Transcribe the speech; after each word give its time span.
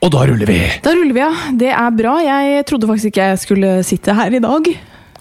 Og 0.00 0.12
da 0.14 0.22
ruller 0.30 0.48
vi! 0.48 0.58
Da 0.84 0.94
ruller 0.96 1.12
vi, 1.16 1.20
ja. 1.20 1.32
Det 1.60 1.70
er 1.76 1.90
bra. 1.96 2.14
Jeg 2.24 2.64
trodde 2.68 2.88
faktisk 2.88 3.10
ikke 3.12 3.26
jeg 3.32 3.40
skulle 3.42 3.72
sitte 3.84 4.14
her 4.16 4.32
i 4.32 4.40
dag. 4.42 4.70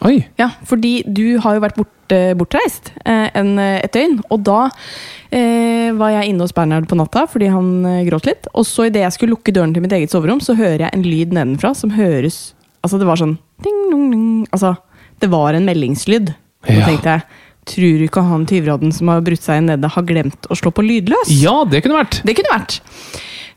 Oi. 0.07 0.13
Ja, 0.39 0.53
Fordi 0.67 1.01
du 1.03 1.39
har 1.43 1.57
jo 1.57 1.63
vært 1.65 1.75
bort, 1.75 2.13
bortreist 2.39 2.93
eh, 3.03 3.27
en, 3.35 3.57
et 3.59 3.91
døgn. 3.91 4.21
Og 4.31 4.45
da 4.47 4.69
eh, 5.35 5.89
var 5.99 6.13
jeg 6.15 6.31
inne 6.31 6.45
hos 6.45 6.55
Bernhard 6.55 6.87
på 6.87 6.95
natta 6.99 7.25
fordi 7.27 7.49
han 7.51 7.73
eh, 7.89 8.05
gråt 8.07 8.29
litt. 8.29 8.47
Og 8.55 8.63
så 8.67 8.87
idet 8.87 9.03
jeg 9.03 9.17
skulle 9.17 9.35
lukke 9.35 9.51
døren 9.55 9.75
til 9.75 9.83
mitt 9.83 9.95
eget 9.97 10.13
soverom, 10.15 10.39
så 10.43 10.55
hører 10.55 10.85
jeg 10.85 10.95
en 10.95 11.03
lyd 11.05 11.35
nedenfra 11.35 11.73
som 11.77 11.95
høres 11.97 12.53
Altså, 12.79 12.95
det 12.95 13.09
var 13.09 13.19
sånn 13.19 13.33
ding, 13.59 13.79
dong, 13.91 14.05
ding. 14.13 14.27
Altså, 14.55 14.69
det 15.19 15.27
var 15.33 15.51
en 15.57 15.65
meldingslyd. 15.67 16.29
Og 16.63 16.69
Ja. 16.71 16.79
da 16.79 16.85
tenkte 16.87 17.15
jeg 17.17 17.25
Tror 17.69 17.97
du 17.99 18.03
ikke 18.07 18.21
han 18.25 18.45
tyvradden 18.49 18.93
som 18.95 19.11
har 19.11 19.19
brutt 19.21 19.43
seg 19.43 19.59
inn 19.59 19.67
nede, 19.69 19.89
har 19.93 20.05
glemt 20.07 20.47
å 20.49 20.55
slå 20.57 20.71
på 20.73 20.81
lydløs? 20.81 21.27
Ja, 21.43 21.59
det 21.69 21.83
kunne 21.83 21.99
vært. 21.99 22.15
Det 22.25 22.33
kunne 22.39 22.49
vært. 22.55 22.79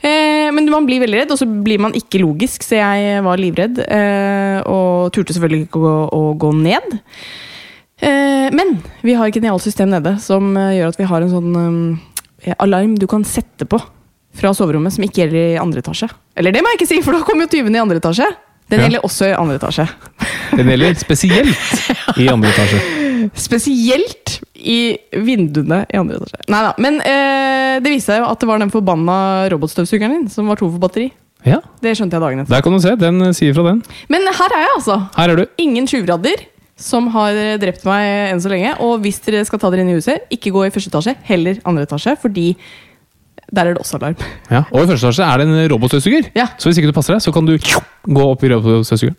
Eh, 0.03 0.49
men 0.55 0.67
man 0.71 0.87
blir 0.89 0.99
veldig 1.03 1.21
redd, 1.23 1.31
og 1.35 1.39
så 1.39 1.47
blir 1.47 1.79
man 1.83 1.95
ikke 1.95 2.19
logisk, 2.23 2.65
så 2.67 2.81
jeg 2.81 3.23
var 3.23 3.39
livredd. 3.39 3.79
Eh, 3.87 4.59
og 4.67 5.13
turte 5.15 5.35
selvfølgelig 5.37 5.69
ikke 5.69 5.79
å, 5.79 5.85
gå- 5.87 6.09
å 6.19 6.23
gå 6.43 6.51
ned. 6.59 6.97
Eh, 8.03 8.49
men 8.51 8.77
vi 9.07 9.15
har 9.15 9.29
et 9.31 9.37
genialt 9.39 9.63
system 9.63 9.93
nede 9.95 10.17
som 10.23 10.57
eh, 10.59 10.73
gjør 10.81 10.91
at 10.91 10.99
vi 10.99 11.07
har 11.07 11.23
en 11.23 11.31
sånn 11.31 11.53
um, 11.55 11.83
alarm 12.59 12.97
du 12.99 13.07
kan 13.07 13.23
sette 13.23 13.63
på 13.71 13.79
fra 14.35 14.51
soverommet, 14.57 14.95
som 14.97 15.05
ikke 15.07 15.23
gjelder 15.23 15.53
i 15.53 15.61
andre 15.61 15.83
etasje. 15.85 16.09
Eller 16.41 16.55
det 16.57 16.63
må 16.65 16.73
jeg 16.73 16.81
ikke 16.81 16.91
si, 16.95 17.03
for 17.05 17.15
da 17.15 17.21
kommer 17.27 17.47
jo 17.47 17.53
tyvene 17.53 17.79
i 17.79 17.83
andre 17.85 18.01
etasje. 18.03 18.27
Den 18.73 18.81
Ja. 18.81 18.87
gjelder 18.89 19.05
også 19.07 19.27
i 19.29 19.35
andre 19.37 19.59
etasje. 19.61 19.85
Den 20.57 20.71
gjelder 20.73 20.95
spesielt 20.99 22.19
i 22.19 22.27
andre 22.33 22.51
etasje. 22.55 22.81
Spesielt 23.47 24.39
i 24.63 24.79
vinduene 25.27 25.83
i 25.91 25.99
andre 25.99 26.21
etasje. 26.21 26.45
Nei 26.53 26.63
da. 26.67 26.73
Men 26.83 27.01
eh, 27.03 27.81
det 27.83 27.93
viste 27.93 28.13
seg 28.13 28.23
jo 28.23 28.31
at 28.31 28.41
det 28.43 28.49
var 28.51 28.63
den 28.63 28.73
forbanna 28.73 29.19
robotstøvsugeren 29.53 30.17
din 30.21 30.31
som 30.33 30.49
var 30.51 30.61
tom 30.61 30.71
for 30.75 30.83
batteri. 30.83 31.11
Ja, 31.43 31.59
Det 31.83 31.97
skjønte 31.99 32.15
jeg 32.15 32.23
dagen 32.23 32.41
etter. 32.45 32.55
Der 32.55 32.63
kan 32.63 32.77
du 32.77 32.79
se. 32.83 32.95
Den 33.01 33.19
sier 33.35 33.55
fra 33.57 33.65
den. 33.73 33.81
Men 34.13 34.29
her 34.31 34.53
er 34.55 34.61
jeg, 34.63 34.73
altså. 34.77 34.99
Her 35.17 35.33
er 35.33 35.41
du. 35.43 35.45
Ingen 35.65 35.89
tjuvradder 35.91 36.45
som 36.83 37.09
har 37.15 37.35
drept 37.63 37.83
meg 37.87 38.31
enn 38.31 38.41
så 38.43 38.51
lenge. 38.53 38.77
Og 38.83 39.03
hvis 39.03 39.19
dere 39.27 39.43
skal 39.49 39.59
ta 39.63 39.71
dere 39.73 39.83
inn 39.85 39.91
i 39.91 39.99
huset, 39.99 40.23
ikke 40.35 40.53
gå 40.55 40.65
i 40.69 40.73
første 40.75 40.93
etasje, 40.93 41.17
heller 41.27 41.59
andre 41.69 41.87
etasje, 41.89 42.15
fordi 42.23 42.53
der 43.53 43.69
er 43.69 43.75
det 43.75 43.83
også 43.83 43.99
alarm. 43.99 44.17
Ja. 44.49 44.63
Og 44.71 44.85
i 44.85 44.91
første 44.93 45.11
etasje 45.11 45.27
er 45.27 45.43
det 45.43 45.49
en 45.51 45.73
robotstøvsuger. 45.75 46.31
Ja. 46.39 46.47
Så 46.57 46.71
hvis 46.71 46.79
ikke 46.81 46.93
du 46.93 46.97
passer 46.97 47.17
deg, 47.17 47.25
så 47.27 47.35
kan 47.35 47.49
du 47.49 47.57
gå 47.59 48.29
opp 48.29 48.47
i 48.47 48.53
robotstøvsugeren. 48.55 49.19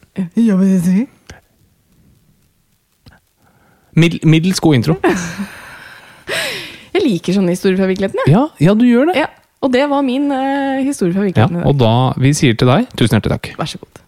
Mid 3.95 4.23
middels 4.25 4.59
god 4.59 4.75
intro. 4.79 4.95
Jeg 6.93 7.01
liker 7.03 7.35
sånne 7.37 7.53
historier 7.55 7.77
fra 7.79 7.87
virkeligheten. 7.89 8.21
Ja. 8.29 8.43
Ja, 8.59 8.67
ja, 8.69 8.75
du 8.77 8.85
gjør 8.87 9.09
det. 9.11 9.17
Ja. 9.23 9.29
Og 9.63 9.71
det 9.73 9.85
var 9.89 10.03
min 10.05 10.27
eh, 10.35 10.81
historie 10.85 11.13
fra 11.15 11.23
Ja, 11.23 11.29
virkeligheten. 11.31 11.61
i 11.63 11.67
og 11.69 11.77
da 11.79 11.93
vi 12.21 12.33
sier 12.37 12.57
til 12.59 12.69
deg 12.69 12.89
tusen 12.99 13.17
hjertelig 13.17 13.37
takk. 13.37 13.53
Vær 13.61 13.69
så 13.73 13.81
god. 13.81 14.01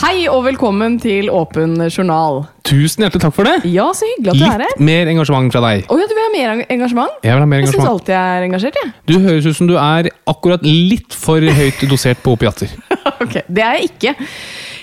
Hei 0.00 0.24
og 0.32 0.44
velkommen 0.46 0.96
til 1.02 1.28
Åpen 1.34 1.74
journal. 1.92 2.44
Tusen 2.70 3.02
hjertelig 3.04 3.22
takk 3.24 3.34
for 3.34 3.48
det. 3.50 3.56
Ja, 3.74 3.88
så 3.96 4.06
hyggelig 4.06 4.30
at 4.30 4.38
du 4.38 4.44
er 4.46 4.52
her. 4.54 4.62
Litt 4.70 4.82
mer 4.86 5.10
engasjement 5.10 5.50
fra 5.54 5.62
deg. 5.66 5.84
Å 5.90 5.98
ja, 5.98 6.06
du 6.06 6.14
vil 6.14 6.22
ha 6.26 6.30
mer 6.36 6.52
eng- 6.54 6.66
engasjement? 6.76 7.16
Jeg 7.26 7.34
vil 7.34 7.42
ha 7.42 7.48
mer 7.50 7.60
Jeg 7.64 7.66
syns 7.66 7.74
engasjement. 7.80 7.92
alltid 7.96 8.14
jeg 8.14 8.38
er 8.38 8.46
engasjert, 8.48 8.80
jeg. 8.84 8.92
Du 9.10 9.14
høres 9.26 9.48
ut 9.50 9.56
som 9.58 9.66
du 9.70 9.74
er 9.82 10.10
akkurat 10.30 10.62
litt 10.68 11.16
for 11.18 11.40
høyt 11.60 11.82
dosert 11.90 12.22
på 12.22 12.36
opiater. 12.38 12.70
Ok, 13.20 13.34
Det 13.50 13.60
er 13.64 13.74
jeg 13.80 13.90
ikke. 13.90 14.14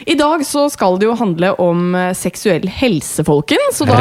I 0.07 0.15
dag 0.15 0.45
så 0.47 0.69
skal 0.71 0.95
det 1.01 1.07
jo 1.09 1.15
handle 1.19 1.49
om 1.59 1.95
eh, 1.97 2.13
seksuell 2.15 2.63
helse, 2.71 3.25
folkens. 3.27 3.75
Så 3.75 3.87
da 3.89 3.97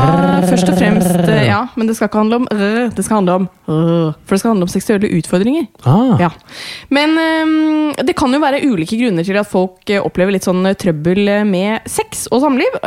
først 0.46 0.68
og 0.70 0.78
fremst 0.78 1.16
eh, 1.26 1.48
Ja, 1.48 1.64
men 1.74 1.88
det 1.88 1.96
skal 1.98 2.06
ikke 2.06 2.20
handle 2.20 2.38
om 2.38 2.46
Det 2.94 3.02
skal 3.02 3.18
handle 3.18 3.34
om 3.40 3.48
For 3.66 4.36
det 4.36 4.38
skal 4.38 4.52
handle 4.52 4.68
om 4.68 4.70
seksuelle 4.70 5.10
utfordringer. 5.18 5.66
Ah. 5.82 6.14
Ja. 6.22 6.30
Men 6.94 7.18
eh, 7.18 8.04
det 8.06 8.14
kan 8.18 8.30
jo 8.30 8.42
være 8.42 8.62
ulike 8.68 9.00
grunner 9.00 9.26
til 9.26 9.40
at 9.40 9.50
folk 9.50 9.90
eh, 9.90 9.98
opplever 9.98 10.36
litt 10.36 10.46
sånn 10.46 10.62
trøbbel 10.78 11.26
med 11.48 11.90
sex 11.90 12.28
og 12.30 12.44
samliv. 12.44 12.78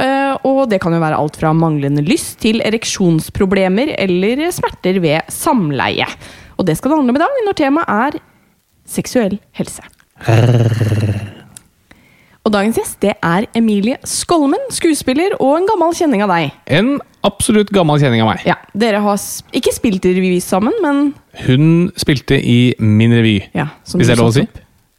Og 0.47 0.63
det 0.71 0.79
kan 0.79 0.95
jo 0.95 1.03
være 1.03 1.19
alt 1.19 1.39
fra 1.41 1.51
manglende 1.55 2.05
lyst 2.07 2.37
til 2.45 2.63
ereksjonsproblemer 2.63 3.97
eller 3.99 4.47
smerter 4.55 5.01
ved 5.03 5.27
samleie. 5.33 6.07
Og 6.55 6.67
det 6.71 6.79
skal 6.79 6.93
det 6.93 7.01
handle 7.01 7.15
om 7.15 7.19
i 7.19 7.25
dag, 7.27 7.39
når 7.47 7.59
temaet 7.59 7.95
er 7.99 8.21
seksuell 8.89 9.41
helse. 9.59 9.83
Og 12.47 12.53
dagens 12.53 12.77
gjest 12.79 13.01
det 13.03 13.13
er 13.25 13.45
Emilie 13.57 13.97
Skolmen, 14.07 14.61
skuespiller 14.71 15.35
og 15.41 15.57
en 15.57 15.67
gammel 15.67 15.91
kjenning 15.97 16.23
av 16.23 16.31
deg. 16.31 16.53
En 16.71 16.95
absolutt 17.27 17.71
gammel 17.75 17.99
kjenning 17.99 18.23
av 18.23 18.31
meg. 18.31 18.45
Ja, 18.47 18.55
Dere 18.79 19.01
har 19.03 19.19
sp 19.19 19.51
ikke 19.59 19.73
spilt 19.75 20.07
i 20.07 20.15
revy 20.15 20.39
sammen, 20.43 20.75
men 20.83 21.11
Hun 21.45 21.91
spilte 21.99 22.39
i 22.39 22.73
min 22.79 23.11
revy. 23.11 23.41
ja, 23.53 23.69
som 23.83 23.99
Hvis 23.99 24.07
det 24.07 24.15
er 24.15 24.21
lov 24.23 24.31
å 24.31 24.37
si? 24.39 24.45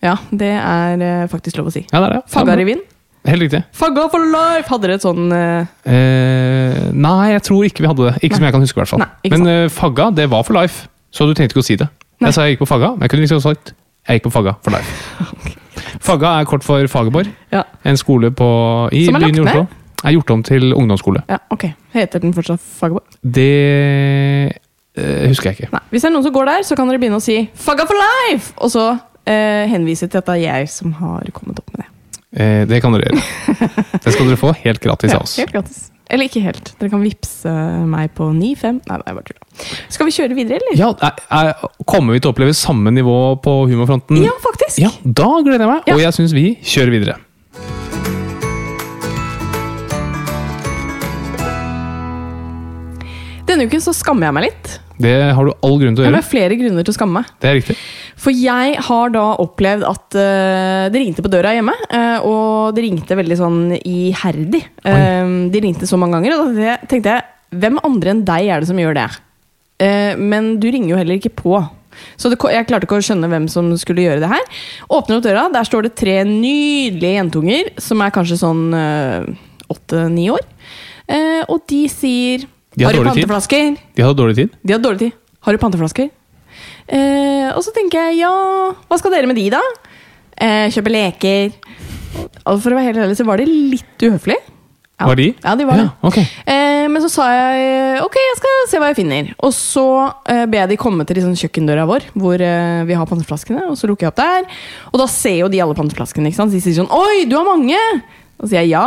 Ja, 0.05 0.17
det 0.33 0.53
er 0.57 1.01
uh, 1.01 1.29
faktisk 1.33 1.59
lov 1.61 1.69
å 1.69 1.75
si. 1.75 1.85
Ja, 1.89 2.01
det 2.01 2.07
er 2.09 2.15
det. 2.19 2.23
Fagga-revyen. 2.33 2.85
Helt 3.29 3.45
riktig. 3.45 3.61
Fagga 3.77 4.07
for 4.13 4.25
life! 4.25 4.65
Hadde 4.71 4.87
dere 4.87 4.97
et 4.97 5.05
sånn 5.05 5.27
uh... 5.29 5.69
Eh, 5.85 6.79
nei, 6.97 7.33
jeg 7.35 7.43
tror 7.51 7.67
ikke 7.69 7.85
vi 7.85 7.91
hadde 7.91 8.07
det. 8.07 8.15
Ikke 8.25 8.39
som 8.39 8.47
jeg 8.49 8.55
kan 8.57 8.65
huske, 8.65 8.79
i 8.79 8.81
hvert 8.81 8.93
fall. 8.95 9.03
Nei, 9.05 9.33
Men 9.35 9.45
uh, 9.49 9.69
Fagga, 9.73 10.09
det 10.17 10.31
var 10.33 10.47
for 10.49 10.57
life. 10.57 10.89
Så 11.13 11.29
du 11.29 11.35
trengte 11.37 11.53
ikke 11.53 11.65
å 11.65 11.69
si 11.69 11.77
det. 11.81 11.91
Nei. 12.21 12.31
Jeg 12.31 12.37
sa 12.37 12.47
jeg 12.47 12.57
gikk 12.57 12.65
på 12.65 12.71
Fagga, 12.73 12.95
men 12.95 13.05
jeg 13.05 13.13
kunne 13.13 13.27
liksom 13.27 13.45
sagt 13.45 13.75
jeg 14.09 14.21
gikk 14.21 14.31
på 14.31 14.37
Fagga 14.39 14.57
for 14.65 14.77
life. 14.77 15.57
Fagga 16.01 16.41
er 16.41 16.45
kort 16.49 16.65
for 16.65 16.87
Fagerborg. 16.87 17.29
Ja. 17.53 17.63
En 17.85 17.97
skole 17.97 18.31
på, 18.31 18.47
i 18.93 19.07
Som 19.07 19.17
er 19.19 19.27
byen 19.27 19.35
i 19.35 19.39
lagt 19.45 19.57
Oslo. 19.57 19.63
ned? 19.63 19.77
Er 20.05 20.15
gjort 20.17 20.31
om 20.31 20.43
til 20.43 20.73
ungdomsskole. 20.73 21.23
ja, 21.29 21.37
ok. 21.51 21.67
Heter 21.93 22.21
den 22.23 22.33
fortsatt 22.35 22.61
Fagerborg? 22.61 23.05
Det 23.21 23.49
eh, 24.97 25.29
husker 25.29 25.51
jeg 25.51 25.59
ikke. 25.61 25.71
Nei. 25.75 25.83
Hvis 25.91 26.03
det 26.03 26.11
er 26.11 26.15
noen 26.15 26.25
som 26.27 26.33
går 26.35 26.51
der, 26.51 26.63
så 26.67 26.77
kan 26.79 26.89
dere 26.89 26.99
begynne 27.03 27.21
å 27.21 27.25
si 27.25 27.37
'Fagga 27.55 27.87
for 27.89 27.99
life!' 28.01 28.53
Og 28.59 28.71
så 28.71 28.87
eh, 29.27 29.67
henvise 29.71 30.09
til 30.09 30.19
at 30.19 30.27
det 30.27 30.39
er 30.39 30.45
jeg 30.47 30.69
som 30.73 30.93
har 30.93 31.25
kommet 31.37 31.59
opp 31.59 31.71
med 31.77 31.85
det. 31.85 31.89
Eh, 32.41 32.65
det 32.71 32.81
kan 32.83 32.93
dere 32.95 33.11
gjøre. 33.11 33.23
Det 34.05 34.13
skal 34.15 34.27
dere 34.31 34.37
få 34.41 34.53
helt 34.65 34.81
gratis 34.81 35.13
av 35.13 35.23
oss. 35.23 35.37
helt 35.37 35.53
gratis. 35.53 35.90
Eller 36.11 36.27
ikke 36.27 36.43
helt. 36.43 36.73
Dere 36.81 36.91
kan 36.91 37.03
vippse 37.05 37.53
meg 37.87 38.11
på 38.19 38.27
95. 38.35 38.81
Nei, 38.91 38.99
nei, 39.05 39.15
bare 39.15 39.27
tulla. 39.29 39.67
Skal 39.95 40.09
vi 40.09 40.15
kjøre 40.17 40.35
videre, 40.39 40.59
eller? 40.59 40.79
Ja, 40.81 40.91
er, 41.07 41.23
er, 41.39 41.69
Kommer 41.87 42.17
vi 42.17 42.23
til 42.23 42.33
å 42.33 42.35
oppleve 42.35 42.57
samme 42.59 42.91
nivå 42.95 43.17
på 43.45 43.55
humorfronten? 43.71 44.19
Ja, 44.25 44.35
faktisk. 44.43 44.83
Ja, 44.83 44.91
Da 45.05 45.31
gleder 45.47 45.67
jeg 45.67 45.73
meg, 45.77 45.83
Ja. 45.87 45.95
og 45.95 46.03
jeg 46.03 46.17
syns 46.19 46.35
vi 46.35 46.47
kjører 46.67 46.97
videre. 46.99 47.19
Denne 53.49 53.67
uken 53.67 53.83
så 53.83 53.95
skammer 53.97 54.29
jeg 54.29 54.37
meg 54.37 54.47
litt. 54.51 54.75
Det 55.01 55.17
har 55.35 55.47
du 55.47 55.53
all 55.65 55.79
grunn 55.81 55.97
til 55.97 56.03
å 56.03 56.07
gjøre. 56.07 56.13
Det 56.13 56.21
har 56.21 56.29
flere 56.29 56.57
grunner 56.61 56.85
til 56.85 56.93
å 56.93 56.97
skamme 56.97 57.21
meg. 57.21 57.33
Det 57.41 57.49
er 57.49 57.57
riktig. 57.57 57.77
For 58.21 58.37
jeg 58.37 58.77
har 58.85 59.13
da 59.15 59.25
opplevd 59.41 59.87
at 59.89 60.17
uh, 60.19 60.85
det 60.93 61.01
ringte 61.01 61.25
på 61.25 61.33
døra 61.33 61.55
hjemme, 61.57 61.73
uh, 61.89 62.27
og 62.29 62.77
det 62.77 62.85
ringte 62.85 63.17
veldig 63.17 63.39
sånn 63.41 63.61
iherdig. 63.81 64.63
Uh, 64.85 65.49
de 65.53 65.65
ringte 65.65 65.89
så 65.89 65.97
mange 66.01 66.19
ganger, 66.19 66.37
og 66.37 66.59
da 66.59 66.77
tenkte 66.91 67.17
jeg 67.17 67.61
hvem 67.61 67.81
andre 67.87 68.15
enn 68.15 68.25
deg 68.29 68.53
er 68.53 68.63
det 68.63 68.69
som 68.69 68.79
gjør 68.79 68.99
det? 69.01 69.09
Uh, 69.81 70.13
men 70.21 70.53
du 70.61 70.69
ringer 70.69 70.93
jo 70.93 71.01
heller 71.01 71.17
ikke 71.17 71.33
på. 71.41 71.57
Så 72.21 72.31
det, 72.31 72.39
jeg 72.53 72.69
klarte 72.69 72.87
ikke 72.87 73.01
å 73.01 73.09
skjønne 73.09 73.33
hvem 73.33 73.49
som 73.51 73.73
skulle 73.81 74.05
gjøre 74.05 74.21
det 74.23 74.31
her. 74.31 74.45
Åpner 74.93 75.19
opp 75.19 75.27
døra, 75.27 75.49
der 75.53 75.67
står 75.67 75.89
det 75.89 75.97
tre 75.99 76.21
nydelige 76.29 77.17
jentunger 77.17 77.73
som 77.83 78.05
er 78.05 78.13
kanskje 78.15 78.39
sånn 78.41 78.63
åtte-ni 79.71 80.29
år. 80.33 80.45
Og 81.51 81.65
de 81.69 81.81
sier 81.91 82.47
De 82.77 82.87
har 82.87 82.95
Har 82.95 83.03
du 83.03 83.11
panteflasker? 83.11 83.77
De 83.97 84.03
hadde 84.05 84.19
dårlig 84.19 84.37
tid. 84.39 84.57
De 84.63 84.75
har 84.77 84.83
dårlig 84.83 84.99
tid. 84.99 85.19
Har 85.41 85.57
du 85.57 85.59
panteflasker? 85.63 86.11
Eh, 86.91 87.49
og 87.55 87.63
så 87.65 87.73
tenker 87.75 88.11
jeg, 88.11 88.21
ja, 88.23 88.31
hva 88.87 88.99
skal 89.01 89.15
dere 89.15 89.31
med 89.31 89.39
de, 89.39 89.49
da? 89.55 89.61
Eh, 90.41 90.71
kjøpe 90.75 90.93
leker. 90.93 91.53
Og 92.47 92.61
for 92.63 92.73
å 92.73 92.79
være 92.79 92.91
helt 92.91 93.05
ærlig, 93.05 93.19
så 93.19 93.27
var 93.27 93.43
de 93.43 93.47
litt 93.51 94.07
uhøflige. 94.07 94.59
Ja. 95.01 95.07
Var 95.09 95.17
de? 95.17 95.27
Ja, 95.41 95.55
de 95.57 95.65
var. 95.65 95.79
Ja, 95.81 95.89
okay. 96.05 96.27
Eh, 96.45 96.85
men 96.93 97.01
så 97.01 97.09
sa 97.09 97.27
jeg 97.33 98.03
ok, 98.05 98.17
jeg 98.21 98.37
skal 98.37 98.59
se 98.69 98.81
hva 98.83 98.91
jeg 98.91 98.99
finner. 98.99 99.31
Og 99.41 99.55
så 99.57 99.85
eh, 100.29 100.45
ber 100.45 100.61
jeg 100.61 100.75
de 100.75 100.81
komme 100.83 101.07
til 101.09 101.17
liksom, 101.17 101.33
kjøkkendøra 101.41 101.87
vår, 101.89 102.11
hvor 102.21 102.45
eh, 102.45 102.83
vi 102.85 102.99
har 102.99 103.09
panteflaskene. 103.09 103.65
Og 103.73 103.79
så 103.81 103.89
lukker 103.89 104.07
jeg 104.07 104.13
opp 104.13 104.21
der. 104.21 104.61
Og 104.93 105.01
da 105.01 105.07
ser 105.09 105.39
jo 105.41 105.49
de 105.53 105.63
alle 105.65 105.79
panteflaskene. 105.79 106.29
ikke 106.29 106.43
sant? 106.43 106.53
Så 106.53 106.61
de 106.61 106.65
sier 106.67 106.77
sånn 106.83 106.93
Oi, 106.93 107.25
du 107.31 107.39
har 107.39 107.49
mange! 107.49 107.81
Og 108.41 108.45
så 108.45 108.53
sier 108.53 108.67
jeg 108.67 108.75
ja. 108.75 108.85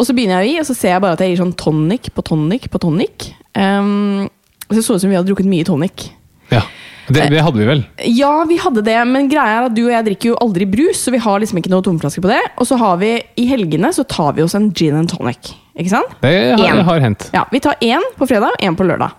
Og 0.00 0.06
så 0.08 0.14
begynner 0.16 0.40
jeg 0.40 0.46
å 0.46 0.50
gi, 0.50 0.60
og 0.62 0.68
så 0.70 0.76
ser 0.78 0.94
jeg 0.94 1.02
bare 1.04 1.16
at 1.18 1.22
jeg 1.22 1.34
gir 1.34 1.42
sånn 1.42 1.56
tonic 1.60 2.08
på 2.16 2.24
tonic 2.24 2.70
på 2.72 2.80
tonic. 2.80 3.26
Um, 3.52 4.30
og 4.70 4.78
så 4.78 4.84
så 4.86 4.96
ut 4.96 5.02
som 5.02 5.10
vi 5.12 5.18
hadde 5.18 5.28
drukket 5.28 5.50
mye 5.50 5.66
tonic. 5.68 6.06
Ja. 6.48 6.62
Det, 7.10 7.24
det 7.32 7.42
hadde 7.42 7.58
vi 7.58 7.66
vel. 7.66 7.80
Ja, 8.14 8.44
vi 8.46 8.56
hadde 8.62 8.84
det, 8.86 8.96
men 9.10 9.26
greia 9.28 9.58
er 9.58 9.66
at 9.66 9.74
du 9.74 9.82
og 9.82 9.90
jeg 9.90 10.06
drikker 10.06 10.30
jo 10.30 10.36
aldri 10.44 10.66
brus, 10.70 11.00
så 11.02 11.12
vi 11.12 11.18
har 11.20 11.40
liksom 11.42 11.58
ikke 11.58 11.72
noe 11.72 11.82
tomflaske 11.84 12.22
på 12.22 12.30
det. 12.30 12.38
Og 12.62 12.68
så 12.70 12.78
har 12.78 13.00
vi 13.00 13.16
i 13.42 13.46
helgene 13.50 13.90
så 13.92 14.04
tar 14.06 14.36
vi 14.36 14.44
oss 14.44 14.54
en 14.56 14.68
gin 14.70 14.94
and 15.00 15.10
tonic. 15.10 15.50
Ikke 15.74 15.90
sant? 15.90 16.14
Det 16.22 16.30
har, 16.54 16.62
En. 16.70 16.84
har 16.86 17.02
hendt. 17.02 17.26
Ja, 17.34 17.42
Vi 17.50 17.60
tar 17.60 17.76
én 17.82 18.06
på 18.16 18.28
fredag 18.30 18.54
og 18.54 18.62
én 18.62 18.78
på 18.78 18.86
lørdag. 18.86 19.18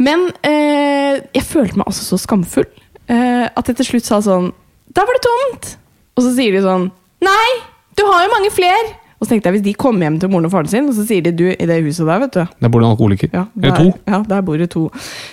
Men 0.00 0.30
eh, 0.40 1.20
jeg 1.36 1.44
følte 1.44 1.78
meg 1.78 1.90
altså 1.90 2.06
så 2.06 2.18
skamfull 2.18 2.64
eh, 3.12 3.44
at 3.52 3.68
jeg 3.68 3.76
til 3.78 3.90
slutt 3.90 4.08
sa 4.08 4.22
sånn 4.24 4.48
Da 4.88 5.04
var 5.04 5.18
det 5.18 5.22
tomt! 5.26 5.68
Og 6.16 6.24
så 6.24 6.32
sier 6.32 6.56
de 6.56 6.62
sånn 6.64 6.88
Nei, 7.22 7.48
du 7.94 8.02
har 8.08 8.24
jo 8.24 8.32
mange 8.32 8.50
fler! 8.56 8.88
Og 9.22 9.26
så 9.28 9.36
tenkte 9.36 9.46
jeg 9.52 9.54
hvis 9.60 9.62
de 9.68 9.72
kommer 9.78 10.02
hjem 10.08 10.16
til 10.18 10.30
moren 10.32 10.48
og 10.48 10.50
faren 10.50 10.66
sin, 10.66 10.88
og 10.90 10.96
så 10.96 11.04
sier 11.06 11.22
de 11.22 11.30
du 11.38 11.44
i 11.52 11.66
det 11.70 11.76
huset 11.84 12.08
der, 12.08 12.18
vet 12.24 12.34
du 12.34 12.40
Der 12.42 12.70
bor 12.74 12.82
det 12.82 12.88
en 12.88 12.94
alkoholiker. 12.96 13.28
ja, 13.30 13.44
Eller 13.54 13.76
der, 13.76 13.84
to. 13.92 14.00
Ja, 14.10 14.18
der 14.32 14.40
bor 14.42 14.58
det 14.58 14.66
to. 14.74 14.82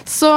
Så 0.06 0.30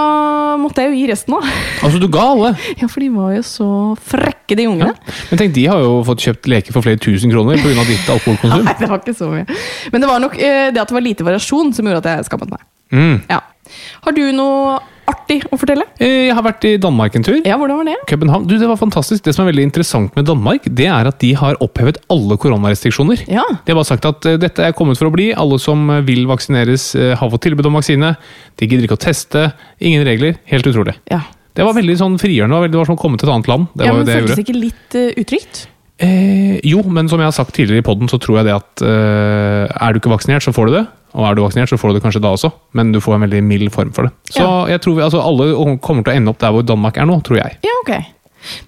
måtte 0.62 0.80
jeg 0.86 0.94
jo 0.94 0.96
gi 0.96 1.10
resten, 1.12 1.36
da. 1.36 1.52
Altså, 1.84 2.00
du 2.00 2.06
ga 2.08 2.24
alle! 2.32 2.54
Ja, 2.80 2.88
for 2.88 3.04
de 3.04 3.10
var 3.12 3.34
jo 3.36 3.42
så 3.44 3.68
frekke, 4.08 4.56
de 4.56 4.66
ungene. 4.70 4.94
Men 5.28 5.42
tenk, 5.42 5.52
de 5.56 5.66
har 5.68 5.84
jo 5.84 5.98
fått 6.08 6.24
kjøpt 6.24 6.48
leker 6.48 6.72
for 6.72 6.84
flere 6.88 7.00
tusen 7.02 7.32
kroner 7.32 7.60
pga. 7.60 7.84
ditt 7.90 8.08
alkoholkonsum. 8.16 8.64
Nei, 8.70 8.76
det 8.80 8.88
var 8.88 9.02
ikke 9.04 9.16
så 9.20 9.28
mye. 9.34 9.44
Men 9.92 10.00
det 10.06 10.10
var 10.14 10.24
nok 10.24 10.38
eh, 10.40 10.70
det 10.72 10.80
at 10.80 10.88
det 10.88 10.96
var 10.96 11.04
lite 11.04 11.28
variasjon 11.28 11.74
som 11.76 11.88
gjorde 11.92 12.00
at 12.06 12.10
jeg 12.16 12.30
skammet 12.30 12.56
meg. 12.56 12.64
Mm. 12.92 13.18
Ja. 13.28 13.42
Har 14.06 14.16
du 14.16 14.24
noe 14.36 14.78
artig 15.10 15.40
å 15.50 15.58
fortelle? 15.60 15.86
Eh, 15.98 16.28
Jeg 16.28 16.36
har 16.36 16.44
vært 16.46 16.66
i 16.68 16.76
Danmark 16.80 17.16
en 17.18 17.26
tur. 17.26 17.40
Ja, 17.48 17.58
hvordan 17.60 17.80
var 17.80 17.88
det? 17.88 17.96
København. 18.10 18.46
Du, 18.50 18.56
det 18.60 18.68
var 18.68 18.80
fantastisk. 18.80 19.24
Det 19.26 19.34
som 19.34 19.44
er 19.44 19.52
veldig 19.52 19.66
interessant 19.70 20.16
med 20.18 20.28
Danmark, 20.28 20.66
det 20.68 20.88
er 20.92 21.10
at 21.10 21.18
de 21.22 21.32
har 21.38 21.58
opphevet 21.64 22.00
alle 22.12 22.38
koronarestriksjoner. 22.40 23.26
Ja. 23.32 23.44
De 23.50 23.74
har 23.74 23.80
bare 23.80 23.90
sagt 23.90 24.08
at 24.08 24.30
eh, 24.30 24.40
dette 24.40 24.64
er 24.64 24.76
kommet 24.78 25.00
for 25.00 25.10
å 25.10 25.14
bli. 25.14 25.30
Alle 25.34 25.60
som 25.62 25.84
eh, 25.90 26.02
vil 26.06 26.26
vaksineres, 26.30 26.92
har 27.18 27.30
fått 27.32 27.46
tilbud 27.48 27.68
om 27.68 27.78
vaksine. 27.78 28.14
De 28.60 28.68
gidder 28.68 28.86
ikke 28.86 28.98
å 28.98 29.04
teste. 29.08 29.50
Ingen 29.82 30.04
regler. 30.06 30.38
Helt 30.50 30.66
utrolig. 30.68 30.96
Ja. 31.10 31.22
Det 31.52 31.66
var 31.66 31.76
veldig 31.76 31.98
sånn 32.00 32.16
frigjørende. 32.20 32.70
Det 32.72 32.80
var 32.80 32.88
som 32.88 32.96
å 32.96 33.00
komme 33.00 33.20
til 33.20 33.28
et 33.28 33.34
annet 33.34 33.50
land. 33.50 33.68
Det 33.76 33.88
ja, 33.88 33.92
men 33.96 34.08
det 34.08 34.16
Føltes 34.22 34.38
det 34.38 34.46
ikke 34.46 34.56
litt 34.56 34.96
uh, 34.96 35.08
utrygt? 35.20 35.66
Eh, 36.02 36.56
jo, 36.66 36.80
men 36.90 37.06
som 37.10 37.20
jeg 37.20 37.28
har 37.28 37.36
sagt 37.36 37.54
tidligere 37.54 37.82
i 37.82 37.86
podden, 37.86 38.08
så 38.10 38.18
tror 38.22 38.40
jeg 38.40 38.48
det 38.48 38.54
at 38.56 38.82
eh, 38.82 39.68
er 39.70 39.92
du 39.92 40.00
ikke 40.00 40.10
vaksinert, 40.10 40.42
så 40.42 40.54
får 40.56 40.70
du 40.70 40.76
det. 40.78 40.86
Og 41.14 41.26
er 41.28 41.34
du 41.36 41.42
vaksinert, 41.44 41.68
så 41.68 41.76
får 41.76 41.88
du 41.92 41.94
det 41.98 42.02
kanskje 42.06 42.22
da 42.24 42.30
også, 42.32 42.50
men 42.72 42.92
du 42.92 43.00
får 43.00 43.14
en 43.18 43.24
veldig 43.26 43.42
mild 43.44 43.70
form 43.74 43.92
for 43.92 44.02
det. 44.08 44.12
Så 44.30 44.40
Ja. 44.40 44.66
jeg 44.72 44.80
tror 44.80 44.94
vi, 44.96 45.02
altså 45.02 45.20
alle 45.20 45.76
kommer 45.78 46.02
til 46.04 46.12
å 46.12 46.16
ende 46.16 46.30
opp 46.32 46.38
der 46.38 46.50
hvor 46.52 46.62
Danmark 46.64 46.96
er 46.96 47.04
nå, 47.04 47.20
tror 47.22 47.36
jeg. 47.36 47.58
Ja, 47.62 47.74
ok. 47.84 48.04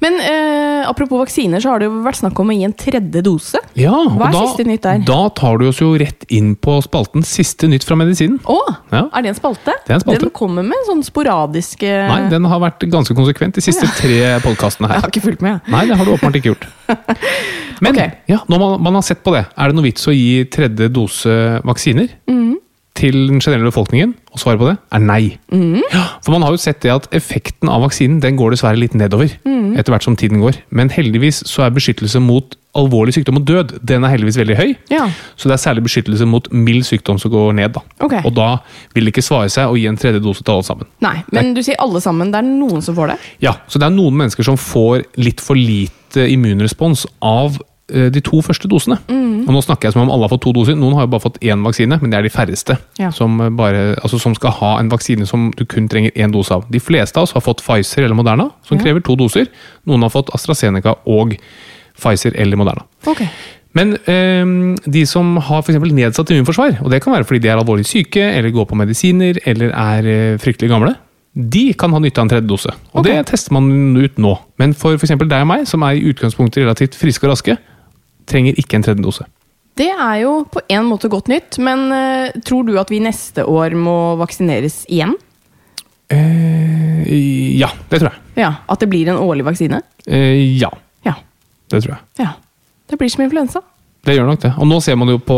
Men 0.02 0.18
eh, 0.22 0.88
apropos 0.88 1.18
vaksiner, 1.24 1.60
så 1.62 1.72
har 1.74 1.82
det 1.82 1.88
jo 1.88 2.00
vært 2.04 2.20
snakk 2.20 2.38
om 2.42 2.50
å 2.52 2.56
gi 2.56 2.64
en 2.66 2.74
tredje 2.78 3.22
dose. 3.26 3.60
Ja, 3.78 3.92
Hva 3.92 4.28
er 4.28 4.36
da, 4.36 4.42
siste 4.46 4.66
nytt 4.68 4.84
der? 4.86 5.02
Da 5.08 5.20
tar 5.34 5.58
du 5.60 5.66
oss 5.70 5.80
jo 5.82 5.92
rett 6.00 6.26
inn 6.34 6.52
på 6.56 6.76
spalten 6.84 7.24
Siste 7.26 7.66
nytt 7.70 7.86
fra 7.88 7.96
medisinen. 7.98 8.38
Å! 8.46 8.58
Ja. 8.92 9.04
Er 9.10 9.24
det 9.26 9.32
en 9.34 9.38
spalte? 9.38 9.74
Det 9.86 9.92
er 9.94 9.98
en 9.98 10.04
spalte. 10.04 10.26
Den 10.26 10.34
kommer 10.36 10.66
med 10.66 10.86
sånn 10.88 11.02
sporadiske 11.06 11.90
Nei, 12.10 12.20
den 12.32 12.46
har 12.50 12.60
vært 12.62 12.84
ganske 12.92 13.16
konsekvent 13.16 13.56
de 13.58 13.64
siste 13.64 13.88
tre 13.98 14.20
podkastene 14.44 14.90
Jeg 14.92 15.04
har 15.06 15.10
ikke 15.12 15.24
fulgt 15.26 15.42
med. 15.44 15.58
jeg. 15.58 15.74
Nei, 15.74 15.84
det 15.90 15.98
har 15.98 16.06
du 16.06 16.12
åpenbart 16.14 16.38
ikke 16.40 16.52
gjort. 16.52 16.68
Men 17.84 17.90
okay. 17.96 18.10
ja, 18.30 18.38
når 18.48 18.60
man, 18.62 18.76
man 18.86 18.98
har 19.00 19.06
sett 19.06 19.24
på 19.26 19.32
det, 19.34 19.44
er 19.50 19.70
det 19.72 19.76
noe 19.78 19.86
vits 19.88 20.06
å 20.08 20.14
gi 20.14 20.44
tredje 20.52 20.90
dose 20.94 21.34
vaksiner 21.66 22.12
Mhm. 22.30 22.52
Til 22.94 23.16
den 23.28 23.40
generelle 23.42 23.70
befolkningen? 23.70 24.14
Og 24.34 24.40
svaret 24.42 24.60
på 24.60 24.68
det 24.70 24.76
er 24.94 25.02
nei. 25.02 25.36
Mm. 25.52 25.82
For 26.24 26.34
man 26.34 26.44
har 26.46 26.54
jo 26.54 26.60
sett 26.62 26.82
det 26.84 26.92
at 26.94 27.08
effekten 27.14 27.70
av 27.70 27.82
vaksinen 27.84 28.20
den 28.22 28.38
går 28.38 28.54
dessverre 28.54 28.78
litt 28.78 28.94
nedover 28.98 29.32
mm. 29.46 29.74
etter 29.78 29.94
hvert 29.94 30.06
som 30.06 30.16
tiden 30.18 30.42
går. 30.42 30.60
Men 30.74 30.92
heldigvis 30.94 31.42
så 31.50 31.66
er 31.66 31.74
beskyttelse 31.74 32.22
mot 32.22 32.56
alvorlig 32.74 33.14
sykdom 33.14 33.38
og 33.38 33.46
død 33.46 33.76
den 33.86 34.06
er 34.06 34.14
heldigvis 34.14 34.38
veldig 34.40 34.56
høy. 34.58 34.70
Ja. 34.90 35.08
Så 35.38 35.50
det 35.50 35.56
er 35.56 35.62
særlig 35.62 35.84
beskyttelse 35.86 36.26
mot 36.26 36.48
mild 36.54 36.86
sykdom 36.86 37.18
som 37.22 37.30
går 37.34 37.52
ned. 37.58 37.74
da. 37.76 37.84
Okay. 38.02 38.22
Og 38.26 38.34
da 38.34 38.48
vil 38.94 39.06
det 39.06 39.14
ikke 39.14 39.26
svare 39.26 39.50
seg 39.52 39.70
å 39.70 39.78
gi 39.78 39.86
en 39.90 39.98
tredje 40.00 40.22
dose 40.22 40.42
til 40.42 40.56
alle 40.56 40.66
sammen. 40.66 40.90
Nei, 41.04 41.16
men 41.34 41.54
du 41.54 41.62
sier 41.62 41.78
alle 41.82 42.02
sammen. 42.02 42.32
Det 42.34 42.42
er 42.42 42.48
noen 42.48 42.82
som 42.82 42.96
får 42.98 43.14
det? 43.14 43.20
Ja, 43.46 43.58
Så 43.68 43.78
det 43.78 43.86
er 43.86 43.94
noen 43.94 44.18
mennesker 44.18 44.46
som 44.46 44.58
får 44.58 45.06
litt 45.22 45.42
for 45.42 45.58
lite 45.58 46.26
immunrespons 46.30 47.06
av 47.22 47.58
de 47.88 48.20
to 48.24 48.38
første 48.40 48.68
dosene. 48.70 48.96
Mm. 49.10 49.24
Og 49.44 49.52
Nå 49.52 49.60
snakker 49.64 49.88
jeg 49.88 49.94
som 49.94 50.04
om 50.04 50.12
alle 50.12 50.24
har 50.24 50.32
fått 50.32 50.44
to 50.46 50.52
doser. 50.56 50.76
Noen 50.78 50.96
har 50.96 51.06
jo 51.06 51.12
bare 51.14 51.24
fått 51.24 51.40
én 51.44 51.64
vaksine, 51.64 51.98
men 52.00 52.12
det 52.12 52.18
er 52.18 52.26
de 52.26 52.32
færreste. 52.32 52.76
Ja. 53.00 53.10
Som, 53.14 53.36
eh, 53.40 53.52
bare, 53.52 53.94
altså, 54.00 54.20
som 54.20 54.34
skal 54.36 54.56
ha 54.60 54.78
en 54.80 54.90
vaksine 54.92 55.26
som 55.28 55.50
du 55.56 55.64
kun 55.68 55.88
trenger 55.88 56.14
én 56.16 56.32
dose 56.32 56.54
av. 56.54 56.64
De 56.70 56.80
fleste 56.80 57.18
av 57.20 57.28
oss 57.28 57.34
har 57.36 57.44
fått 57.44 57.62
Pfizer 57.64 58.04
eller 58.04 58.16
Moderna, 58.16 58.50
som 58.64 58.78
krever 58.80 59.04
to 59.04 59.16
doser. 59.16 59.50
Noen 59.86 60.02
har 60.02 60.10
fått 60.14 60.32
AstraZeneca 60.34 60.96
og 61.06 61.36
Pfizer 62.00 62.34
eller 62.40 62.56
Moderna. 62.56 62.86
Okay. 63.06 63.28
Men 63.74 63.96
eh, 64.06 64.76
de 64.86 65.04
som 65.06 65.36
har 65.36 65.62
for 65.62 65.72
eksempel 65.72 65.92
nedsatt 65.92 66.30
immunforsvar, 66.30 66.78
og 66.82 66.90
det 66.90 67.02
kan 67.02 67.12
være 67.12 67.26
fordi 67.26 67.42
de 67.42 67.48
er 67.48 67.58
alvorlig 67.58 67.86
syke, 67.86 68.22
eller 68.22 68.54
går 68.54 68.68
på 68.70 68.78
medisiner, 68.78 69.40
eller 69.44 69.74
er 69.74 70.06
eh, 70.06 70.38
fryktelig 70.38 70.70
gamle, 70.70 70.94
de 71.34 71.72
kan 71.74 71.90
ha 71.90 71.98
nytte 71.98 72.20
av 72.20 72.28
en 72.28 72.30
tredje 72.30 72.46
dose. 72.46 72.70
Og 72.94 73.02
okay. 73.02 73.18
det 73.18 73.26
tester 73.32 73.52
man 73.52 73.96
ut 73.98 74.18
nå. 74.22 74.36
Men 74.62 74.72
for 74.72 74.94
f.eks. 74.94 75.16
deg 75.18 75.40
og 75.42 75.48
meg, 75.50 75.66
som 75.66 75.82
er 75.82 75.98
i 75.98 76.12
utgangspunktet 76.12 76.62
relativt 76.62 76.94
friske 76.94 77.26
og 77.26 77.34
raske, 77.34 77.56
trenger 78.30 78.56
ikke 78.60 78.78
en 78.78 78.84
tredje 78.86 79.04
dose. 79.04 79.26
Det 79.74 79.88
er 79.90 80.20
jo 80.22 80.44
på 80.54 80.60
en 80.70 80.84
måte 80.86 81.08
godt 81.10 81.26
nytt, 81.32 81.58
men 81.58 81.88
uh, 81.90 82.30
tror 82.46 82.62
du 82.68 82.76
at 82.78 82.92
vi 82.92 83.00
neste 83.02 83.42
år 83.50 83.74
må 83.74 84.14
vaksineres 84.20 84.84
igjen? 84.86 85.16
Uh, 86.12 87.02
ja, 87.58 87.70
det 87.90 88.00
tror 88.00 88.12
jeg. 88.12 88.20
Ja, 88.44 88.52
At 88.70 88.82
det 88.82 88.88
blir 88.92 89.08
en 89.10 89.18
årlig 89.22 89.46
vaksine? 89.46 89.80
Uh, 90.06 90.58
ja, 90.60 90.70
Ja. 91.06 91.14
det 91.70 91.82
tror 91.84 91.96
jeg. 91.96 92.02
ja. 92.26 92.32
Det 92.90 92.98
blir 93.00 93.08
som 93.08 93.24
influensa. 93.24 93.62
Det 94.04 94.12
gjør 94.14 94.26
nok 94.28 94.42
det. 94.42 94.50
Og 94.60 94.68
nå 94.68 94.76
ser 94.84 94.98
man 95.00 95.08
jo 95.08 95.16
på 95.18 95.36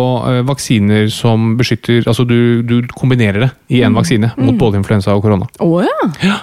vaksiner 0.49 1.07
som 1.15 1.53
beskytter 1.57 2.03
Altså 2.11 2.25
du, 2.27 2.61
du 2.67 2.81
kombinerer 2.99 3.45
det 3.45 3.51
i 3.71 3.79
én 3.87 3.95
vaksine 3.95 4.33
mot 4.35 4.59
både 4.59 4.81
influensa 4.81 5.15
og 5.15 5.23
korona. 5.23 5.47
Oh, 5.63 5.79
ja. 5.87 6.09
Ja. 6.27 6.41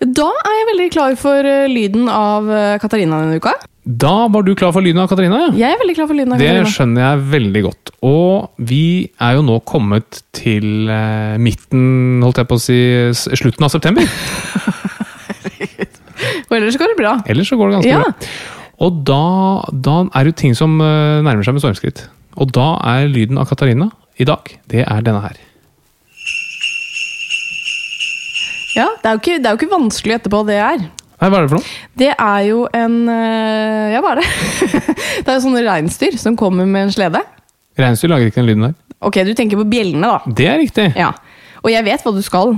Da 0.00 0.30
er 0.40 0.56
jeg 0.56 0.68
veldig 0.70 0.86
klar 0.96 1.18
for 1.20 1.50
lyden 1.68 2.08
av 2.08 2.48
Katarina 2.80 3.20
denne 3.20 3.36
uka. 3.36 3.52
Da 3.84 4.28
var 4.32 4.42
du 4.46 4.54
klar 4.56 4.72
for 4.72 4.80
lyden 4.80 5.02
av 5.02 5.10
Katarina? 5.10 5.50
Jeg 5.52 5.74
er 5.74 5.80
veldig 5.80 5.94
klar 5.98 6.06
for 6.08 6.16
lyden 6.16 6.32
av 6.32 6.38
Det 6.40 6.46
Katarina. 6.48 6.70
skjønner 6.72 7.02
jeg 7.04 7.24
veldig 7.34 7.62
godt. 7.66 7.90
Og 8.08 8.64
vi 8.70 8.78
er 9.20 9.34
jo 9.36 9.42
nå 9.44 9.58
kommet 9.68 10.22
til 10.32 10.88
eh, 10.88 11.34
midten, 11.42 12.22
holdt 12.24 12.40
jeg 12.40 12.48
på 12.48 12.56
å 12.56 12.62
si, 12.64 12.78
slutten 13.36 13.66
av 13.66 13.74
september. 13.74 14.08
Og 16.48 16.56
ellers 16.56 16.78
går 16.80 16.94
det 16.94 16.98
bra. 17.02 17.12
Ellers 17.28 17.50
så 17.52 17.58
går 17.60 17.70
det 17.70 17.76
ganske 17.82 17.92
Ja. 17.92 18.00
bra. 18.00 18.32
Og 18.84 19.04
da, 19.06 19.20
da 19.70 19.98
er 20.16 20.24
det 20.30 20.36
ting 20.40 20.56
som 20.58 20.80
eh, 20.80 21.20
nærmer 21.22 21.44
seg 21.46 21.54
med 21.54 21.62
stormskritt. 21.62 22.06
Og 22.40 22.50
da 22.56 22.70
er 22.96 23.04
lyden 23.12 23.36
av 23.38 23.46
Katarina 23.52 23.90
i 24.18 24.24
dag, 24.26 24.48
det 24.70 24.82
er 24.88 25.04
denne 25.04 25.20
her. 25.28 25.36
Ja, 28.74 28.88
det 28.98 29.06
er, 29.06 29.12
jo 29.14 29.20
ikke, 29.22 29.36
det 29.38 29.46
er 29.46 29.52
jo 29.54 29.60
ikke 29.60 29.70
vanskelig 29.76 30.10
å 30.10 30.16
gjette 30.16 30.32
på 30.32 30.40
det 30.48 30.56
er. 30.58 30.88
Nei, 31.20 31.30
hva 31.30 31.38
er 31.38 31.46
det 31.46 31.52
for 31.52 31.60
noe? 31.60 31.72
Det 32.00 32.10
er 32.12 32.40
jo 32.48 32.64
en 32.74 32.96
eh, 33.12 33.94
Ja, 33.94 34.02
hva 34.04 34.14
er 34.16 34.22
det? 34.22 34.28
det 35.24 35.28
er 35.28 35.36
jo 35.38 35.44
sånne 35.46 35.64
reinsdyr 35.66 36.18
som 36.20 36.36
kommer 36.38 36.66
med 36.68 36.88
en 36.88 36.94
slede. 36.94 37.22
Reinsdyr 37.78 38.10
lager 38.12 38.30
ikke 38.30 38.42
den 38.42 38.50
lyden 38.50 38.68
der. 38.68 38.76
Ok, 39.04 39.20
du 39.26 39.34
tenker 39.36 39.60
på 39.60 39.66
bjellene, 39.68 40.10
da. 40.10 40.34
Det 40.38 40.46
er 40.50 40.60
riktig. 40.62 40.88
Ja. 40.98 41.12
Og 41.64 41.70
jeg 41.72 41.84
vet 41.86 42.04
hva 42.04 42.12
du 42.14 42.22
skal. 42.24 42.56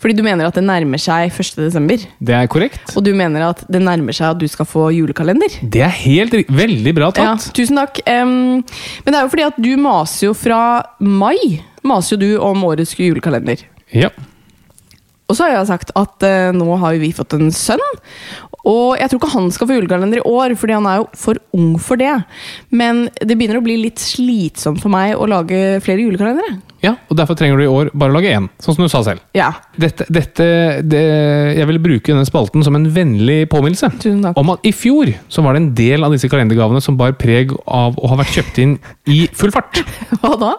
Fordi 0.00 0.16
du 0.16 0.22
mener 0.24 0.48
at 0.48 0.56
det 0.56 0.64
nærmer 0.64 1.00
seg 1.00 1.30
1. 1.32 1.56
desember. 1.60 2.02
Det 2.20 2.34
er 2.36 2.48
korrekt. 2.52 2.92
Og 2.96 3.04
du 3.04 3.12
mener 3.16 3.46
at 3.48 3.62
det 3.72 3.80
nærmer 3.84 4.16
seg 4.16 4.34
at 4.34 4.40
du 4.40 4.46
skal 4.50 4.68
få 4.68 4.88
julekalender. 4.96 5.58
Det 5.62 5.82
er 5.84 5.92
helt 6.02 6.36
Veldig 6.52 6.92
bra 6.96 7.10
Ja, 7.16 7.32
tatt. 7.36 7.48
tusen 7.56 7.80
takk. 7.80 8.00
Um, 8.04 8.60
men 9.04 9.12
det 9.12 9.18
er 9.18 9.24
jo 9.24 9.32
fordi 9.32 9.46
at 9.46 9.60
du 9.60 9.72
maser 9.80 10.28
jo 10.28 10.34
fra 10.36 10.60
mai 11.00 11.62
maser 11.86 12.16
jo 12.16 12.20
du 12.20 12.42
om 12.42 12.64
årets 12.66 12.96
julekalender. 12.98 13.62
Ja. 13.94 14.10
Og 15.26 15.34
så 15.34 15.46
har 15.46 15.56
jeg 15.56 15.68
sagt 15.72 15.90
at 15.98 16.22
eh, 16.26 16.52
nå 16.54 16.66
har 16.78 16.94
jo 16.94 17.02
vi 17.02 17.10
fått 17.16 17.34
en 17.34 17.48
sønn. 17.54 17.82
Og 18.66 18.96
jeg 18.98 19.10
tror 19.10 19.20
ikke 19.20 19.30
han 19.32 19.48
skal 19.54 19.68
få 19.70 19.76
julekalender 19.76 20.20
i 20.20 20.26
år, 20.26 20.54
fordi 20.58 20.74
han 20.74 20.86
er 20.90 21.00
jo 21.00 21.06
for 21.18 21.38
ung 21.54 21.76
for 21.82 21.98
det. 22.00 22.12
Men 22.74 23.04
det 23.20 23.36
begynner 23.36 23.60
å 23.60 23.64
bli 23.66 23.76
litt 23.78 24.02
slitsomt 24.02 24.82
for 24.82 24.90
meg 24.90 25.14
å 25.18 25.28
lage 25.30 25.78
flere 25.86 26.02
julekalendere. 26.02 26.56
Ja, 26.82 26.96
og 27.10 27.18
Derfor 27.18 27.38
trenger 27.38 27.58
du 27.58 27.64
i 27.64 27.70
år 27.70 27.90
bare 27.94 28.12
å 28.12 28.16
lage 28.18 28.34
én, 28.34 28.48
sånn 28.62 28.76
som 28.76 28.86
du 28.86 28.90
sa 28.92 29.00
selv. 29.06 29.22
Ja, 29.38 29.52
Dette, 29.80 30.06
dette 30.12 30.44
det, 30.86 31.00
Jeg 31.56 31.70
vil 31.70 31.80
bruke 31.82 32.12
denne 32.12 32.26
spalten 32.28 32.62
som 32.66 32.76
en 32.78 32.86
vennlig 32.92 33.46
påminnelse 33.50 33.90
Tusen 33.96 34.20
takk. 34.26 34.38
om 34.38 34.52
at 34.54 34.66
i 34.66 34.74
fjor 34.76 35.10
så 35.32 35.42
var 35.46 35.56
det 35.56 35.62
en 35.62 35.72
del 35.78 36.06
av 36.06 36.14
disse 36.14 36.30
kalendergavene 36.30 36.82
som 36.84 36.98
bar 36.98 37.16
preg 37.18 37.54
av 37.66 37.96
å 37.98 38.12
ha 38.12 38.18
vært 38.20 38.36
kjøpt 38.38 38.62
inn 38.62 38.76
i 39.10 39.24
full 39.34 39.54
fart. 39.54 39.82
Hva 40.20 40.34
da? 40.42 40.52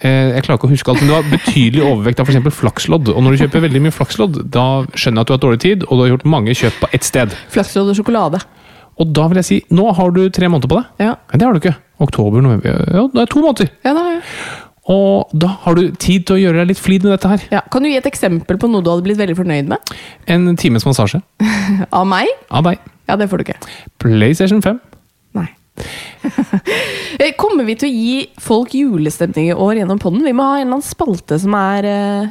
Eh, 0.00 0.30
Jeg 0.36 0.44
klarer 0.46 0.56
ikke 0.58 0.68
å 0.68 0.72
huske 0.72 0.88
alt, 0.92 1.00
men 1.02 1.10
det 1.10 1.16
var 1.18 1.26
betydelig 1.34 1.82
overvekt 1.84 2.20
av 2.22 2.30
eksempel 2.30 2.54
flakslodd. 2.56 3.10
Og 3.12 3.20
når 3.22 3.36
du 3.36 3.42
kjøper 3.44 3.64
veldig 3.66 3.82
mye 3.84 3.92
flakslodd, 3.96 4.38
da 4.54 4.64
skjønner 4.94 5.20
jeg 5.20 5.26
at 5.26 5.28
du 5.28 5.34
har 5.36 5.42
dårlig 5.44 5.60
tid, 5.60 5.84
og 5.88 5.92
du 5.98 6.02
har 6.06 6.12
gjort 6.14 6.24
mange 6.24 6.54
kjøp 6.56 6.78
på 6.80 6.88
ett 6.96 7.04
sted. 7.04 7.34
Flakslodd 7.52 7.92
og 7.92 7.98
sjokolade. 8.00 8.40
Og 9.00 9.12
da 9.16 9.26
vil 9.28 9.40
jeg 9.40 9.44
si, 9.48 9.58
nå 9.72 9.92
har 9.96 10.10
du 10.16 10.22
tre 10.32 10.48
måneder 10.52 10.68
på 10.72 10.76
deg. 10.80 10.88
Ja. 11.06 11.14
Men 11.30 11.38
det 11.40 11.46
har 11.46 11.54
du 11.56 11.60
ikke. 11.62 11.76
Oktober, 12.00 12.40
november 12.44 12.82
Ja, 12.96 13.06
det 13.12 13.22
er 13.26 13.30
to 13.32 13.40
måneder. 13.44 13.70
Ja, 13.84 13.92
det 13.96 14.02
har 14.06 14.12
jeg. 14.16 14.22
Og 14.90 15.30
da 15.38 15.46
har 15.62 15.76
du 15.76 15.90
tid 16.00 16.24
til 16.26 16.36
å 16.36 16.40
gjøre 16.40 16.62
deg 16.62 16.70
litt 16.72 16.80
flid 16.80 17.04
med 17.04 17.12
dette 17.12 17.28
her. 17.30 17.42
Ja. 17.52 17.60
Kan 17.70 17.84
du 17.84 17.88
gi 17.90 17.96
et 18.00 18.08
eksempel 18.08 18.56
på 18.58 18.68
noe 18.72 18.82
du 18.82 18.88
hadde 18.90 19.04
blitt 19.06 19.20
veldig 19.20 19.36
fornøyd 19.38 19.68
med? 19.70 19.92
En 20.26 20.56
times 20.56 20.84
massasje 20.88 21.20
Av 22.00 22.06
meg? 22.08 22.26
av 22.50 22.64
deg. 22.66 22.80
Ja, 23.08 23.16
det 23.20 23.28
får 23.30 23.38
du 23.38 23.44
ikke. 23.44 23.58
PlayStation 24.02 24.62
5. 24.64 24.80
Eh, 27.20 27.34
Kommer 27.36 27.64
vi 27.68 27.74
til 27.76 27.88
å 27.90 27.92
gi 27.92 28.12
folk 28.40 28.72
julestemning 28.76 29.50
i 29.50 29.56
år 29.56 29.80
gjennom 29.80 29.98
podden? 30.00 30.22
Vi 30.24 30.32
må 30.36 30.44
ha 30.46 30.54
en 30.58 30.62
eller 30.66 30.78
annen 30.78 30.84
spalte 30.86 31.36
som 31.42 31.52
er 31.58 31.86
eh, 31.88 32.28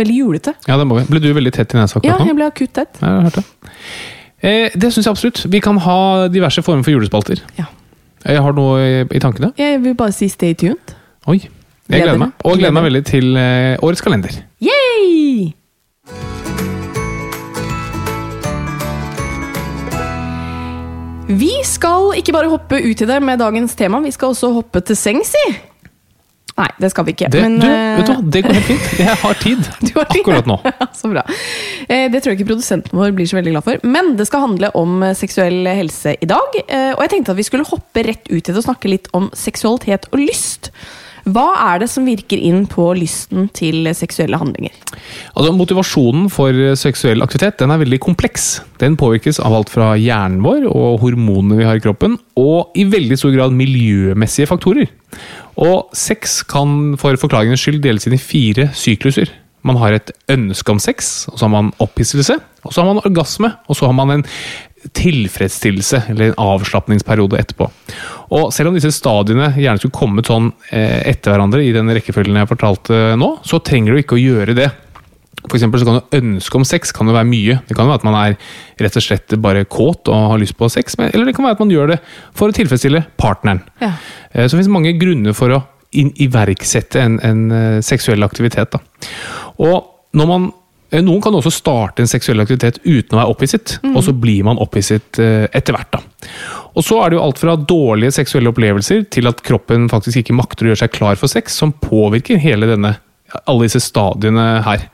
veldig 0.00 0.16
julete. 0.16 0.52
Ja, 0.68 0.76
det 0.80 0.84
må 0.88 0.98
vi. 0.98 1.04
Ble 1.08 1.20
du 1.24 1.28
veldig 1.36 1.52
tett 1.56 1.72
i 1.72 1.78
nesa 1.78 2.00
Ja, 2.02 2.14
akkurat 2.16 2.20
nå? 2.24 2.28
jeg 2.28 2.36
ble 2.40 2.48
akutt 2.50 2.74
tett. 2.76 3.00
Ja, 3.00 3.12
jeg 3.16 3.28
hørte 3.28 3.44
det. 3.44 3.76
Eh, 4.40 4.76
det 4.76 4.90
syns 4.92 5.06
jeg 5.08 5.12
absolutt. 5.14 5.42
Vi 5.52 5.60
kan 5.64 5.80
ha 5.86 5.96
diverse 6.32 6.64
former 6.66 6.84
for 6.84 6.92
julespalter. 6.96 7.40
Ja. 7.60 7.68
Jeg 8.26 8.42
har 8.44 8.56
noe 8.56 8.80
i, 8.84 9.00
i 9.16 9.22
tankene. 9.24 9.52
Jeg 9.60 9.80
vil 9.86 9.96
bare 9.96 10.12
si 10.16 10.28
stay 10.32 10.52
tuned. 10.60 10.92
Oi. 11.30 11.38
Jeg 11.40 11.48
Gleder 11.88 12.04
gleder 12.10 12.20
meg. 12.26 12.34
meg. 12.34 12.44
Og 12.50 12.60
gleder 12.60 12.76
meg 12.76 12.88
veldig 12.90 13.04
til 13.08 13.30
eh, 13.40 13.76
årets 13.84 14.04
kalender. 14.04 14.36
Yay! 14.64 15.48
Vi 21.30 21.50
skal 21.66 22.14
ikke 22.18 22.34
bare 22.34 22.50
hoppe 22.50 22.80
ut 22.82 23.02
i 23.02 23.06
det 23.06 23.18
med 23.22 23.38
dagens 23.38 23.76
tema, 23.78 24.00
vi 24.02 24.10
skal 24.14 24.32
også 24.34 24.50
hoppe 24.56 24.82
til 24.82 24.98
sengs 24.98 25.30
i. 25.46 25.50
Nei, 26.60 26.66
det 26.82 26.90
skal 26.92 27.06
vi 27.06 27.14
ikke. 27.14 27.28
Det, 27.32 27.40
men, 27.40 27.54
du, 27.62 27.66
eh, 27.68 28.00
vet 28.00 28.08
du? 28.10 28.30
Det 28.34 28.40
går 28.44 28.56
helt 28.58 28.66
fint. 28.68 28.88
Jeg 29.00 29.16
har 29.22 29.38
tid 29.40 29.60
Du 29.86 29.92
har 29.94 30.10
akkurat 30.10 30.48
nå. 30.50 30.56
Ja, 30.66 30.88
så 30.96 31.08
bra. 31.12 31.22
Eh, 31.86 32.08
Det 32.12 32.20
tror 32.20 32.34
jeg 32.34 32.40
ikke 32.40 32.50
produsenten 32.50 32.98
vår 33.00 33.14
blir 33.16 33.30
så 33.30 33.38
veldig 33.38 33.54
glad 33.54 33.64
for. 33.68 33.86
Men 33.86 34.12
det 34.18 34.26
skal 34.28 34.44
handle 34.44 34.72
om 34.76 34.98
eh, 35.06 35.14
seksuell 35.16 35.70
helse 35.70 36.16
i 36.20 36.28
dag. 36.28 36.58
Og 36.58 37.00
jeg 37.06 37.12
tenkte 37.14 37.32
at 37.32 37.40
vi 37.40 37.46
skulle 37.46 37.68
hoppe 37.70 38.04
rett 38.04 38.28
ut 38.28 38.42
i 38.42 38.50
det 38.50 38.58
og 38.58 38.66
snakke 38.66 38.90
litt 38.92 39.08
om 39.16 39.30
seksualitet 39.32 40.10
og 40.10 40.20
lyst. 40.20 40.72
Hva 41.28 41.46
er 41.72 41.82
det 41.82 41.90
som 41.92 42.06
virker 42.08 42.40
inn 42.40 42.64
på 42.70 42.86
lysten 42.96 43.48
til 43.56 43.88
seksuelle 43.96 44.38
handlinger? 44.40 44.72
Altså, 45.34 45.52
Motivasjonen 45.56 46.30
for 46.32 46.56
seksuell 46.78 47.24
aktivitet 47.24 47.60
den 47.60 47.74
er 47.74 47.82
veldig 47.82 48.00
kompleks. 48.02 48.48
Den 48.80 48.96
påvirkes 49.00 49.40
av 49.42 49.56
alt 49.56 49.72
fra 49.72 49.92
hjernen 50.00 50.40
vår 50.44 50.68
og 50.70 51.00
hormonene 51.04 51.60
vi 51.60 51.68
har 51.68 51.80
i 51.80 51.84
kroppen, 51.84 52.16
og 52.40 52.72
i 52.78 52.86
veldig 52.88 53.18
stor 53.20 53.34
grad 53.36 53.54
miljømessige 53.56 54.48
faktorer. 54.50 54.90
Og 55.60 55.92
sex 55.96 56.40
kan 56.48 56.96
for 57.00 57.18
forklaringens 57.20 57.62
skyld 57.64 57.82
deles 57.84 58.08
inn 58.08 58.16
i 58.16 58.22
fire 58.22 58.70
sykluser. 58.76 59.32
Man 59.66 59.76
har 59.76 59.92
et 59.92 60.12
ønske 60.32 60.72
om 60.72 60.78
sex, 60.80 61.28
og 61.28 61.36
så 61.36 61.44
har 61.44 61.52
man 61.52 61.74
opphisselse, 61.84 62.38
og 62.64 62.72
så 62.72 62.80
har 62.80 62.94
man 62.94 63.02
orgasme, 63.04 63.50
og 63.68 63.76
så 63.76 63.90
har 63.90 63.96
man 63.96 64.14
en 64.14 64.24
tilfredsstillelse, 64.96 66.02
eller 66.12 66.30
en 66.30 66.38
avslapningsperiode 66.40 67.38
etterpå. 67.40 67.66
Og 68.36 68.52
selv 68.54 68.70
om 68.70 68.76
disse 68.76 68.92
stadiene 68.94 69.50
gjerne 69.56 69.80
skulle 69.82 69.96
kommet 69.96 70.30
sånn 70.30 70.52
eh, 70.70 71.00
etter 71.10 71.34
hverandre 71.34 71.64
i 71.66 71.72
den 71.74 71.90
rekkefølgen 71.92 72.38
jeg 72.40 72.50
fortalte 72.50 73.00
nå, 73.20 73.34
så 73.46 73.60
trenger 73.64 73.92
du 73.92 74.02
ikke 74.02 74.16
å 74.18 74.22
gjøre 74.22 74.56
det. 74.56 74.70
For 75.48 75.56
så 75.56 75.70
kan 75.88 75.98
du 76.00 76.16
ønske 76.18 76.58
om 76.58 76.64
sex 76.68 76.92
kan 76.92 77.08
jo 77.08 77.14
være 77.16 77.28
mye. 77.28 77.58
Det 77.66 77.74
kan 77.76 77.86
jo 77.86 77.92
være 77.94 78.02
at 78.02 78.06
man 78.08 78.18
er 78.18 78.34
rett 78.84 78.98
og 79.00 79.04
slett 79.04 79.36
bare 79.40 79.64
kåt 79.64 80.10
og 80.12 80.32
har 80.34 80.40
lyst 80.42 80.56
på 80.58 80.68
sex, 80.72 80.98
men, 81.00 81.10
eller 81.14 81.30
det 81.30 81.34
kan 81.36 81.46
være 81.46 81.56
at 81.56 81.62
man 81.64 81.72
gjør 81.72 81.94
det 81.94 82.00
for 82.36 82.52
å 82.52 82.56
tilfredsstille 82.56 83.04
partneren. 83.20 83.62
Ja. 83.80 83.94
Eh, 84.32 84.44
Så 84.44 84.52
det 84.54 84.60
finnes 84.60 84.74
mange 84.76 84.96
grunner 85.00 85.36
for 85.36 85.56
å 85.56 85.62
iverksette 85.90 87.00
en, 87.02 87.18
en 87.24 87.40
eh, 87.50 87.80
seksuell 87.82 88.22
aktivitet. 88.22 88.76
Da. 88.76 88.80
Og 89.64 89.88
når 90.16 90.28
man 90.30 90.44
eh, 90.50 90.59
noen 90.98 91.20
kan 91.22 91.36
også 91.38 91.52
starte 91.54 92.02
en 92.02 92.10
seksuell 92.10 92.42
aktivitet 92.42 92.80
uten 92.82 93.14
å 93.14 93.20
være 93.20 93.34
opphisset, 93.34 93.76
og 93.92 94.00
så 94.02 94.14
blir 94.16 94.42
man 94.48 94.58
opphisset 94.62 95.20
eh, 95.22 95.46
etter 95.54 95.76
hvert. 95.76 95.94
Da. 95.94 96.30
Og 96.74 96.86
så 96.86 96.98
er 97.02 97.10
det 97.10 97.18
jo 97.18 97.22
alt 97.22 97.38
fra 97.42 97.54
dårlige 97.54 98.16
seksuelle 98.18 98.50
opplevelser 98.50 99.04
til 99.14 99.30
at 99.30 99.42
kroppen 99.46 99.86
faktisk 99.92 100.22
ikke 100.22 100.36
makter 100.38 100.66
å 100.66 100.72
gjøre 100.72 100.82
seg 100.82 100.94
klar 100.96 101.20
for 101.20 101.30
sex, 101.30 101.54
som 101.62 101.74
påvirker 101.78 102.42
hele 102.42 102.68
denne, 102.72 102.96
alle 103.44 103.68
disse 103.68 103.82
stadiene 103.84 104.64
her. 104.66 104.88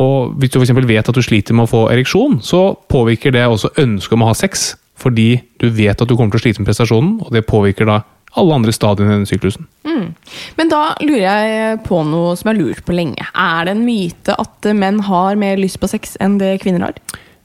Og 0.00 0.36
hvis 0.38 0.52
du 0.52 0.60
eksempel 0.60 0.86
vet 0.88 1.08
at 1.08 1.16
du 1.16 1.24
sliter 1.24 1.56
med 1.56 1.66
å 1.66 1.72
få 1.72 1.82
ereksjon, 1.92 2.38
så 2.44 2.74
påvirker 2.92 3.34
det 3.34 3.48
også 3.48 3.72
ønsket 3.80 4.16
om 4.16 4.26
å 4.26 4.30
ha 4.30 4.36
sex, 4.38 4.74
fordi 5.00 5.32
du 5.60 5.70
vet 5.72 5.96
at 5.96 6.08
du 6.08 6.14
kommer 6.16 6.36
til 6.36 6.42
å 6.42 6.44
slite 6.44 6.62
med 6.62 6.68
prestasjonen, 6.68 7.16
og 7.24 7.32
det 7.34 7.48
påvirker 7.48 7.88
da 7.88 8.02
alle 8.38 8.54
andre 8.54 8.72
stadiene 8.74 9.10
i 9.10 9.16
denne 9.18 9.30
syklusen. 9.30 9.66
Men 10.56 10.70
da 10.70 10.94
lurer 11.02 11.24
jeg 11.24 11.80
på 11.86 12.02
noe 12.06 12.36
som 12.38 12.50
jeg 12.50 12.56
har 12.56 12.60
lurt 12.62 12.84
på 12.86 12.94
lenge. 12.94 13.24
Er 13.34 13.66
det 13.66 13.74
en 13.74 13.82
myte 13.86 14.36
at 14.38 14.70
menn 14.76 15.00
har 15.08 15.34
mer 15.40 15.58
lyst 15.60 15.80
på 15.82 15.88
sex 15.90 16.14
enn 16.22 16.38
det 16.40 16.60
kvinner 16.62 16.86
har? 16.86 17.00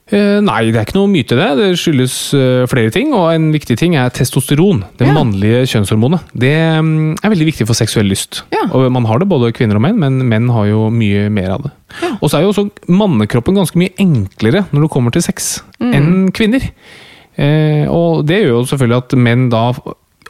Eh, 0.06 0.38
nei, 0.38 0.68
det 0.70 0.78
er 0.78 0.84
ikke 0.86 0.94
noe 1.00 1.10
myte 1.10 1.34
det. 1.34 1.48
Det 1.58 1.68
skyldes 1.80 2.14
eh, 2.38 2.66
flere 2.70 2.92
ting, 2.94 3.10
og 3.16 3.32
en 3.34 3.48
viktig 3.50 3.74
ting 3.80 3.96
er 3.98 4.12
testosteron. 4.14 4.84
Det 5.00 5.08
Ja. 5.08 5.12
mannlige 5.16 5.64
kjønnshormonet. 5.72 6.22
Det 6.30 6.52
mm, 6.54 7.16
er 7.18 7.32
veldig 7.34 7.48
viktig 7.50 7.66
for 7.66 7.74
seksuell 7.74 8.06
lyst. 8.06 8.44
Ja. 8.54 8.68
Og 8.70 8.86
man 8.94 9.04
har 9.10 9.18
det 9.18 9.26
både 9.28 9.50
kvinner 9.56 9.80
og 9.80 9.82
menn, 9.82 9.98
men 9.98 10.22
menn 10.30 10.46
har 10.54 10.68
jo 10.70 10.86
mye 10.94 11.26
mer 11.34 11.50
av 11.56 11.66
det. 11.66 11.72
Og 12.20 12.30
så 12.30 12.38
er 12.38 12.46
jo 12.46 12.52
også 12.54 12.68
mannekroppen 12.86 13.58
ganske 13.58 13.74
mye 13.82 13.96
enklere 13.98 14.62
når 14.70 14.86
det 14.86 14.92
kommer 14.94 15.10
til 15.10 15.26
sex, 15.26 15.56
enn 15.82 16.30
kvinner. 16.30 16.62
Eh, 17.36 17.90
og 17.90 18.22
det 18.30 18.44
gjør 18.44 18.60
jo 18.60 18.64
selvfølgelig 18.70 19.02
at 19.02 19.18
menn 19.18 19.48
da 19.50 19.72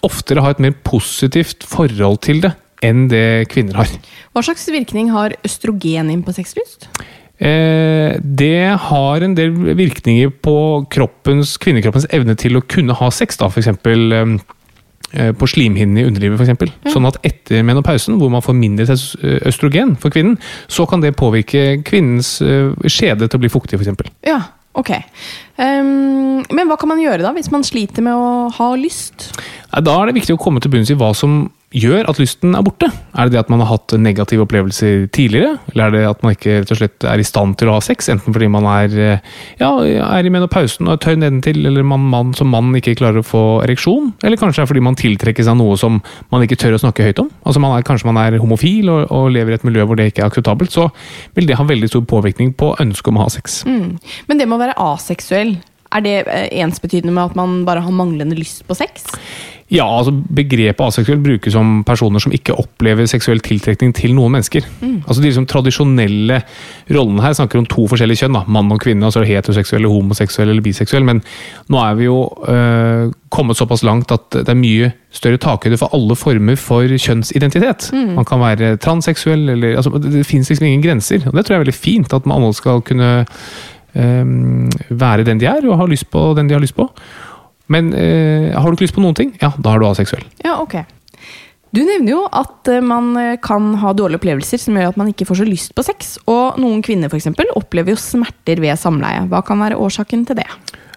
oftere 0.06 0.44
har 0.44 0.56
et 0.56 0.62
mer 0.62 0.76
positivt 0.86 1.66
forhold 1.66 2.20
til 2.26 2.42
det 2.44 2.52
enn 2.84 3.06
det 3.08 3.48
kvinner 3.52 3.80
har. 3.80 3.92
Hva 4.36 4.42
slags 4.44 4.66
virkning 4.68 5.08
har 5.14 5.34
østrogen 5.46 6.10
inn 6.12 6.24
på 6.26 6.34
sexlyst? 6.36 6.90
Eh, 7.36 8.16
det 8.20 8.76
har 8.88 9.24
en 9.24 9.36
del 9.36 9.52
virkninger 9.76 10.32
på 10.44 10.58
kroppens, 10.92 11.56
kvinnekroppens 11.60 12.08
evne 12.16 12.36
til 12.38 12.56
å 12.56 12.64
kunne 12.64 12.96
ha 12.96 13.10
sex, 13.12 13.36
da, 13.40 13.50
for 13.52 13.60
eksempel 13.60 14.14
eh, 14.16 15.32
på 15.36 15.48
slimhinnene 15.52 16.02
i 16.02 16.08
underlivet, 16.08 16.38
f.eks. 16.40 16.48
eksempel. 16.48 16.72
Sånn 16.92 17.08
at 17.08 17.20
etter 17.26 17.64
menopausen, 17.66 18.16
hvor 18.20 18.32
man 18.32 18.44
får 18.44 18.56
mindre 18.56 18.88
østrogen 19.48 19.96
for 20.00 20.14
kvinnen, 20.14 20.38
så 20.68 20.88
kan 20.88 21.04
det 21.04 21.16
påvirke 21.18 21.82
kvinnens 21.86 22.38
eh, 22.44 22.72
skjede 22.88 23.28
til 23.28 23.40
å 23.40 23.44
bli 23.44 23.52
fuktig, 23.52 23.76
for 23.76 23.84
eksempel. 23.84 24.08
Ja, 24.26 24.40
ok. 24.76 24.94
Um, 25.60 26.40
men 26.52 26.68
hva 26.68 26.80
kan 26.80 26.90
man 26.92 27.04
gjøre 27.04 27.20
da, 27.24 27.36
hvis 27.36 27.52
man 27.52 27.64
sliter 27.68 28.04
med 28.04 28.16
å 28.16 28.48
ha 28.56 28.72
lyst? 28.80 29.28
Da 29.76 29.92
er 30.00 30.08
det 30.08 30.16
viktig 30.16 30.36
å 30.36 30.40
komme 30.40 30.62
til 30.62 30.72
bunns 30.72 30.88
i 30.88 30.96
hva 30.96 31.10
som 31.16 31.46
gjør 31.76 32.06
at 32.08 32.20
lysten 32.20 32.54
er 32.56 32.64
borte. 32.64 32.88
Er 32.88 33.26
det 33.26 33.34
det 33.34 33.40
at 33.42 33.50
man 33.52 33.60
har 33.60 33.68
hatt 33.74 33.92
negative 33.98 34.46
opplevelser 34.46 35.08
tidligere, 35.12 35.56
eller 35.72 35.88
er 35.88 35.92
det 35.92 36.02
at 36.08 36.22
man 36.24 36.36
ikke 36.36 36.60
rett 36.62 36.72
og 36.72 36.78
slett 36.78 37.06
er 37.10 37.20
i 37.20 37.26
stand 37.26 37.58
til 37.60 37.68
å 37.68 37.76
ha 37.76 37.82
sex, 37.84 38.08
enten 38.12 38.32
fordi 38.32 38.48
man 38.52 38.64
er, 38.70 38.94
eh, 38.96 39.34
ja, 39.60 39.70
er 39.82 40.24
i 40.24 40.32
menopausen 40.32 40.88
og 40.88 40.94
er 40.94 41.02
tørr 41.04 41.20
nedentil, 41.20 41.60
eller 41.68 41.84
man, 41.84 42.06
man 42.12 42.32
som 42.38 42.48
mann 42.54 42.72
ikke 42.78 42.96
klarer 43.02 43.20
å 43.20 43.26
få 43.26 43.44
ereksjon, 43.66 44.14
eller 44.24 44.40
kanskje 44.40 44.62
det 44.62 44.70
fordi 44.72 44.86
man 44.86 44.96
tiltrekkes 44.96 45.52
av 45.52 45.58
noe 45.60 45.76
som 45.80 46.00
man 46.32 46.46
ikke 46.46 46.60
tør 46.62 46.78
å 46.78 46.82
snakke 46.86 47.10
høyt 47.10 47.24
om. 47.26 47.30
Altså 47.44 47.62
man 47.62 47.76
er, 47.76 47.84
Kanskje 47.86 48.08
man 48.08 48.18
er 48.18 48.40
homofil 48.42 48.88
og, 48.90 49.12
og 49.14 49.28
lever 49.30 49.52
i 49.52 49.58
et 49.60 49.66
miljø 49.66 49.84
hvor 49.86 49.98
det 49.98 50.08
ikke 50.10 50.24
er 50.24 50.30
akseptabelt, 50.30 50.72
så 50.72 50.88
vil 51.36 51.46
det 51.46 51.58
ha 51.60 51.66
veldig 51.66 51.90
stor 51.92 52.02
påvirkning 52.08 52.56
på 52.58 52.72
ønsket 52.82 53.12
om 53.12 53.20
å 53.20 53.26
ha 53.26 53.30
sex. 53.30 53.60
Men 54.26 54.40
det 54.40 54.48
med 54.48 54.56
å 54.56 54.64
være 54.64 54.78
aseksuell, 54.88 55.54
er 55.94 56.06
det 56.06 56.16
eh, 56.26 56.48
ensbetydende 56.62 57.14
med 57.14 57.30
at 57.30 57.36
man 57.38 57.60
bare 57.66 57.84
har 57.84 57.94
manglende 57.94 58.38
lyst 58.38 58.64
på 58.66 58.76
sex? 58.78 59.06
Ja, 59.66 59.82
altså 59.82 60.12
Begrepet 60.14 60.78
aseksuell 60.84 61.18
brukes 61.18 61.56
om 61.58 61.80
personer 61.86 62.22
som 62.22 62.34
ikke 62.34 62.54
opplever 62.54 63.08
seksuell 63.10 63.40
tiltrekning 63.42 63.90
til 63.98 64.14
noen 64.14 64.36
mennesker. 64.36 64.62
Altså 65.08 65.18
De 65.18 65.26
liksom 65.26 65.48
tradisjonelle 65.50 66.38
rollene 66.94 67.24
her 67.24 67.34
snakker 67.34 67.58
om 67.58 67.66
to 67.66 67.88
forskjellige 67.90 68.22
kjønn. 68.22 68.38
da, 68.38 68.44
Mann 68.46 68.70
og 68.70 68.78
kvinne, 68.84 69.02
altså 69.08 69.24
heteroseksuell, 69.26 69.88
homoseksuell 69.90 70.52
eller 70.52 70.62
biseksuell. 70.62 71.06
Men 71.08 71.22
nå 71.72 71.82
er 71.82 71.98
vi 71.98 72.06
jo 72.06 72.20
øh, 72.46 73.10
kommet 73.34 73.58
såpass 73.58 73.82
langt 73.82 74.14
at 74.14 74.38
det 74.38 74.48
er 74.54 74.60
mye 74.60 74.92
større 75.10 75.40
takhøyde 75.42 75.80
for 75.80 75.90
alle 75.96 76.14
former 76.14 76.58
for 76.60 76.86
kjønnsidentitet. 76.86 77.90
Man 78.14 78.28
kan 78.28 78.42
være 78.44 78.76
transseksuell, 78.78 79.48
eller 79.56 79.80
altså, 79.80 79.98
Det, 79.98 80.12
det 80.14 80.26
fins 80.26 80.50
liksom 80.50 80.66
ingen 80.66 80.84
grenser. 80.84 81.26
og 81.26 81.34
Det 81.34 81.42
tror 81.42 81.56
jeg 81.56 81.60
er 81.60 81.66
veldig 81.66 81.80
fint, 81.80 82.14
at 82.14 82.26
man 82.26 82.38
alle 82.38 82.54
skal 82.54 82.86
kunne 82.86 83.26
være 83.96 85.24
den 85.24 85.40
de 85.40 85.48
er, 85.48 85.64
og 85.64 85.80
ha 85.80 85.86
lyst 85.88 86.10
på 86.12 86.28
den 86.36 86.50
de 86.50 86.56
har 86.56 86.62
lyst 86.62 86.76
på. 86.76 86.88
Men 87.72 87.90
eh, 87.94 88.52
har 88.54 88.66
du 88.66 88.76
ikke 88.76 88.86
lyst 88.86 88.96
på 88.96 89.02
noen 89.02 89.16
ting, 89.18 89.32
ja, 89.42 89.50
da 89.58 89.74
er 89.74 89.82
du 89.82 89.88
aseksuell. 89.88 90.26
Ja, 90.44 90.58
ok. 90.62 90.78
Du 91.74 91.82
nevner 91.82 92.12
jo 92.12 92.20
at 92.30 92.70
eh, 92.70 92.84
man 92.84 93.10
eh, 93.20 93.34
kan 93.42 93.72
ha 93.82 93.92
dårlige 93.96 94.20
opplevelser 94.20 94.60
som 94.62 94.78
gjør 94.78 94.92
at 94.92 95.00
man 95.00 95.10
ikke 95.10 95.26
får 95.28 95.40
så 95.42 95.48
lyst 95.48 95.74
på 95.76 95.84
sex. 95.86 96.14
Og 96.30 96.60
noen 96.62 96.84
kvinner 96.86 97.10
for 97.10 97.18
eksempel, 97.18 97.50
opplever 97.58 97.94
jo 97.94 98.00
smerter 98.00 98.62
ved 98.62 98.78
samleie. 98.80 99.26
Hva 99.30 99.42
kan 99.46 99.60
være 99.64 99.80
årsaken 99.82 100.24
til 100.28 100.38
det? 100.38 100.46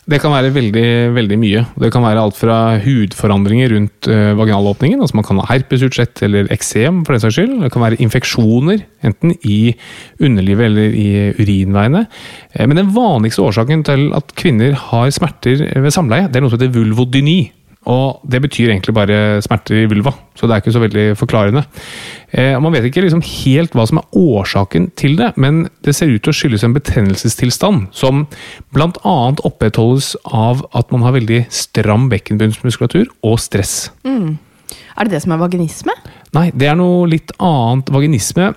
Det 0.09 0.17
kan 0.23 0.31
være 0.33 0.49
veldig, 0.55 0.83
veldig 1.13 1.37
mye. 1.37 1.59
Det 1.83 1.91
kan 1.93 2.01
være 2.01 2.21
alt 2.23 2.37
fra 2.39 2.55
hudforandringer 2.81 3.69
rundt 3.75 4.07
uh, 4.09 4.31
vaginalåpningen, 4.39 5.03
altså 5.03 5.19
man 5.19 5.27
kan 5.27 5.37
ha 5.41 5.45
herpesutslett 5.51 6.23
eller 6.25 6.49
eksem 6.55 7.03
for 7.05 7.13
den 7.13 7.21
saks 7.21 7.37
skyld. 7.37 7.53
Det 7.61 7.69
kan 7.75 7.83
være 7.83 7.99
infeksjoner, 8.01 8.81
enten 9.05 9.35
i 9.45 9.75
underlivet 10.17 10.69
eller 10.71 10.97
i 10.97 11.07
urinveiene. 11.37 12.07
Eh, 12.55 12.65
Men 12.65 12.81
den 12.81 12.91
vanligste 12.95 13.45
årsaken 13.45 13.85
til 13.85 14.09
at 14.17 14.33
kvinner 14.39 14.73
har 14.89 15.13
smerter 15.13 15.61
ved 15.77 15.93
samleie, 15.93 16.25
det 16.25 16.39
er 16.39 16.47
noe 16.47 16.53
som 16.53 16.57
heter 16.57 16.73
vulvodyni. 16.73 17.39
Og 17.89 18.21
det 18.29 18.41
betyr 18.43 18.69
egentlig 18.69 18.93
bare 18.93 19.39
smerter 19.41 19.81
i 19.81 19.87
vulva, 19.89 20.13
så 20.37 20.45
det 20.45 20.55
er 20.55 20.61
ikke 20.61 20.73
så 20.75 20.83
veldig 20.83 21.05
forklarende. 21.17 21.63
Eh, 22.29 22.53
man 22.61 22.75
vet 22.75 22.85
ikke 22.89 23.01
liksom 23.05 23.23
helt 23.25 23.73
hva 23.73 23.87
som 23.89 24.01
er 24.01 24.19
årsaken 24.19 24.91
til 24.99 25.17
det, 25.17 25.31
men 25.41 25.63
det 25.85 25.95
ser 25.97 26.11
ut 26.13 26.21
til 26.21 26.33
å 26.33 26.37
skyldes 26.37 26.65
en 26.67 26.75
betennelsestilstand 26.77 27.89
som 27.95 28.27
bl.a. 28.75 29.17
opprettholdes 29.49 30.13
av 30.25 30.61
at 30.77 30.93
man 30.93 31.07
har 31.07 31.17
veldig 31.17 31.43
stram 31.53 32.07
bekkenbunnsmuskulatur 32.13 33.09
og 33.25 33.39
stress. 33.41 33.89
Er 34.05 35.07
det 35.07 35.15
det 35.15 35.23
som 35.23 35.33
er 35.33 35.41
vaginisme? 35.41 35.93
Nei, 36.35 36.49
det 36.53 36.69
er 36.69 36.77
noe 36.77 37.07
litt 37.09 37.31
annet. 37.41 37.89
Vaginisme 37.89 38.51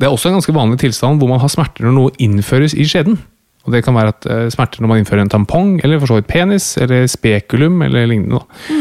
det 0.00 0.06
er 0.06 0.14
også 0.14 0.30
en 0.30 0.38
ganske 0.38 0.54
vanlig 0.54 0.80
tilstand 0.80 1.20
hvor 1.20 1.28
man 1.30 1.42
har 1.42 1.50
smerter 1.52 1.86
når 1.86 1.96
noe 1.96 2.16
innføres 2.22 2.72
i 2.72 2.86
skjeden. 2.88 3.18
Og 3.64 3.72
Det 3.72 3.82
kan 3.84 3.94
være 3.94 4.14
at 4.14 4.26
eh, 4.26 4.48
smerter 4.52 4.80
når 4.80 4.88
man 4.88 5.02
innfører 5.02 5.24
en 5.24 5.32
tampong, 5.32 5.80
eller 5.84 6.00
for 6.00 6.10
så 6.10 6.18
vidt 6.18 6.30
penis, 6.30 6.76
eller 6.80 7.06
spekulum, 7.10 7.82
eller 7.82 8.08
lignende. 8.08 8.40
da. 8.40 8.74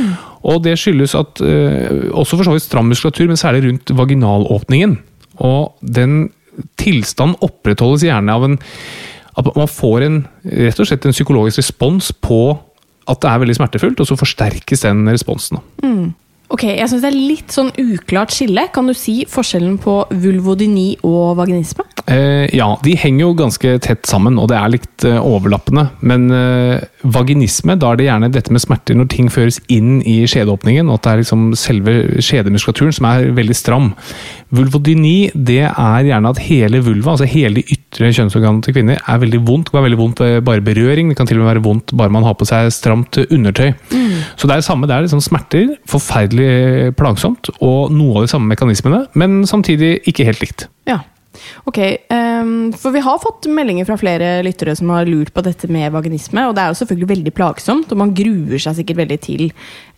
Og 0.50 0.64
det 0.64 0.78
skyldes 0.80 1.16
at 1.20 1.42
eh, 1.44 2.08
også 2.16 2.40
for 2.40 2.48
så 2.48 2.56
vidt 2.56 2.64
stram 2.64 2.88
muskulatur, 2.88 3.28
men 3.28 3.40
særlig 3.40 3.66
rundt 3.68 3.92
vaginalåpningen. 3.98 4.98
Og 5.44 5.76
den 5.84 6.30
tilstanden 6.80 7.40
opprettholdes 7.46 8.04
gjerne 8.08 8.34
av 8.36 8.44
en 8.48 8.60
At 9.40 9.46
man 9.56 9.70
får 9.72 10.04
en, 10.04 10.16
rett 10.44 10.80
og 10.82 10.88
slett 10.90 11.06
en 11.06 11.14
psykologisk 11.16 11.62
respons 11.62 12.10
på 12.12 12.58
at 13.08 13.22
det 13.24 13.30
er 13.30 13.40
veldig 13.40 13.56
smertefullt, 13.56 14.02
og 14.02 14.08
så 14.10 14.18
forsterkes 14.20 14.84
den 14.84 15.08
responsen. 15.08 15.58
da. 15.58 15.86
Ok, 16.50 16.64
jeg 16.66 16.90
synes 16.90 17.04
det 17.04 17.10
er 17.12 17.18
litt 17.30 17.54
sånn 17.54 17.70
uklart 17.78 18.34
skille. 18.34 18.64
Kan 18.74 18.90
du 18.90 18.96
si 18.98 19.20
forskjellen 19.30 19.76
på 19.84 20.00
vulvodyni 20.10 20.96
og 21.06 21.36
vaginisme? 21.38 21.86
Eh, 22.10 22.48
ja, 22.58 22.72
de 22.82 22.96
henger 22.98 23.22
jo 23.22 23.36
ganske 23.38 23.76
tett 23.86 24.10
sammen, 24.10 24.40
og 24.42 24.50
det 24.50 24.58
er 24.58 24.72
litt 24.74 25.06
eh, 25.06 25.20
overlappende. 25.22 25.86
Men 26.02 26.26
eh, 26.34 26.82
vaginisme, 27.06 27.76
da 27.78 27.92
er 27.92 28.00
det 28.00 28.08
gjerne 28.08 28.32
dette 28.34 28.56
med 28.56 28.64
smerter 28.64 28.98
når 28.98 29.12
ting 29.14 29.30
føres 29.30 29.60
inn 29.70 30.00
i 30.02 30.24
skjedeåpningen, 30.30 30.90
og 30.90 30.98
at 30.98 31.06
det 31.06 31.12
er 31.12 31.22
liksom 31.22 31.44
selve 31.60 31.96
skjedemuskulaturen 32.18 32.98
som 32.98 33.10
er 33.12 33.30
veldig 33.38 33.58
stram. 33.58 33.92
Vulvodyni, 34.50 35.30
det 35.36 35.62
er 35.68 36.10
gjerne 36.10 36.34
at 36.34 36.42
hele 36.48 36.82
vulva, 36.82 37.14
altså 37.14 37.30
hele 37.30 37.60
de 37.60 37.78
ytre 37.78 38.10
kjønnsorganene 38.10 38.66
til 38.66 38.78
kvinner, 38.80 39.06
er 39.06 39.22
veldig 39.22 39.44
vondt. 39.46 39.70
Det 39.70 39.76
kan 39.76 39.84
være 39.84 39.90
veldig 39.92 40.02
vondt 40.02 40.26
ved 40.26 40.42
bare 40.50 40.66
berøring, 40.66 41.14
det 41.14 41.20
kan 41.22 41.30
til 41.30 41.38
og 41.38 41.46
med 41.46 41.52
være 41.54 41.66
vondt 41.70 41.94
bare 42.00 42.16
man 42.18 42.26
har 42.26 42.34
på 42.42 42.50
seg 42.50 42.74
stramt 42.74 43.22
undertøy. 43.30 43.76
Så 44.34 44.50
det 44.50 44.56
er 44.56 44.64
det 44.64 44.70
samme, 44.72 44.90
det 44.90 44.98
er 44.98 45.06
liksom 45.06 45.22
smerter, 45.22 45.76
forferdelig 45.90 46.39
plagsomt, 46.98 47.52
og 47.60 47.94
noe 47.94 48.20
av 48.20 48.28
de 48.28 48.32
samme 48.32 48.50
mekanismene, 48.52 49.06
men 49.20 49.42
samtidig 49.50 49.98
ikke 50.10 50.28
helt 50.30 50.44
likt. 50.44 50.68
Ja. 50.90 51.02
Ok, 51.70 51.80
um, 52.14 52.72
for 52.78 52.96
vi 52.96 53.04
har 53.04 53.22
fått 53.22 53.48
meldinger 53.52 53.88
fra 53.88 53.98
flere 54.00 54.40
lyttere 54.46 54.76
som 54.78 54.92
har 54.94 55.10
lurt 55.10 55.34
på 55.36 55.44
dette 55.46 55.70
med 55.72 55.92
vaginisme, 55.94 56.48
og 56.48 56.56
det 56.58 56.64
er 56.64 56.74
jo 56.74 56.80
selvfølgelig 56.82 57.12
veldig 57.14 57.36
plagsomt, 57.38 57.92
og 57.92 58.02
man 58.02 58.14
gruer 58.18 58.62
seg 58.62 58.80
sikkert 58.80 59.04
veldig 59.04 59.20
til 59.24 59.46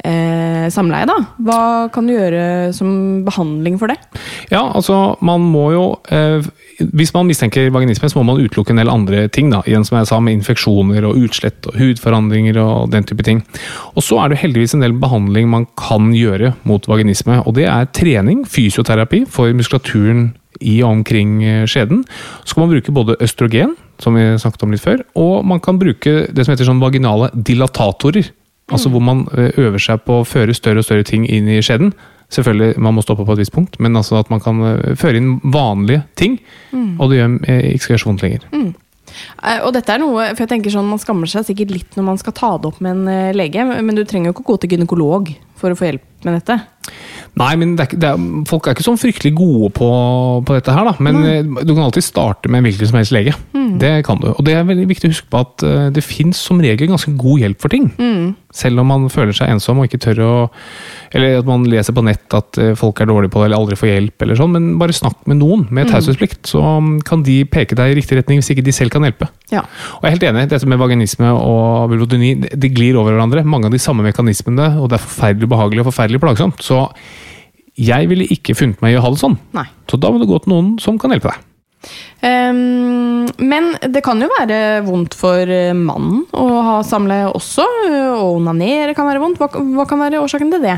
eh, 0.06 0.68
samleie, 0.74 1.08
da. 1.10 1.18
Hva 1.46 1.62
kan 1.94 2.08
du 2.08 2.14
gjøre 2.14 2.72
som 2.76 3.22
behandling 3.28 3.78
for 3.82 3.92
det? 3.92 3.98
Ja, 4.52 4.64
altså 4.68 5.16
man 5.26 5.44
må 5.52 5.72
jo 5.76 5.86
eh, 6.12 6.44
Hvis 6.82 7.14
man 7.14 7.28
mistenker 7.30 7.70
vaginisme, 7.74 8.10
så 8.10 8.20
må 8.20 8.26
man 8.32 8.42
utelukke 8.42 8.74
en 8.74 8.82
del 8.82 8.90
andre 8.90 9.28
ting. 9.30 9.52
da, 9.52 9.62
igjen 9.68 9.86
som 9.86 10.00
jeg 10.00 10.10
sa 10.10 10.20
Med 10.20 10.40
infeksjoner 10.40 11.06
og 11.06 11.20
utslett 11.22 11.68
og 11.70 11.78
hudforandringer 11.78 12.58
og 12.62 12.92
den 12.92 13.06
type 13.06 13.24
ting. 13.28 13.44
Og 13.96 14.04
så 14.06 14.18
er 14.24 14.32
det 14.32 14.42
heldigvis 14.42 14.74
en 14.76 14.86
del 14.86 14.98
behandling 14.98 15.50
man 15.52 15.68
kan 15.78 16.12
gjøre 16.16 16.56
mot 16.64 16.88
vaginisme. 16.90 17.42
Og 17.46 17.56
det 17.60 17.68
er 17.70 17.90
trening, 17.94 18.46
fysioterapi, 18.50 19.26
for 19.30 19.54
muskulaturen 19.54 20.32
i 20.62 20.78
og 20.84 20.98
omkring 20.98 21.40
eh, 21.44 21.64
skjeden. 21.70 22.04
Så 22.46 22.56
kan 22.56 22.66
man 22.66 22.76
bruke 22.76 22.96
både 22.96 23.18
østrogen, 23.24 23.76
som 24.02 24.18
vi 24.18 24.26
snakket 24.42 24.66
om 24.66 24.74
litt 24.74 24.84
før, 24.84 25.04
og 25.20 25.46
man 25.46 25.62
kan 25.64 25.80
bruke 25.82 26.28
det 26.32 26.46
som 26.46 26.54
heter 26.54 26.70
sånn 26.70 26.82
vaginale 26.84 27.32
dilatatorer. 27.34 28.32
Altså 28.72 28.92
hvor 28.92 29.04
man 29.04 29.26
eh, 29.36 29.52
øver 29.60 29.82
seg 29.84 30.06
på 30.08 30.22
å 30.22 30.28
føre 30.28 30.56
større 30.56 30.82
og 30.82 30.88
større 30.88 31.08
ting 31.08 31.26
inn 31.28 31.50
i 31.52 31.60
skjeden. 31.64 31.92
Selvfølgelig, 32.32 32.78
man 32.80 32.96
må 32.96 33.04
stoppe 33.04 33.26
på 33.28 33.36
et 33.36 33.42
visst 33.42 33.52
punkt, 33.52 33.76
men 33.84 33.98
altså 34.00 34.22
at 34.22 34.30
man 34.32 34.40
kan 34.44 34.62
eh, 34.70 34.94
føre 35.00 35.20
inn 35.20 35.36
vanlige 35.44 36.06
ting. 36.16 36.40
Og 36.72 37.12
det 37.12 37.20
gjør 37.20 37.36
ikke 37.74 38.00
så 38.00 38.08
vondt 38.08 38.24
lenger. 38.24 38.48
Mm. 38.56 38.72
Og 39.66 39.74
dette 39.76 39.92
er 39.92 40.00
noe, 40.00 40.30
for 40.30 40.46
jeg 40.46 40.52
tenker 40.54 40.72
sånn, 40.72 40.88
Man 40.88 41.02
skammer 41.02 41.28
seg 41.28 41.44
sikkert 41.44 41.74
litt 41.74 41.98
når 41.98 42.06
man 42.08 42.20
skal 42.22 42.36
ta 42.38 42.54
det 42.62 42.70
opp 42.70 42.78
med 42.80 43.02
en 43.02 43.36
lege, 43.36 43.66
men 43.68 43.98
du 43.98 44.06
trenger 44.08 44.32
jo 44.32 44.38
ikke 44.38 44.48
gå 44.48 44.56
til 44.62 44.78
gynekolog 44.78 45.34
for 45.60 45.74
å 45.74 45.78
få 45.78 45.90
hjelp 45.90 46.26
med 46.26 46.38
dette. 46.40 46.58
Nei, 47.40 47.56
men 47.56 47.78
er, 47.80 47.86
ikke- 47.88 48.02
er, 48.04 48.18
folk 48.50 48.68
er 48.68 48.74
ikke 48.76 48.84
sånn 48.84 49.00
fryktelig 49.00 49.32
gode 49.38 49.70
på, 49.78 49.88
på 50.46 50.56
dette 50.58 50.74
her, 50.76 50.84
da. 50.90 50.96
Men 51.00 51.22
eh, 51.24 51.44
du 51.64 51.72
kan 51.74 51.86
alltid 51.86 52.04
starte 52.04 52.50
med 52.52 52.60
en 52.60 52.66
hvilken 52.68 52.90
som 52.90 52.98
helst 53.00 53.14
lege. 53.16 53.34
Det 53.80 53.92
kan 54.06 54.20
du. 54.20 54.28
Og 54.34 54.44
det 54.46 54.54
er 54.58 54.66
veldig 54.68 54.88
viktig 54.90 55.08
å 55.08 55.14
huske 55.14 55.30
på 55.32 55.40
at 55.46 55.64
eh, 55.64 55.86
det 55.96 56.04
fins 56.04 56.36
som 56.44 56.60
regel 56.60 56.90
ganske 56.92 57.14
god 57.18 57.40
hjelp 57.46 57.62
for 57.64 57.72
ting. 57.72 57.88
Selv 58.54 58.82
om 58.84 58.88
man 58.92 59.06
føler 59.10 59.32
seg 59.32 59.48
ensom 59.54 59.80
og 59.80 59.86
ikke 59.88 60.00
tør 60.04 60.20
å 60.26 60.32
Eller 61.16 61.38
at 61.40 61.46
man 61.48 61.64
leser 61.72 61.96
på 61.96 62.04
nett 62.04 62.34
at 62.36 62.58
eh, 62.60 62.74
folk 62.76 63.00
er 63.00 63.08
dårlige 63.08 63.32
på 63.32 63.40
det 63.42 63.46
eller 63.50 63.58
aldri 63.62 63.78
får 63.80 63.90
hjelp, 63.92 64.22
eller 64.26 64.36
sånn. 64.40 64.52
Men 64.56 64.66
bare 64.80 64.96
snakk 64.96 65.22
med 65.28 65.40
noen 65.40 65.66
med 65.72 65.88
taushetsplikt, 65.92 66.42
så 66.52 66.60
mm, 66.80 67.02
kan 67.08 67.24
de 67.24 67.38
peke 67.46 67.76
deg 67.80 67.92
i 67.94 67.98
riktig 68.02 68.18
retning 68.20 68.40
hvis 68.42 68.52
ikke 68.54 68.64
de 68.68 68.72
selv 68.76 68.92
kan 68.92 69.04
hjelpe. 69.08 69.28
Ja. 69.52 69.64
Og 70.00 70.04
jeg 70.04 70.12
er 70.12 70.16
helt 70.18 70.28
enig, 70.30 70.46
dette 70.52 70.68
med 70.68 70.80
vaginisme 70.80 71.32
og 71.32 71.90
vulvodyni, 71.92 72.34
det- 72.42 72.60
de 72.60 72.70
glir 72.70 72.96
over 73.00 73.12
hverandre. 73.16 73.44
Mange 73.48 73.66
av 73.68 73.72
de 73.72 73.80
samme 73.80 74.04
mekanismene, 74.04 74.78
og 74.80 74.90
det 74.92 75.00
er 75.00 75.06
forferdelig 75.08 75.48
ubehagelig 75.48 75.80
og 75.86 75.90
forferdelig 75.94 76.22
plagsomt. 76.24 76.60
Så 76.64 76.90
jeg 77.80 78.08
ville 78.12 78.28
ikke 78.28 78.56
funnet 78.58 78.82
meg 78.84 78.94
i 78.96 79.00
å 79.00 79.06
ha 79.06 79.10
det 79.14 79.20
sånn. 79.24 79.38
Nei. 79.56 79.66
Så 79.90 80.00
da 80.00 80.12
må 80.12 80.20
du 80.20 80.28
gå 80.30 80.42
til 80.44 80.52
noen 80.54 80.74
som 80.80 81.00
kan 81.00 81.12
hjelpe 81.16 81.32
deg. 81.32 81.48
Ehm, 82.22 83.28
men 83.42 83.72
det 83.92 84.04
kan 84.06 84.20
jo 84.22 84.30
være 84.38 84.58
vondt 84.86 85.16
for 85.18 85.50
eh, 85.52 85.72
mannen 85.78 86.24
å 86.38 86.48
ha 86.66 86.76
samleie 86.86 87.30
også. 87.32 87.66
eh, 87.88 88.00
Å 88.22 88.28
onanere 88.38 88.94
kan 88.98 89.08
være 89.10 89.22
vondt. 89.24 89.40
Hva, 89.42 89.48
hva 89.78 89.86
kan 89.90 90.02
være 90.04 90.20
årsaken 90.22 90.52
til 90.54 90.62
det? 90.64 90.76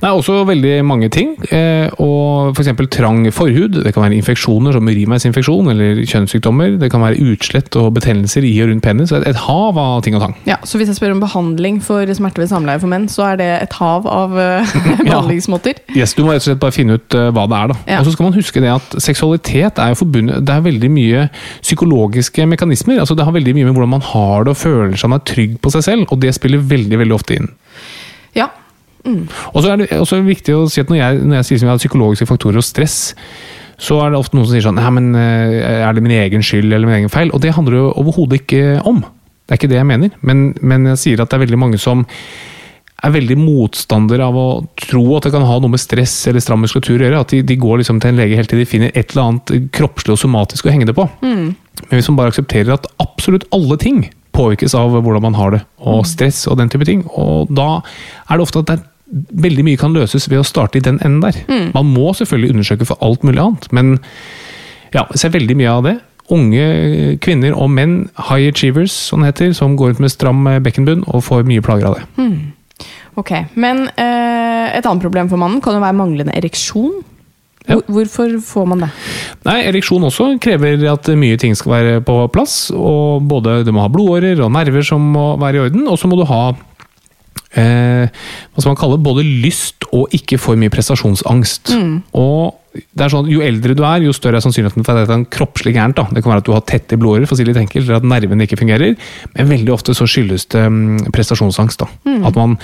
Det 0.00 0.08
er 0.08 0.14
også 0.16 0.38
veldig 0.48 0.74
mange 0.88 1.10
ting. 1.12 1.34
Eh, 1.52 1.88
og 2.02 2.56
F.eks. 2.56 2.72
trang 2.96 3.26
forhud. 3.34 3.80
Det 3.84 3.92
kan 3.94 4.06
være 4.06 4.16
infeksjoner 4.20 4.76
som 4.76 4.88
urinveisinfeksjon 4.88 5.70
eller 5.74 6.00
kjønnssykdommer. 6.08 6.78
Det 6.80 6.90
kan 6.92 7.04
være 7.04 7.20
utslett 7.32 7.76
og 7.80 7.92
betennelser 7.98 8.46
i 8.48 8.54
og 8.64 8.70
rundt 8.72 8.84
penis. 8.86 9.12
Et, 9.12 9.26
et 9.28 9.42
hav 9.46 9.78
av 9.82 10.00
ting 10.06 10.16
og 10.16 10.24
tang. 10.24 10.36
Ja, 10.48 10.56
Så 10.64 10.80
hvis 10.80 10.88
jeg 10.92 10.98
spør 11.00 11.16
om 11.16 11.22
behandling 11.24 11.80
for 11.84 12.06
smerte 12.16 12.40
ved 12.42 12.50
samleie 12.52 12.80
for 12.82 12.90
menn, 12.92 13.08
så 13.12 13.32
er 13.32 13.40
det 13.42 13.50
et 13.66 13.76
hav 13.80 14.06
av 14.08 14.32
behandlingsmåter? 14.36 15.04
behandlingsmåter? 15.10 15.80
Yes, 15.96 16.14
Du 16.16 16.24
må 16.24 16.32
rett 16.32 16.42
og 16.44 16.48
slett 16.50 16.62
bare 16.62 16.74
finne 16.76 16.96
ut 16.98 17.16
eh, 17.18 17.28
hva 17.36 17.46
det 17.50 17.58
er. 17.60 17.72
da. 17.72 17.78
Ja. 17.90 18.00
Og 18.00 18.08
så 18.08 18.14
skal 18.16 18.28
man 18.30 18.36
huske 18.38 18.62
det 18.64 18.72
at 18.72 18.96
seksualitet 19.02 19.78
er 19.82 19.92
jo 19.92 19.98
forbundet 20.00 20.44
Det 20.46 20.54
er 20.56 20.64
veldig 20.64 20.85
mye 20.92 21.26
psykologiske 21.62 22.46
mekanismer. 22.48 23.00
altså 23.02 23.16
Det 23.18 23.26
har 23.26 23.34
veldig 23.34 23.54
mye 23.56 23.68
med 23.68 23.74
hvordan 23.76 23.94
man 23.96 24.06
har 24.12 24.46
det 24.46 24.54
og 24.54 24.60
føler 24.60 24.96
seg 24.96 25.12
man 25.12 25.20
er 25.20 25.28
trygg 25.32 25.58
på 25.62 25.72
seg 25.74 25.86
selv, 25.86 26.06
og 26.10 26.20
det 26.22 26.34
spiller 26.36 26.62
veldig 26.62 27.02
veldig 27.02 27.16
ofte 27.16 27.38
inn. 27.38 27.50
Ja. 28.36 28.48
Og 29.06 29.62
så 29.62 29.70
er 29.70 29.82
det 29.82 29.90
også 29.94 30.20
viktig 30.26 30.54
å 30.56 30.64
si 30.70 30.82
at 30.82 30.90
når 30.90 30.98
jeg, 30.98 31.20
når 31.22 31.40
jeg 31.40 31.48
sier 31.48 31.60
som 31.60 31.68
jeg 31.68 31.74
har 31.74 31.84
psykologiske 31.84 32.28
faktorer 32.28 32.58
og 32.62 32.66
stress, 32.66 32.98
så 33.76 34.00
er 34.00 34.12
det 34.12 34.18
ofte 34.18 34.36
noen 34.36 34.48
som 34.48 34.56
sier 34.56 34.64
sånn 34.64 34.78
Nei, 34.80 34.90
men 34.96 35.12
eh, 35.20 35.84
er 35.84 35.92
det 35.94 36.02
min 36.04 36.16
egen 36.16 36.44
skyld 36.44 36.70
eller 36.72 36.88
min 36.88 37.02
egen 37.02 37.12
feil? 37.12 37.30
Og 37.36 37.42
det 37.44 37.54
handler 37.56 37.76
jo 37.76 37.92
overhodet 38.00 38.40
ikke 38.42 38.80
om. 38.88 39.02
Det 39.46 39.54
er 39.54 39.60
ikke 39.60 39.70
det 39.70 39.78
jeg 39.78 39.88
mener. 39.88 40.14
Men, 40.26 40.48
men 40.64 40.88
jeg 40.94 41.02
sier 41.02 41.22
at 41.22 41.30
det 41.30 41.38
er 41.38 41.44
veldig 41.44 41.60
mange 41.60 41.80
som 41.80 42.06
er 43.04 43.12
veldig 43.12 43.36
motstander 43.36 44.22
av 44.24 44.36
å 44.40 44.46
tro 44.80 45.02
at 45.18 45.26
det 45.26 45.32
kan 45.34 45.44
ha 45.44 45.58
noe 45.60 45.74
med 45.74 45.82
stress 45.82 46.14
eller 46.30 46.40
stram 46.40 46.62
muskulatur 46.64 46.96
å 47.02 47.04
gjøre. 47.04 47.22
At 47.26 47.34
de, 47.34 47.42
de 47.44 47.56
går 47.60 47.82
liksom 47.82 48.00
til 48.00 48.14
en 48.14 48.20
lege 48.22 48.38
helt 48.38 48.48
til 48.48 48.62
de 48.62 48.68
finner 48.68 48.94
et 48.94 49.12
eller 49.12 49.26
annet 49.26 49.70
kroppslig 49.76 50.14
og 50.14 50.22
somatisk 50.22 50.66
å 50.66 50.72
henge 50.72 50.88
det 50.88 50.96
på. 50.96 51.04
Men 51.20 51.92
hvis 51.92 52.08
man 52.08 52.16
bare 52.22 52.32
aksepterer 52.32 52.72
at 52.78 52.88
absolutt 53.02 53.44
alle 53.54 53.76
ting 53.82 54.06
påvirkes 54.36 54.74
av 54.76 54.96
hvordan 54.96 55.22
man 55.24 55.36
har 55.36 55.54
det, 55.54 55.62
og 55.80 56.02
stress 56.08 56.42
og 56.48 56.58
den 56.60 56.72
type 56.72 56.88
ting, 56.88 57.04
og 57.16 57.52
da 57.56 57.78
er 58.26 58.36
det 58.36 58.44
ofte 58.44 58.64
at 58.64 58.72
det 58.72 58.78
er 58.80 58.84
veldig 59.46 59.62
mye 59.68 59.78
kan 59.80 59.94
løses 59.94 60.26
ved 60.32 60.40
å 60.40 60.48
starte 60.48 60.80
i 60.80 60.84
den 60.84 60.98
enden 61.04 61.22
der. 61.22 61.38
Man 61.76 61.92
må 61.92 62.10
selvfølgelig 62.16 62.56
undersøke 62.56 62.88
for 62.88 63.00
alt 63.04 63.24
mulig 63.24 63.40
annet, 63.44 63.68
men 63.76 63.94
ja, 64.92 65.04
jeg 65.12 65.20
ser 65.20 65.36
veldig 65.36 65.56
mye 65.60 65.72
av 65.72 65.84
det. 65.86 65.94
Unge 66.32 66.66
kvinner 67.22 67.54
og 67.54 67.70
menn, 67.70 68.08
high 68.18 68.48
achievers, 68.50 68.90
som 69.12 69.22
det 69.22 69.34
heter, 69.34 69.52
som 69.54 69.76
går 69.78 69.94
ut 69.94 70.02
med 70.02 70.10
stram 70.10 70.42
bekkenbunn 70.64 71.04
og 71.12 71.22
får 71.28 71.44
mye 71.46 71.62
plager 71.62 71.92
av 71.92 72.00
det. 72.00 72.06
Ok, 73.16 73.32
Men 73.56 73.86
eh, 73.96 74.76
et 74.76 74.84
annet 74.84 75.02
problem 75.02 75.28
for 75.30 75.40
mannen 75.40 75.62
kan 75.64 75.76
jo 75.76 75.84
være 75.84 75.96
manglende 75.96 76.34
ereksjon. 76.36 76.98
Ja. 77.66 77.80
Hvorfor 77.90 78.36
får 78.46 78.66
man 78.70 78.84
det? 78.84 78.88
Nei, 79.46 79.56
Ereksjon 79.66 80.04
også 80.06 80.28
krever 80.42 80.84
at 80.86 81.08
mye 81.18 81.38
ting 81.40 81.56
skal 81.58 81.72
være 81.72 81.94
på 82.06 82.14
plass. 82.30 82.68
og 82.70 83.24
både 83.26 83.64
Du 83.66 83.72
må 83.74 83.82
ha 83.82 83.90
blodårer 83.90 84.38
og 84.44 84.52
nerver 84.54 84.86
som 84.86 85.02
må 85.16 85.32
være 85.42 85.58
i 85.58 85.64
orden, 85.64 85.88
og 85.90 85.98
så 85.98 86.06
må 86.06 86.18
du 86.20 86.26
ha 86.30 86.42
eh, 87.56 88.06
hva 88.10 88.62
skal 88.62 88.72
man 88.72 88.80
kalle 88.80 89.00
både 89.02 89.24
lyst 89.24 89.88
og 89.94 90.12
ikke 90.16 90.38
for 90.40 90.58
mye 90.60 90.72
prestasjonsangst. 90.72 91.74
Og 92.16 92.54
det 92.76 93.06
er 93.06 93.12
sånn, 93.12 93.28
Jo 93.30 93.40
eldre 93.44 93.74
du 93.76 93.82
er, 93.86 94.04
jo 94.04 94.12
større 94.12 94.36
er 94.36 94.44
sannsynligheten 94.44 94.84
for 94.84 94.92
at 94.92 95.06
det 95.06 95.12
er 95.14 95.20
en 95.20 95.28
kroppslig 95.32 95.72
gærent. 95.76 95.96
da. 95.96 96.06
Det 96.12 96.22
kan 96.22 96.32
være 96.32 96.42
at 96.42 96.48
du 96.48 96.52
har 96.52 96.64
tette 96.68 96.98
blodårer, 97.00 97.26
for 97.28 97.36
å 97.36 97.38
si 97.38 97.46
litt 97.46 97.56
enkelt, 97.56 97.86
eller 97.86 98.00
at 98.02 98.08
nervene 98.08 98.44
ikke 98.44 98.58
fungerer. 98.60 98.96
Men 99.36 99.48
veldig 99.48 99.72
ofte 99.72 99.94
så 99.96 100.08
skyldes 100.08 100.48
det 100.52 100.64
mm, 100.68 101.12
prestasjonsangst. 101.14 101.80
da. 101.80 101.88
At 102.28 102.36
man 102.36 102.58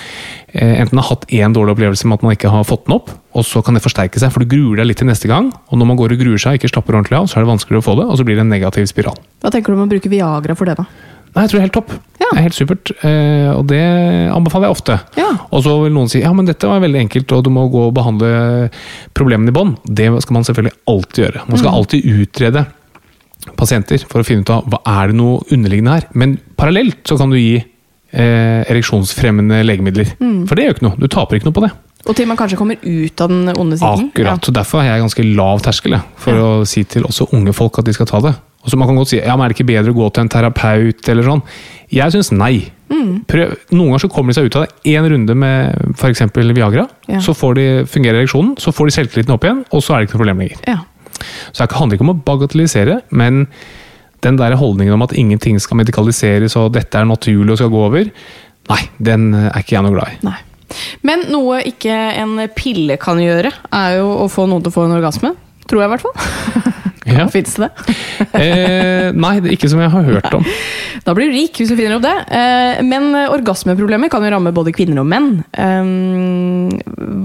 eh, 0.52 0.80
enten 0.82 1.00
har 1.00 1.08
hatt 1.08 1.24
én 1.32 1.56
dårlig 1.56 1.76
opplevelse 1.76 2.08
med 2.08 2.20
at 2.20 2.26
man 2.26 2.36
ikke 2.36 2.52
har 2.52 2.66
fått 2.68 2.84
den 2.88 2.98
opp, 2.98 3.14
og 3.32 3.46
så 3.48 3.62
kan 3.64 3.78
det 3.78 3.84
forsterke 3.84 4.20
seg, 4.20 4.34
for 4.34 4.44
du 4.44 4.50
gruer 4.50 4.82
deg 4.82 4.90
litt 4.90 5.00
til 5.00 5.08
neste 5.08 5.30
gang. 5.30 5.48
Og 5.70 5.80
når 5.80 5.92
man 5.92 6.00
går 6.00 6.16
og 6.16 6.26
gruer 6.26 6.42
seg 6.42 6.58
og 6.58 6.60
ikke 6.60 6.74
slapper 6.74 6.98
ordentlig 6.98 7.22
av, 7.22 7.30
så 7.30 7.38
er 7.38 7.46
det 7.46 7.52
vanskeligere 7.54 7.84
å 7.84 7.88
få 7.88 7.96
det, 8.02 8.08
og 8.10 8.20
så 8.20 8.28
blir 8.28 8.36
det 8.36 8.44
en 8.44 8.52
negativ 8.52 8.90
spiral. 8.92 9.16
Hva 9.40 9.54
tenker 9.54 9.72
du 9.72 9.80
om 9.80 9.86
å 9.86 9.90
bruke 9.94 10.12
Viagra 10.12 10.58
for 10.58 10.68
det, 10.68 10.76
da? 10.82 10.88
Nei, 11.32 11.46
jeg 11.46 11.50
tror 11.50 11.56
det 11.56 11.60
er 11.62 11.66
helt 11.66 11.76
topp. 11.78 11.92
Ja. 12.20 12.26
Det 12.28 12.38
er 12.38 12.44
helt 12.44 12.56
supert, 12.56 12.92
eh, 13.08 13.48
og 13.54 13.64
det 13.70 13.80
anbefaler 14.34 14.68
jeg 14.68 14.76
ofte. 14.76 14.98
Ja. 15.16 15.30
Og 15.48 15.64
så 15.64 15.72
vil 15.80 15.94
noen 15.94 16.10
si 16.12 16.20
ja, 16.20 16.32
men 16.36 16.48
dette 16.48 16.68
var 16.68 16.82
veldig 16.84 17.00
enkelt, 17.06 17.32
og 17.32 17.46
du 17.46 17.50
må 17.54 17.64
gå 17.72 17.86
og 17.88 17.94
behandle 17.96 18.68
problemene 19.16 19.52
i 19.52 19.56
bånn. 19.56 19.74
Det 19.88 20.10
skal 20.24 20.36
man 20.36 20.44
selvfølgelig 20.48 20.76
alltid 20.92 21.24
gjøre. 21.24 21.44
Man 21.48 21.62
skal 21.62 21.78
alltid 21.80 22.08
utrede 22.12 22.66
pasienter 23.58 24.04
for 24.06 24.22
å 24.22 24.26
finne 24.26 24.44
ut 24.44 24.52
av 24.54 24.68
hva 24.70 24.82
er 25.00 25.10
det 25.10 25.18
noe 25.18 25.40
underliggende 25.54 25.96
her. 25.96 26.10
Men 26.14 26.36
parallelt 26.60 27.00
så 27.08 27.16
kan 27.20 27.32
du 27.32 27.38
gi 27.40 27.56
eh, 27.58 28.60
ereksjonsfremmende 28.68 29.62
legemidler. 29.64 30.12
For 30.20 30.58
det 30.58 30.68
gjør 30.68 30.76
ikke 30.76 30.88
noe. 30.90 31.00
Du 31.00 31.08
taper 31.10 31.40
ikke 31.40 31.48
noe 31.48 31.56
på 31.56 31.64
det. 31.64 31.72
Og 32.02 32.16
til 32.18 32.26
man 32.26 32.38
kanskje 32.38 32.58
kommer 32.58 32.80
ut 32.82 33.20
av 33.22 33.30
den 33.30 33.52
onde 33.54 33.78
siden? 33.78 34.08
Akkurat, 34.10 34.42
så 34.42 34.54
Derfor 34.54 34.82
har 34.82 34.96
jeg 34.96 35.04
ganske 35.04 35.26
lav 35.38 35.62
terskel 35.62 35.94
for 36.16 36.32
for 36.32 36.40
å 36.42 36.48
si 36.66 36.82
til 36.84 37.06
også 37.06 37.28
unge 37.36 37.54
folk 37.54 37.78
at 37.78 37.86
de 37.86 37.94
skal 37.94 38.08
ta 38.10 38.20
det. 38.24 38.32
Og 38.62 38.70
så 38.70 38.78
Man 38.78 38.86
kan 38.88 38.96
godt 39.00 39.10
si 39.10 39.18
ja, 39.18 39.34
men 39.36 39.44
er 39.44 39.50
det 39.52 39.56
ikke 39.58 39.66
bedre 39.72 39.90
å 39.90 39.96
gå 39.96 40.08
til 40.14 40.22
en 40.22 40.28
terapeut 40.30 41.08
eller 41.10 41.26
sånn. 41.26 41.42
Jeg 41.90 42.14
syns 42.14 42.30
nei. 42.32 42.70
Prøv. 43.26 43.54
Noen 43.72 43.88
ganger 43.90 44.02
så 44.04 44.10
kommer 44.12 44.30
de 44.30 44.36
seg 44.38 44.46
ut 44.46 44.56
av 44.60 44.66
det. 44.66 44.92
Én 44.92 45.06
runde 45.10 45.34
med 45.34 45.94
f.eks. 45.96 46.22
Viagra, 46.54 46.84
Ja. 47.08 47.18
så 47.24 47.34
får 47.34 47.54
de 47.58 47.64
fungerer 47.90 48.20
ereksjonen, 48.20 48.54
så 48.60 48.70
får 48.72 48.86
de 48.86 48.94
selvtilliten 48.96 49.34
opp 49.34 49.44
igjen, 49.48 49.64
og 49.72 49.82
så 49.82 49.94
er 49.96 49.98
det 50.02 50.08
ikke 50.10 50.18
noe 50.18 50.22
problem 50.22 50.42
lenger. 50.44 50.60
Ja. 50.68 50.78
Så 51.52 51.64
det 51.66 51.72
handler 51.78 51.96
ikke 51.98 52.06
om 52.06 52.12
å 52.14 52.20
bagatellisere, 52.26 53.00
men 53.10 53.46
den 54.22 54.36
der 54.38 54.54
holdningen 54.60 54.94
om 54.94 55.02
at 55.02 55.14
ingenting 55.18 55.58
skal 55.60 55.80
medikaliseres 55.80 56.54
og 56.60 56.72
dette 56.76 57.00
er 57.00 57.08
naturlig 57.08 57.56
og 57.56 57.58
skal 57.58 57.72
gå 57.74 57.82
over, 57.88 58.10
nei, 58.70 58.80
den 59.02 59.32
er 59.34 59.58
ikke 59.58 59.74
jeg 59.78 59.82
noe 59.88 59.96
glad 59.96 60.12
i. 60.14 60.20
Nei. 60.28 60.38
Men 61.02 61.26
noe 61.32 61.58
ikke 61.68 61.96
en 62.22 62.38
pille 62.56 62.96
kan 63.02 63.18
gjøre, 63.20 63.50
er 63.72 63.98
jo 63.98 64.06
å 64.22 64.28
få 64.30 64.46
noen 64.48 64.62
til 64.62 64.70
å 64.70 64.76
få 64.78 64.86
en 64.86 64.94
orgasme. 65.00 65.34
Tror 65.66 65.82
jeg, 65.82 65.90
i 65.90 65.94
hvert 65.96 66.06
fall. 66.06 66.72
Ja. 67.08 67.26
Fins 67.34 67.56
det? 67.60 67.70
Eh, 68.32 69.10
nei, 69.12 69.32
det 69.42 69.50
er 69.50 69.54
ikke 69.56 69.68
som 69.70 69.80
jeg 69.82 69.90
har 69.92 70.04
hørt 70.06 70.34
om. 70.34 70.44
Da 71.04 71.12
blir 71.14 71.28
du 71.28 71.34
rik 71.36 71.58
hvis 71.58 71.68
du 71.70 71.74
finner 71.76 71.96
opp 71.98 72.04
det. 72.04 72.12
Eh, 72.32 72.80
Men 72.86 73.10
orgasmeproblemer 73.28 74.08
kan 74.12 74.24
jo 74.24 74.30
ramme 74.32 74.52
både 74.54 74.72
kvinner 74.74 75.02
og 75.02 75.08
menn. 75.10 75.28
Eh, 75.52 75.90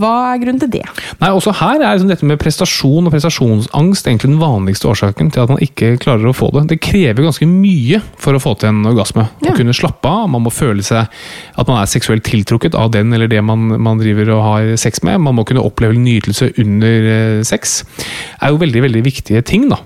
Hva 0.02 0.12
er 0.34 0.42
grunnen 0.42 0.60
til 0.62 0.72
det? 0.74 0.84
Nei, 1.22 1.30
også 1.34 1.54
her 1.60 1.78
er 1.80 1.96
liksom 1.96 2.12
dette 2.12 2.28
med 2.28 2.40
prestasjon 2.42 3.08
og 3.08 3.14
prestasjonsangst 3.14 4.10
egentlig 4.10 4.32
den 4.34 4.42
vanligste 4.42 4.90
årsaken 4.92 5.32
til 5.34 5.44
at 5.46 5.54
man 5.54 5.62
ikke 5.64 5.94
klarer 6.04 6.28
å 6.30 6.36
få 6.36 6.50
det. 6.56 6.66
Det 6.74 6.80
krever 6.84 7.26
ganske 7.28 7.48
mye 7.50 8.02
for 8.22 8.38
å 8.38 8.42
få 8.44 8.56
til 8.62 8.72
en 8.74 8.84
orgasme. 8.92 9.28
Ja. 9.46 9.54
Å 9.54 9.58
kunne 9.60 9.76
slappe 9.78 10.10
av, 10.12 10.28
man 10.34 10.44
må 10.46 10.54
føle 10.54 10.86
seg 10.86 11.08
at 11.08 11.70
man 11.72 11.80
er 11.82 11.90
seksuelt 11.92 12.26
tiltrukket 12.28 12.76
av 12.78 12.92
den 12.94 13.14
eller 13.16 13.30
det 13.32 13.42
man, 13.46 13.70
man 13.82 14.02
driver 14.02 14.34
og 14.36 14.44
har 14.48 14.74
sex 14.82 15.02
med. 15.08 15.22
Man 15.24 15.38
må 15.40 15.46
kunne 15.48 15.64
oppleve 15.66 15.98
nytelse 15.98 16.52
under 16.64 17.44
sex. 17.48 17.80
Det 17.98 18.42
er 18.50 18.54
jo 18.54 18.62
veldig, 18.62 18.84
veldig 18.90 19.06
viktige 19.08 19.44
ting, 19.48 19.67
da. 19.74 19.80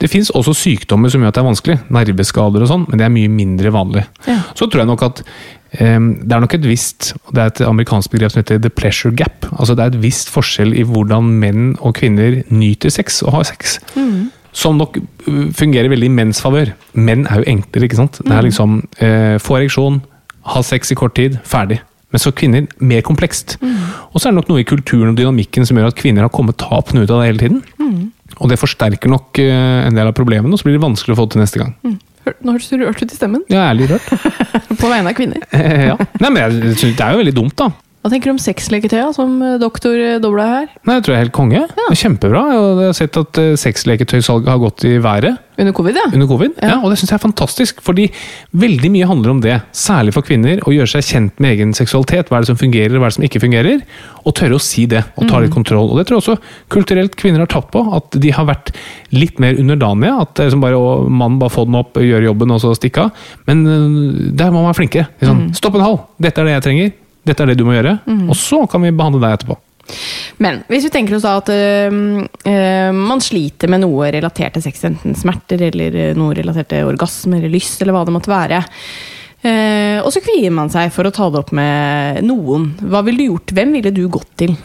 Det 0.00 0.08
fins 0.08 0.30
også 0.32 0.54
sykdommer 0.56 1.12
som 1.12 1.20
gjør 1.20 1.32
at 1.32 1.36
det 1.36 1.42
er 1.42 1.48
vanskelig. 1.50 1.78
Nerveskader 1.92 2.64
og 2.64 2.70
sånn, 2.70 2.84
men 2.88 3.00
det 3.00 3.06
er 3.06 3.12
mye 3.12 3.30
mindre 3.32 3.72
vanlig. 3.74 4.06
Ja. 4.24 4.38
Så 4.56 4.66
tror 4.66 4.82
jeg 4.82 4.88
nok 4.88 5.04
at 5.04 5.20
um, 5.82 6.06
det 6.24 6.36
er 6.36 6.42
nok 6.42 6.56
et 6.56 6.64
visst 6.66 7.12
Det 7.28 7.42
er 7.42 7.50
et 7.52 7.60
amerikansk 7.66 8.14
begrep 8.14 8.32
som 8.32 8.40
heter 8.40 8.62
the 8.64 8.72
pleasure 8.72 9.12
gap. 9.12 9.44
Altså 9.52 9.76
Det 9.76 9.84
er 9.84 9.92
et 9.92 10.02
visst 10.02 10.32
forskjell 10.32 10.72
i 10.72 10.86
hvordan 10.88 11.28
menn 11.42 11.74
og 11.78 11.98
kvinner 12.00 12.40
nyter 12.48 12.92
sex 12.94 13.20
og 13.26 13.36
har 13.36 13.48
sex. 13.50 13.76
Som 14.56 14.80
nok 14.80 14.96
uh, 15.28 15.50
fungerer 15.56 15.92
veldig 15.92 16.08
i 16.08 16.16
menns 16.16 16.40
favør. 16.42 16.72
Menn 16.96 17.26
er 17.28 17.42
jo 17.42 17.50
enklere, 17.52 17.90
ikke 17.90 18.00
sant. 18.00 18.22
Det 18.24 18.32
er 18.34 18.48
liksom 18.48 18.80
eh, 19.04 19.36
få 19.38 19.60
ereksjon, 19.60 20.00
ha 20.54 20.62
sex 20.64 20.90
i 20.90 20.98
kort 20.98 21.14
tid, 21.18 21.36
ferdig. 21.46 21.78
Men 22.10 22.22
så 22.24 22.32
kvinner 22.34 22.64
mer 22.82 23.04
komplekst. 23.06 23.58
Og 24.10 24.16
så 24.18 24.26
er 24.26 24.32
det 24.32 24.40
nok 24.40 24.48
noe 24.50 24.64
i 24.64 24.66
kulturen 24.66 25.12
og 25.12 25.20
dynamikken 25.20 25.68
som 25.68 25.78
gjør 25.78 25.92
at 25.92 26.00
kvinner 26.00 26.26
har 26.26 26.32
kommet 26.34 26.58
tapende 26.58 27.04
ut 27.04 27.12
av 27.12 27.20
det 27.20 27.28
hele 27.28 27.42
tiden. 27.44 27.60
Og 28.40 28.48
det 28.48 28.56
forsterker 28.60 29.10
nok 29.12 29.38
eh, 29.42 29.86
en 29.88 29.96
del 29.96 30.08
av 30.08 30.14
problemene, 30.16 30.52
og 30.54 30.60
så 30.60 30.64
blir 30.68 30.78
det 30.78 30.84
vanskelig 30.86 31.12
å 31.16 31.18
få 31.20 31.26
det 31.28 31.34
til 31.36 31.42
neste 31.44 31.60
gang. 31.60 31.74
Hør- 32.24 32.36
Nå 32.44 32.52
hørtes 32.54 32.70
du 32.72 32.76
rørt 32.84 33.00
ut 33.02 33.12
i 33.12 33.16
stemmen. 33.16 33.42
Er 33.52 33.74
litt 33.76 33.90
rørt. 33.92 34.08
På 34.80 34.88
vegne 34.88 35.12
av 35.12 35.16
kvinner. 35.18 35.44
Eh, 35.56 35.86
ja. 35.90 35.96
Nei, 36.20 36.30
men 36.30 36.40
jeg 36.42 36.74
synes 36.80 36.96
Det 36.96 37.04
er 37.06 37.14
jo 37.16 37.20
veldig 37.22 37.34
dumt, 37.36 37.56
da. 37.60 37.70
Hva 38.00 38.08
tenker 38.08 38.30
du 38.30 38.32
om 38.32 38.40
sexleketøya 38.40 39.10
som 39.12 39.34
eh, 39.44 39.58
doktor 39.60 39.92
eh, 40.00 40.16
Dobla 40.24 40.44
her? 40.48 40.68
Nei, 40.88 40.94
Jeg 40.96 41.02
tror 41.04 41.12
jeg 41.12 41.18
er 41.18 41.26
helt 41.26 41.34
konge. 41.36 41.58
Det 41.68 41.82
er 41.84 41.98
Kjempebra. 42.00 42.40
Jeg 42.48 42.86
har 42.88 42.94
sett 42.96 43.18
at 43.20 43.40
eh, 43.42 43.50
sexleketøysalget 43.60 44.48
har 44.48 44.60
gått 44.62 44.86
i 44.88 44.94
været 45.04 45.36
Under 45.60 45.74
covid, 45.76 45.98
ja? 46.00 46.06
under 46.08 46.28
covid. 46.30 46.54
Ja. 46.64 46.78
og 46.80 46.88
det 46.88 46.96
syns 46.96 47.12
jeg 47.12 47.18
er 47.18 47.22
fantastisk. 47.26 47.82
Fordi 47.84 48.06
veldig 48.56 48.90
mye 48.94 49.08
handler 49.10 49.34
om 49.34 49.42
det, 49.44 49.58
særlig 49.76 50.14
for 50.16 50.24
kvinner, 50.24 50.62
å 50.64 50.72
gjøre 50.72 50.88
seg 50.94 51.04
kjent 51.10 51.44
med 51.44 51.52
egen 51.58 51.76
seksualitet. 51.76 52.32
Hva 52.32 52.38
er 52.38 52.46
det 52.46 52.52
som 52.54 52.60
fungerer, 52.62 52.96
hva 52.96 53.10
er 53.10 53.12
det 53.12 53.18
som 53.18 53.26
ikke 53.28 53.42
fungerer? 53.44 53.84
Og 54.24 54.36
tørre 54.40 54.56
å 54.56 54.62
si 54.64 54.86
det, 54.88 55.04
og 55.20 55.28
ta 55.28 55.42
litt 55.44 55.52
kontroll. 55.52 55.92
Og 55.92 56.00
det 56.00 56.06
tror 56.08 56.22
jeg 56.22 56.24
også 56.24 56.72
kulturelt 56.72 57.20
kvinner 57.20 57.44
har 57.44 57.52
tatt 57.52 57.68
på. 57.76 57.84
At 58.00 58.16
de 58.16 58.32
har 58.32 58.48
vært 58.48 58.72
litt 59.12 59.36
mer 59.44 59.60
underdanige. 59.60 60.16
At 60.24 60.32
det 60.40 60.48
er 60.48 60.56
som 60.56 60.64
bare, 60.64 60.80
å, 60.80 61.04
mannen 61.04 61.36
bare 61.42 61.52
få 61.52 61.68
den 61.68 61.76
opp, 61.84 62.00
gjøre 62.00 62.30
jobben 62.30 62.56
og 62.56 62.64
så 62.64 62.72
stikke 62.80 63.10
av. 63.10 63.28
Men 63.44 63.60
der 64.32 64.48
må 64.48 64.62
man 64.64 64.70
være 64.70 64.80
flinkere. 64.80 65.10
Sånn, 65.20 65.50
Stopp 65.60 65.76
en 65.76 65.84
hal! 65.84 66.00
Dette 66.16 66.40
er 66.40 66.48
det 66.48 66.56
jeg 66.56 66.68
trenger. 66.70 66.92
Dette 67.26 67.44
er 67.44 67.52
det 67.52 67.58
du 67.60 67.66
må 67.68 67.74
gjøre. 67.76 67.98
Og 68.30 68.36
så 68.38 68.62
kan 68.70 68.82
vi 68.84 68.94
behandle 68.94 69.22
deg 69.24 69.38
etterpå. 69.38 69.58
Men 70.40 70.62
hvis 70.70 70.86
vi 70.86 70.92
tenker 70.94 71.16
oss 71.16 71.26
da 71.26 71.36
at 71.40 71.50
øh, 71.52 72.90
man 72.96 73.22
sliter 73.24 73.70
med 73.72 73.82
noe 73.84 74.10
relatert 74.14 74.56
til 74.56 74.64
sex, 74.64 74.84
enten 74.88 75.16
smerter 75.18 75.66
eller 75.70 75.96
øh, 76.08 76.12
noe 76.18 76.36
relatert 76.36 76.70
til 76.72 76.88
orgasme 76.88 77.40
eller 77.40 77.52
lyst, 77.52 77.80
eller 77.82 77.96
hva 77.96 78.04
det 78.06 78.14
måtte 78.14 78.32
være. 78.32 78.62
Eh, 79.40 79.98
og 80.04 80.10
så 80.12 80.20
kvier 80.24 80.52
man 80.52 80.70
seg 80.72 80.92
for 80.92 81.08
å 81.08 81.14
ta 81.14 81.30
det 81.32 81.40
opp 81.40 81.52
med 81.56 82.22
noen. 82.26 82.70
Hva 82.80 83.02
ville 83.06 83.22
du 83.22 83.30
gjort? 83.30 83.54
Hvem 83.56 83.76
ville 83.78 83.92
du 83.96 84.04
gått 84.12 84.30
til? 84.40 84.56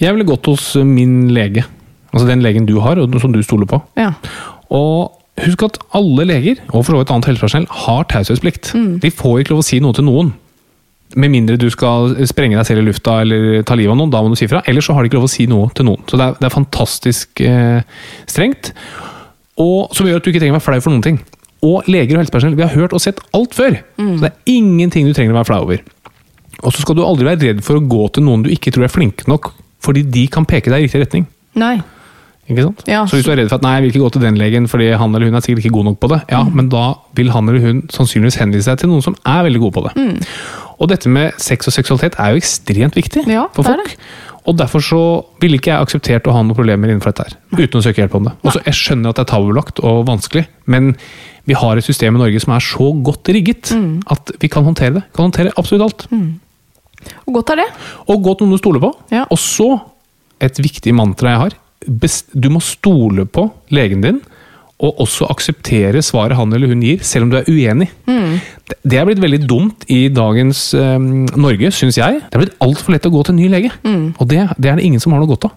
Jeg 0.00 0.14
ville 0.14 0.28
gått 0.28 0.48
hos 0.50 0.72
min 0.88 1.26
lege. 1.36 1.66
Altså 2.12 2.28
den 2.28 2.44
legen 2.44 2.68
du 2.68 2.78
har, 2.84 3.00
og 3.00 3.20
som 3.20 3.32
du 3.32 3.40
stoler 3.44 3.68
på. 3.68 3.80
Ja. 3.96 4.12
Og 4.72 5.12
husk 5.40 5.64
at 5.64 5.78
alle 5.96 6.26
leger, 6.28 6.60
og 6.70 6.82
for 6.82 6.92
så 6.92 7.00
vidt 7.00 7.12
annet 7.12 7.28
helsepersonell, 7.30 7.68
har 7.86 8.08
taushetsplikt. 8.12 8.74
De 9.00 9.12
får 9.12 9.42
ikke 9.42 9.54
lov 9.54 9.62
å 9.62 9.68
si 9.68 9.80
noe 9.84 9.96
til 9.96 10.08
noen. 10.08 10.34
Med 11.16 11.30
mindre 11.34 11.58
du 11.60 11.66
skal 11.70 12.14
sprenge 12.30 12.56
deg 12.56 12.66
selv 12.68 12.80
i 12.82 12.86
lufta 12.88 13.18
eller 13.24 13.62
ta 13.68 13.74
livet 13.76 13.92
av 13.92 13.98
noen. 14.00 14.10
Da 14.12 14.22
må 14.24 14.30
du 14.32 14.36
si 14.40 14.48
fra. 14.50 14.62
Ellers 14.70 14.86
så 14.88 14.94
har 14.96 15.02
de 15.04 15.10
ikke 15.10 15.18
lov 15.20 15.28
å 15.28 15.32
si 15.32 15.46
noe 15.50 15.68
til 15.76 15.84
noen. 15.90 16.02
Så 16.08 16.16
det 16.20 16.26
er, 16.30 16.36
det 16.40 16.48
er 16.48 16.54
fantastisk 16.56 17.42
eh, 17.44 17.82
strengt. 18.30 18.72
Og 19.60 19.92
som 19.96 20.08
gjør 20.08 20.20
at 20.22 20.24
du 20.26 20.30
ikke 20.32 20.40
trenger 20.42 20.56
å 20.56 20.60
være 20.60 20.68
flau 20.70 20.80
for 20.86 20.94
noen 20.94 21.04
ting. 21.04 21.18
Og 21.62 21.86
leger 21.92 22.16
og 22.16 22.24
helsepersonell, 22.24 22.56
vi 22.58 22.64
har 22.66 22.72
hørt 22.74 22.94
og 22.96 23.02
sett 23.04 23.20
alt 23.36 23.54
før. 23.54 23.76
Så 24.00 24.18
det 24.24 24.30
er 24.32 24.54
ingenting 24.56 25.06
du 25.06 25.12
trenger 25.14 25.34
å 25.36 25.40
være 25.42 25.50
flau 25.52 25.60
over. 25.68 25.82
Og 26.62 26.72
så 26.74 26.82
skal 26.82 26.96
du 26.98 27.04
aldri 27.04 27.26
være 27.28 27.42
redd 27.52 27.60
for 27.66 27.78
å 27.78 27.84
gå 27.90 28.06
til 28.16 28.24
noen 28.26 28.42
du 28.46 28.50
ikke 28.54 28.72
tror 28.74 28.86
er 28.86 28.92
flinke 28.92 29.26
nok, 29.30 29.52
fordi 29.82 30.02
de 30.14 30.24
kan 30.30 30.46
peke 30.48 30.70
deg 30.72 30.84
i 30.84 30.86
riktig 30.88 31.02
retning. 31.04 31.24
Nei. 31.58 31.76
Ikke 32.50 32.64
sant? 32.66 32.82
Ja. 32.90 33.04
Så 33.06 33.18
hvis 33.20 33.26
du 33.26 33.30
er 33.32 33.38
redd 33.42 33.50
for 33.52 33.60
at 33.60 33.64
nei, 33.66 33.76
jeg 33.76 33.84
vil 33.84 33.92
ikke 33.92 34.02
gå 34.02 34.10
til 34.16 34.24
den 34.24 34.38
legen 34.40 34.64
fordi 34.70 34.88
han 34.98 35.14
eller 35.14 35.30
hun 35.30 35.38
er 35.38 35.44
sikkert 35.44 35.62
ikke 35.62 35.74
god 35.76 35.86
nok 35.92 35.98
på 36.02 36.08
det, 36.10 36.18
ja, 36.32 36.40
Mm. 36.42 36.54
men 36.58 36.68
da 36.72 36.82
vil 37.14 37.30
han 37.30 37.48
eller 37.48 37.62
hun 37.62 37.82
sannsynligvis 37.94 38.38
henvise 38.42 38.70
deg 38.72 38.82
til 38.82 38.90
noen 38.90 39.04
som 39.06 39.14
er 39.22 39.44
veldig 39.46 39.60
gode 39.62 39.76
på 39.78 39.84
det. 39.86 39.92
Mm. 39.94 40.16
Og 40.82 40.90
dette 40.90 41.08
med 41.12 41.36
sex 41.38 41.68
og 41.70 41.74
seksualitet 41.76 42.16
er 42.18 42.34
jo 42.34 42.42
ekstremt 42.42 42.96
viktig 42.98 43.22
Ja, 43.30 43.46
for 43.54 43.62
folk. 43.68 43.96
Og 44.50 44.56
derfor 44.58 44.82
så 44.82 45.00
ville 45.38 45.54
ikke 45.60 45.70
jeg 45.70 45.84
akseptert 45.84 46.26
å 46.26 46.32
ha 46.34 46.40
noen 46.42 46.56
problemer 46.58 46.90
innenfor 46.90 47.12
dette 47.12 47.28
her, 47.28 47.36
uten 47.62 47.78
å 47.78 47.82
søke 47.84 48.02
hjelp 48.02 48.16
om 48.18 48.24
det. 48.26 48.32
Og 48.42 48.56
så 48.56 48.62
Jeg 48.66 48.74
skjønner 48.74 49.12
at 49.12 49.20
det 49.20 49.22
er 49.22 49.30
tabubelagt 49.30 49.78
og 49.86 50.00
vanskelig, 50.08 50.42
men 50.66 50.96
vi 51.46 51.54
har 51.54 51.78
et 51.78 51.86
system 51.86 52.18
i 52.18 52.22
Norge 52.24 52.40
som 52.42 52.54
er 52.56 52.64
så 52.66 52.88
godt 53.06 53.30
rigget 53.30 53.70
Mm. 53.70 54.02
at 54.10 54.32
vi 54.40 54.48
kan 54.48 54.64
håndtere 54.66 54.94
det. 54.94 55.02
Kan 55.14 55.30
håndtere 55.30 55.52
absolutt 55.56 55.82
alt. 55.86 56.06
Og 57.26 57.34
godt 57.34 57.50
er 57.50 57.56
det. 57.62 57.68
Og 58.08 58.22
godt 58.22 58.40
noen 58.42 58.50
du 58.50 58.58
stoler 58.58 58.80
på. 58.82 58.92
Ja. 59.14 59.24
Og 59.30 59.38
så, 59.38 59.80
et 60.40 60.58
viktig 60.58 60.92
mantra 60.94 61.30
jeg 61.30 61.38
har, 61.38 61.52
du 62.34 62.48
må 62.50 62.60
stole 62.60 63.24
på 63.26 63.50
legen 63.70 64.00
din, 64.02 64.20
og 64.82 64.98
også 65.04 65.28
akseptere 65.30 66.00
svaret 66.02 66.34
han 66.36 66.52
eller 66.52 66.66
hun 66.72 66.80
gir, 66.82 66.98
selv 67.06 67.28
om 67.28 67.30
du 67.30 67.36
er 67.38 67.46
uenig. 67.46 67.86
Det, 68.68 68.76
det 68.82 68.98
er 68.98 69.06
blitt 69.06 69.20
veldig 69.22 69.40
dumt 69.46 69.84
i 69.92 70.08
dagens 70.10 70.74
eh, 70.74 70.98
Norge, 71.38 71.70
syns 71.74 71.98
jeg. 72.00 72.20
Det 72.26 72.34
er 72.38 72.42
blitt 72.44 72.56
altfor 72.66 72.96
lett 72.96 73.06
å 73.06 73.12
gå 73.14 73.22
til 73.28 73.36
en 73.36 73.40
ny 73.44 73.48
lege, 73.52 73.70
og 74.18 74.26
det, 74.30 74.40
det 74.58 74.70
er 74.72 74.80
det 74.80 74.84
ingen 74.88 75.00
som 75.02 75.14
har 75.14 75.22
noe 75.22 75.30
godt 75.30 75.46
av. 75.50 75.54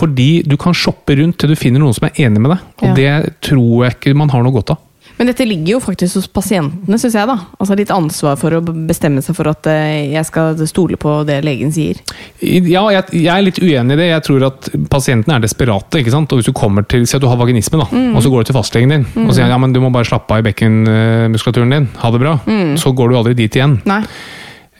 Fordi 0.00 0.42
du 0.46 0.54
kan 0.60 0.72
shoppe 0.76 1.16
rundt 1.18 1.36
til 1.42 1.50
du 1.50 1.56
finner 1.58 1.82
noen 1.82 1.96
som 1.96 2.06
er 2.08 2.20
enig 2.24 2.40
med 2.40 2.52
deg, 2.54 2.60
og 2.80 2.88
Ja. 2.88 2.94
det 2.94 3.34
tror 3.44 3.84
jeg 3.84 3.96
ikke 3.98 4.16
man 4.16 4.30
har 4.30 4.42
noe 4.46 4.54
godt 4.54 4.70
av. 4.76 4.78
Men 5.20 5.28
dette 5.28 5.44
ligger 5.44 5.74
jo 5.74 5.80
faktisk 5.84 6.16
hos 6.16 6.26
pasientene, 6.32 6.96
syns 6.96 7.12
jeg. 7.18 7.28
da. 7.28 7.34
Altså 7.60 7.76
Litt 7.76 7.90
ansvar 7.92 8.38
for 8.40 8.56
å 8.56 8.62
bestemme 8.64 9.20
seg 9.20 9.36
for 9.36 9.50
at 9.52 9.68
eh, 9.68 10.08
jeg 10.14 10.24
skal 10.24 10.56
stole 10.64 10.96
på 10.96 11.18
det 11.28 11.42
legen 11.44 11.68
sier. 11.76 12.00
Ja, 12.40 12.86
jeg, 12.88 13.04
jeg 13.20 13.28
er 13.28 13.44
litt 13.44 13.60
uenig 13.60 13.98
i 13.98 14.00
det. 14.00 14.06
Jeg 14.14 14.24
tror 14.24 14.46
at 14.48 14.70
pasientene 14.88 15.36
er 15.36 15.44
desperate. 15.44 16.00
ikke 16.00 16.14
sant? 16.14 16.32
Og 16.32 16.40
hvis 16.40 16.48
du 16.48 16.56
kommer 16.56 16.88
til, 16.88 17.04
Si 17.04 17.18
at 17.18 17.20
du 17.20 17.28
har 17.28 17.36
vaginisme, 17.36 17.76
da, 17.82 17.86
og 18.16 18.24
så 18.24 18.32
går 18.32 18.46
du 18.46 18.48
til 18.50 18.56
fastlegen 18.56 18.96
din 18.96 19.04
og 19.26 19.34
sier 19.36 19.52
ja, 19.52 19.60
men 19.60 19.76
du 19.76 19.80
må 19.84 19.92
bare 19.92 20.08
slappe 20.08 20.32
av 20.32 20.40
i 20.40 20.46
bekkenmuskulaturen 20.48 21.76
din, 21.76 21.88
ha 22.00 22.10
det 22.14 22.20
bra. 22.22 22.34
Så 22.80 22.92
går 22.96 23.12
du 23.12 23.18
aldri 23.20 23.36
dit 23.38 23.60
igjen. 23.60 23.76
Nei. 23.88 24.00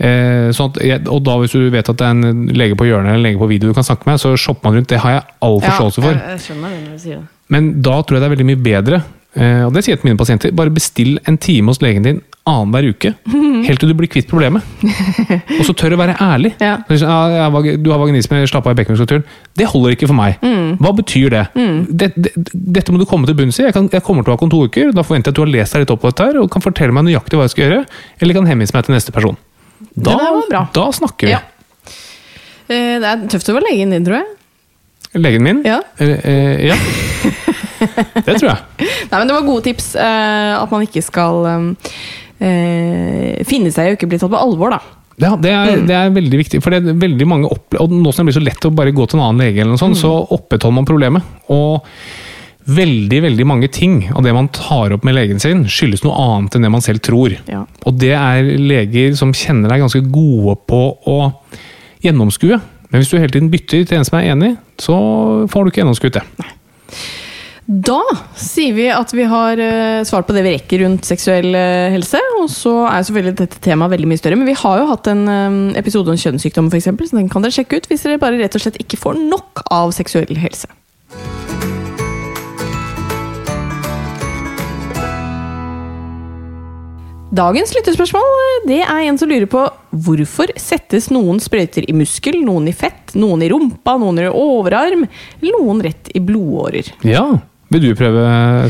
Eh, 0.01 0.49
sånn 0.57 0.73
at 0.73 1.09
og 1.13 1.21
da 1.27 1.35
hvis 1.43 1.53
du 1.53 1.67
vet 1.75 1.85
at 1.93 1.99
det 2.01 2.07
er 2.07 2.15
en 2.17 2.47
lege 2.57 2.77
på 2.81 2.87
hjørnet 2.89 3.13
eller 3.13 3.21
en 3.21 3.27
lege 3.27 3.41
på 3.43 3.49
video 3.51 3.69
du 3.69 3.77
kan 3.77 3.85
snakke 3.85 4.09
med, 4.09 4.17
så 4.23 4.33
shopper 4.41 4.71
man 4.71 4.79
rundt. 4.81 4.89
Det 4.89 5.01
har 5.05 5.19
jeg 5.19 5.25
all 5.45 5.59
forståelse 5.61 6.05
for. 6.07 6.15
Ja, 6.17 6.23
jeg, 6.31 6.39
jeg 6.39 6.45
skjønner 6.47 6.73
det 6.73 6.83
når 6.87 6.95
du 6.97 7.03
sier 7.05 7.19
det. 7.21 7.27
Men 7.53 7.69
da 7.85 7.99
tror 8.01 8.17
jeg 8.17 8.23
det 8.23 8.29
er 8.31 8.35
veldig 8.39 8.49
mye 8.49 8.63
bedre, 8.65 9.01
eh, 9.03 9.20
og 9.37 9.73
det 9.77 9.85
sier 9.85 9.95
jeg 9.95 10.01
til 10.03 10.09
mine 10.11 10.19
pasienter, 10.19 10.51
bare 10.59 10.73
bestill 10.75 11.19
en 11.31 11.37
time 11.39 11.71
hos 11.71 11.79
legen 11.85 12.03
din 12.03 12.17
annenhver 12.51 12.89
uke. 12.91 13.13
Helt 13.69 13.79
til 13.79 13.91
du 13.93 13.95
blir 13.95 14.09
kvitt 14.11 14.27
problemet. 14.27 14.65
Og 15.61 15.61
så 15.69 15.75
tør 15.77 15.93
du 15.93 15.97
være 16.01 16.17
ærlig. 16.25 16.51
Ja. 16.59 16.79
Så 16.89 16.97
liksom, 16.97 17.11
«Ja, 17.13 17.19
jeg 17.37 17.43
har 17.45 17.53
vag- 17.55 17.77
Du 17.85 17.91
har 17.93 18.01
vaginisme, 18.03 18.41
slapp 18.51 18.67
av 18.67 18.73
i 18.75 18.79
bekkenmuskulaturen. 18.81 19.23
Det 19.61 19.69
holder 19.71 19.95
ikke 19.95 20.09
for 20.11 20.19
meg. 20.19 20.41
Hva 20.81 20.93
betyr 20.99 21.31
det? 21.37 21.45
Det, 21.55 22.09
det? 22.17 22.33
Dette 22.81 22.91
må 22.91 22.99
du 22.99 23.07
komme 23.07 23.29
til 23.31 23.37
bunns 23.39 23.61
i. 23.61 23.69
Jeg, 23.69 24.03
kommer 24.03 24.25
til 24.27 24.33
å 24.33 24.39
ha 24.41 24.43
om 24.49 24.51
to 24.51 24.65
uker. 24.67 24.91
Da 24.97 25.05
forventer 25.07 25.31
jeg 25.31 25.37
at 25.37 25.39
du 25.39 25.45
har 25.45 25.53
lest 25.53 25.77
deg 25.77 25.85
litt 25.85 25.95
opp 25.95 26.03
på 26.03 26.11
dette 26.11 26.27
her, 26.27 26.41
og 26.43 26.51
kan 26.51 26.65
fortelle 26.65 26.97
meg 26.97 27.07
nøyaktig 27.07 27.39
hva 27.39 27.47
jeg 27.47 27.55
skal 27.55 27.65
gjøre. 27.69 27.81
Eller 28.25 28.35
kan 28.41 28.51
henvise 28.51 28.75
meg 28.75 28.89
til 28.89 28.97
neste 28.97 29.15
person. 29.15 29.39
Da, 29.95 30.17
da 30.75 30.89
snakker 30.97 31.31
vi. 31.31 31.37
Ja. 31.37 31.45
Eh, 32.71 32.99
Det 32.99 33.07
er 33.15 33.27
tøft 33.37 33.53
å 33.53 33.57
være 33.61 33.69
legen 33.71 33.95
din, 33.95 34.05
tror 34.09 34.23
jeg. 34.25 34.27
Legen 35.21 35.43
min? 35.47 35.63
Ja. 35.67 35.79
Eh, 36.01 36.17
eh, 36.25 36.67
ja. 36.73 36.77
Det 38.27 38.37
tror 38.39 38.49
jeg. 38.51 38.87
Nei, 39.11 39.19
men 39.19 39.29
Det 39.31 39.37
var 39.37 39.47
gode 39.49 39.65
tips. 39.67 39.93
eh, 39.97 40.55
at 40.61 40.73
man 40.73 40.87
ikke 40.87 41.03
skal 41.05 41.45
eh, 42.41 43.45
finne 43.49 43.73
seg 43.75 43.87
i 43.89 43.93
å 43.95 43.99
ikke 43.99 44.09
bli 44.11 44.21
tatt 44.21 44.33
på 44.33 44.41
alvor, 44.41 44.77
da. 44.77 44.81
Ja, 45.21 45.35
det 45.37 45.51
er, 45.53 45.83
det 45.85 45.97
er 45.97 46.13
veldig 46.17 46.39
viktig. 46.41 46.63
For 46.65 46.73
det 46.73 46.81
er 46.81 46.97
veldig 46.97 47.27
mange 47.29 47.51
og 47.53 47.93
nå 47.93 48.13
som 48.13 48.25
det 48.25 48.31
blir 48.31 48.39
så 48.39 48.45
lett 48.47 48.65
å 48.65 48.73
bare 48.73 48.95
gå 48.97 49.05
til 49.05 49.19
en 49.19 49.27
annen 49.27 49.43
lege, 49.45 49.61
eller 49.61 49.75
noe 49.75 49.83
sånt, 49.83 49.99
så 50.01 50.15
opprettholder 50.33 50.79
man 50.79 50.89
problemet. 50.89 51.27
Og 51.53 51.85
veldig 52.71 53.19
veldig 53.25 53.47
mange 53.49 53.69
ting 53.73 53.99
av 54.15 54.25
det 54.25 54.33
man 54.37 54.49
tar 54.55 54.95
opp 54.95 55.05
med 55.05 55.17
legen 55.17 55.41
sin, 55.43 55.65
skyldes 55.69 56.05
noe 56.07 56.17
annet 56.25 56.57
enn 56.57 56.65
det 56.65 56.73
man 56.73 56.85
selv 56.85 57.03
tror. 57.05 57.35
Ja. 57.51 57.65
Og 57.89 57.97
det 58.01 58.15
er 58.17 58.49
leger 58.61 59.17
som 59.19 59.35
kjenner 59.37 59.73
deg 59.73 59.83
ganske 59.85 60.03
gode 60.13 60.57
på 60.71 60.81
å 61.11 61.19
gjennomskue. 62.05 62.61
Men 62.91 63.03
hvis 63.03 63.11
du 63.13 63.19
hele 63.21 63.33
tiden 63.33 63.51
bytter 63.53 63.85
til 63.87 64.01
en 64.01 64.07
som 64.09 64.19
er 64.19 64.31
enig, 64.33 64.55
så 64.81 64.97
får 65.51 65.67
du 65.67 65.71
ikke 65.73 65.83
gjennomskuet 65.85 66.17
det. 66.17 66.25
Da 67.71 68.01
sier 68.35 68.75
vi 68.75 68.89
at 68.91 69.13
vi 69.15 69.23
har 69.31 69.61
eh, 69.63 70.01
svart 70.03 70.27
på 70.27 70.35
det 70.35 70.43
vi 70.43 70.57
rekker 70.57 70.81
rundt 70.83 71.07
seksuell 71.07 71.55
eh, 71.55 71.93
helse. 71.95 72.19
Og 72.41 72.49
så 72.51 72.73
er 72.91 73.05
selvfølgelig 73.07 73.37
dette 73.39 73.61
temaet 73.63 73.93
veldig 73.93 74.09
mye 74.11 74.19
større. 74.19 74.39
Men 74.41 74.49
vi 74.51 74.57
har 74.59 74.81
jo 74.81 74.89
hatt 74.91 75.07
en 75.13 75.23
eh, 75.31 75.59
episode 75.79 76.11
om 76.11 76.19
kjønnssykdommer, 76.19 76.75
f.eks., 76.75 76.91
så 76.91 77.21
den 77.21 77.31
kan 77.31 77.47
dere 77.47 77.55
sjekke 77.55 77.79
ut 77.79 77.87
hvis 77.87 78.03
dere 78.03 78.19
bare 78.19 78.41
rett 78.41 78.59
og 78.59 78.65
slett 78.65 78.81
ikke 78.83 78.99
får 78.99 79.21
nok 79.23 79.63
av 79.71 79.95
seksuell 79.95 80.35
helse. 80.43 80.67
Dagens 87.31 87.71
lyttespørsmål 87.77 88.67
det 88.67 88.81
er 88.83 89.05
en 89.07 89.21
som 89.21 89.31
lurer 89.31 89.47
på 89.47 89.63
hvorfor 90.03 90.51
settes 90.59 91.07
noen 91.15 91.39
sprøyter 91.39 91.87
i 91.87 91.95
muskel, 91.95 92.41
noen 92.43 92.67
i 92.67 92.75
fett, 92.75 93.15
noen 93.15 93.47
i 93.47 93.53
rumpa, 93.53 93.95
noen 94.03 94.19
i 94.25 94.27
overarm, 94.27 95.07
noen 95.47 95.85
rett 95.87 96.11
i 96.19 96.25
blodårer. 96.27 96.91
Ja, 97.07 97.29
Vil 97.71 97.85
du 97.85 97.91
prøve, 97.95 98.23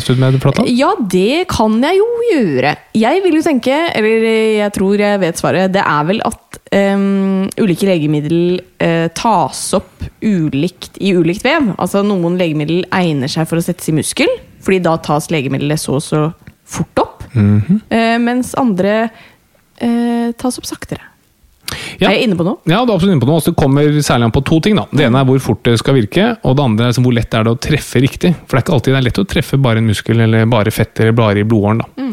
Stud, 0.02 0.18
med 0.20 0.34
det, 0.36 0.42
Flatland? 0.42 0.68
Ja, 0.76 0.90
det 1.00 1.46
kan 1.48 1.78
jeg 1.80 1.96
jo 1.96 2.08
gjøre. 2.28 2.74
Jeg 3.00 3.22
vil 3.24 3.38
jo 3.38 3.44
tenke, 3.46 3.78
eller 3.96 4.26
jeg 4.58 4.74
tror 4.76 5.00
jeg 5.00 5.22
vet 5.22 5.40
svaret, 5.40 5.72
det 5.72 5.80
er 5.80 6.04
vel 6.10 6.20
at 6.28 6.60
um, 6.76 7.46
ulike 7.56 7.88
legemiddel 7.88 8.60
uh, 8.60 9.08
tas 9.16 9.62
opp 9.78 10.04
ulikt 10.20 11.00
i 11.00 11.14
ulikt 11.16 11.46
vev. 11.46 11.72
Altså 11.80 12.04
noen 12.04 12.36
legemiddel 12.40 12.84
egner 12.92 13.32
seg 13.32 13.48
for 13.48 13.60
å 13.60 13.64
settes 13.64 13.88
i 13.88 13.96
muskel, 13.96 14.28
fordi 14.60 14.82
da 14.84 14.98
tas 15.00 15.30
legemiddelet 15.32 15.80
så 15.80 15.96
og 15.96 16.04
så 16.04 16.22
fort 16.70 17.00
opp. 17.00 17.24
eh, 17.88 18.16
mens 18.20 18.52
andre 18.60 19.06
uh, 19.08 20.28
tas 20.36 20.60
opp 20.60 20.68
saktere. 20.68 21.08
Ja. 22.00 22.08
Er 22.08 22.14
jeg 22.16 22.28
inne 22.28 22.36
på 22.38 22.44
noe? 22.46 22.58
Ja, 22.66 22.80
du 22.84 22.90
er 22.92 22.96
absolutt 22.96 23.14
inne 23.14 23.22
på 23.22 23.28
noe. 23.28 23.38
Altså, 23.40 23.52
Det 23.52 23.60
kommer 23.60 23.82
særlig 24.00 24.24
an 24.28 24.34
på 24.36 24.42
to 24.44 24.60
ting. 24.60 24.76
da. 24.76 24.86
Det 24.92 25.06
ene 25.06 25.20
er 25.20 25.24
hvor 25.28 25.38
fort 25.44 25.62
det 25.68 25.78
skal 25.78 25.94
virke, 25.94 26.36
og 26.44 26.56
det 26.56 26.64
andre 26.64 26.84
er 26.86 26.92
liksom 26.92 27.04
hvor 27.08 27.16
lett 27.16 27.34
er 27.34 27.44
det 27.44 27.52
å 27.54 27.60
treffe 27.60 28.00
riktig. 28.02 28.34
For 28.46 28.56
det 28.56 28.60
er 28.60 28.66
ikke 28.66 28.76
alltid 28.78 28.92
det 28.94 29.00
er 29.00 29.06
lett 29.08 29.22
å 29.22 29.26
treffe 29.34 29.60
bare 29.60 29.78
en 29.82 29.86
muskel 29.90 30.20
eller 30.26 30.46
bare 30.46 30.70
fett 30.74 31.00
eller 31.00 31.12
bare 31.12 31.40
i 31.40 31.44
blodåren. 31.44 31.78
da. 31.84 32.08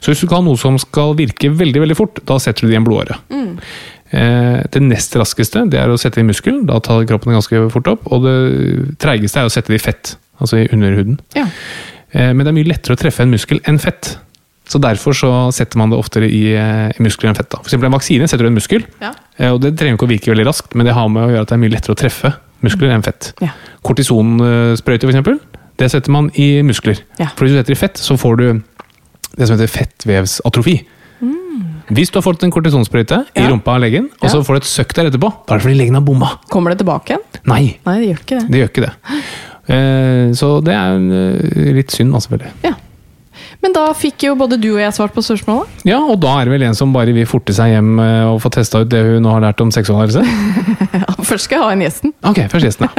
Så 0.00 0.12
hvis 0.12 0.20
du 0.22 0.26
skal 0.26 0.38
ha 0.40 0.46
noe 0.46 0.56
som 0.60 0.78
skal 0.78 1.14
virke 1.18 1.50
veldig 1.52 1.82
veldig 1.86 1.96
fort, 1.96 2.22
da 2.24 2.38
setter 2.38 2.62
du 2.62 2.68
det 2.68 2.74
i 2.78 2.80
en 2.80 2.84
blodåre. 2.86 3.18
Eh, 4.12 4.60
det 4.70 4.82
nest 4.84 5.14
raskeste 5.16 5.62
det 5.72 5.78
er 5.80 5.88
å 5.88 5.96
sette 6.00 6.20
i 6.20 6.26
muskel, 6.26 6.66
da 6.68 6.78
tar 6.84 7.06
kroppen 7.08 7.32
det 7.32 7.38
ganske 7.40 7.62
fort 7.72 7.88
opp. 7.94 8.10
Og 8.12 8.22
det 8.26 8.98
treigeste 9.00 9.40
er 9.40 9.48
å 9.48 9.52
sette 9.52 9.72
det 9.72 9.80
i 9.80 9.84
fett, 9.86 10.16
altså 10.40 10.60
i 10.60 10.68
underhuden. 10.68 11.18
Ja. 11.34 11.46
Eh, 12.12 12.32
men 12.32 12.44
det 12.44 12.52
er 12.52 12.58
mye 12.58 12.68
lettere 12.68 12.96
å 12.96 13.00
treffe 13.00 13.24
en 13.24 13.32
muskel 13.32 13.60
enn 13.64 13.80
fett. 13.80 14.18
Så 14.72 14.80
derfor 14.80 15.12
så 15.18 15.30
setter 15.52 15.76
man 15.82 15.90
det 15.92 15.98
oftere 16.00 16.24
i, 16.32 16.54
eh, 16.56 16.88
i 16.96 17.02
muskler 17.04 17.28
enn 17.28 17.36
fett. 17.36 17.50
da. 17.52 17.58
For 17.66 17.76
en 17.84 17.92
vaksine 17.92 18.24
setter 18.30 18.46
du 18.46 18.48
en 18.48 18.56
muskel, 18.56 18.86
Ja. 19.02 19.12
eh, 19.38 19.50
og 19.52 19.60
det 19.60 19.74
trenger 19.76 19.98
ikke 19.98 20.06
å 20.08 20.12
virke 20.14 20.32
veldig 20.32 20.46
raskt, 20.48 20.74
men 20.74 20.86
det 20.88 20.94
har 20.96 21.08
med 21.12 21.26
å 21.28 21.30
gjøre 21.34 21.42
at 21.44 21.48
det 21.52 21.56
er 21.58 21.62
mye 21.64 21.74
lettere 21.74 21.92
å 21.94 22.00
treffe 22.00 22.32
muskler 22.62 22.94
enn 22.94 23.02
fett. 23.04 23.32
Ja. 23.42 23.50
Kortisonsprøyte, 23.84 25.08
eksempel, 25.10 25.38
det 25.78 25.90
setter 25.90 26.10
man 26.14 26.30
i 26.38 26.62
muskler. 26.62 27.00
Ja. 27.18 27.26
For 27.36 27.44
hvis 27.44 27.52
du 27.54 27.58
setter 27.60 27.72
i 27.76 27.80
fett, 27.80 28.00
så 28.00 28.16
får 28.16 28.36
du 28.38 28.46
det 29.36 29.46
som 29.48 29.56
heter 29.58 29.68
fettvevsatrofi. 29.72 30.80
Hvis 31.92 32.10
du 32.12 32.16
har 32.20 32.22
fått 32.24 32.42
en 32.46 32.50
kortisonsprøyte 32.54 33.26
i 33.36 33.40
Mm. 33.42 33.48
Rumpa 33.50 33.74
av 33.74 33.80
legen, 33.82 34.08
og 34.22 34.30
så 34.30 34.36
Ja. 34.38 34.42
får 34.42 34.54
du 34.54 34.56
et 34.56 34.70
søkk 34.70 34.94
der 34.94 35.10
etterpå, 35.10 35.32
da 35.46 35.54
er 35.54 35.58
det 35.58 35.62
fordi 35.66 35.76
legen 35.76 35.94
har 35.94 36.00
bomma. 36.00 36.38
Kommer 36.48 36.70
det 36.70 36.78
tilbake 36.78 37.06
igjen? 37.10 37.22
Nei, 37.44 37.76
Nei, 37.84 37.98
det 38.00 38.08
gjør 38.08 38.20
ikke 38.22 38.40
det. 38.40 38.50
det 38.50 38.60
gjør 38.60 38.70
ikke 38.70 38.86
det. 38.86 38.92
Eh, 39.68 40.32
Så 40.32 40.64
det 40.64 40.74
er 40.74 41.72
litt 41.74 41.90
synd, 41.90 42.12
selvfølgelig. 42.14 42.50
Ja. 42.64 42.72
Men 43.62 43.74
da 43.76 43.84
fikk 43.94 44.24
jo 44.26 44.34
både 44.38 44.58
du 44.58 44.72
og 44.72 44.80
jeg 44.82 44.94
svart 44.96 45.14
på 45.14 45.22
spørsmålet. 45.22 45.84
Ja, 45.86 46.00
og 46.02 46.18
da 46.22 46.34
er 46.40 46.48
det 46.48 46.56
vel 46.56 46.64
en 46.66 46.74
som 46.74 46.94
bare 46.94 47.14
vil 47.14 47.28
forte 47.30 47.54
seg 47.54 47.76
hjem 47.76 47.94
eh, 48.02 48.24
og 48.32 48.40
få 48.42 48.50
testa 48.54 48.82
ut 48.82 48.90
det 48.90 49.04
hun 49.06 49.22
nå 49.22 49.36
har 49.36 49.44
lært 49.46 49.62
om 49.62 49.70
seksualhelse? 49.74 50.24
Ja, 50.92 51.14
først 51.24 51.46
skal 51.46 51.56
jeg 51.56 51.64
ha 51.64 51.72
en 51.72 51.82
gjesten. 51.86 52.12
Ok, 52.26 52.42
først 52.52 52.66
gjesten, 52.66 52.88
da. 52.90 52.92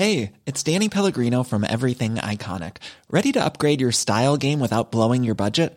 Hey, 0.00 0.32
it's 0.46 0.62
Danny 0.62 0.88
Pellegrino 0.88 1.42
from 1.42 1.64
Everything 1.64 2.14
Iconic. 2.16 2.78
Ready 3.10 3.32
to 3.32 3.44
upgrade 3.44 3.82
your 3.82 3.92
style 3.92 4.38
game 4.38 4.60
without 4.60 4.90
blowing 4.90 5.24
your 5.24 5.34
budget? 5.34 5.76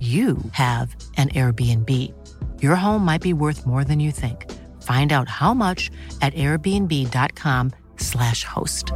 you 0.00 0.38
have 0.52 0.96
an 1.16 1.28
Airbnb. 1.28 1.88
Your 2.60 2.74
home 2.74 3.04
might 3.04 3.22
be 3.22 3.32
worth 3.32 3.64
more 3.66 3.84
than 3.84 4.00
you 4.00 4.10
think. 4.10 4.50
Find 4.82 5.12
out 5.12 5.28
how 5.28 5.54
much 5.54 5.90
at 6.20 6.34
airbnb.com/slash 6.34 8.42
host. 8.44 8.90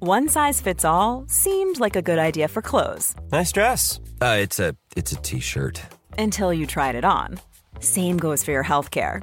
One 0.00 0.28
size 0.28 0.60
fits 0.60 0.84
all 0.84 1.24
seemed 1.28 1.80
like 1.80 1.96
a 1.96 2.02
good 2.02 2.18
idea 2.18 2.48
for 2.48 2.60
clothes 2.60 3.14
Nice 3.32 3.50
dress. 3.52 4.00
Uh, 4.20 4.36
it's 4.40 4.58
a 4.60 4.76
it's 4.94 5.12
a 5.12 5.16
t-shirt. 5.16 5.80
until 6.18 6.52
you 6.52 6.66
tried 6.66 6.94
it 6.94 7.04
on. 7.04 7.38
Same 7.80 8.18
goes 8.18 8.44
for 8.44 8.50
your 8.50 8.64
healthcare. 8.64 9.22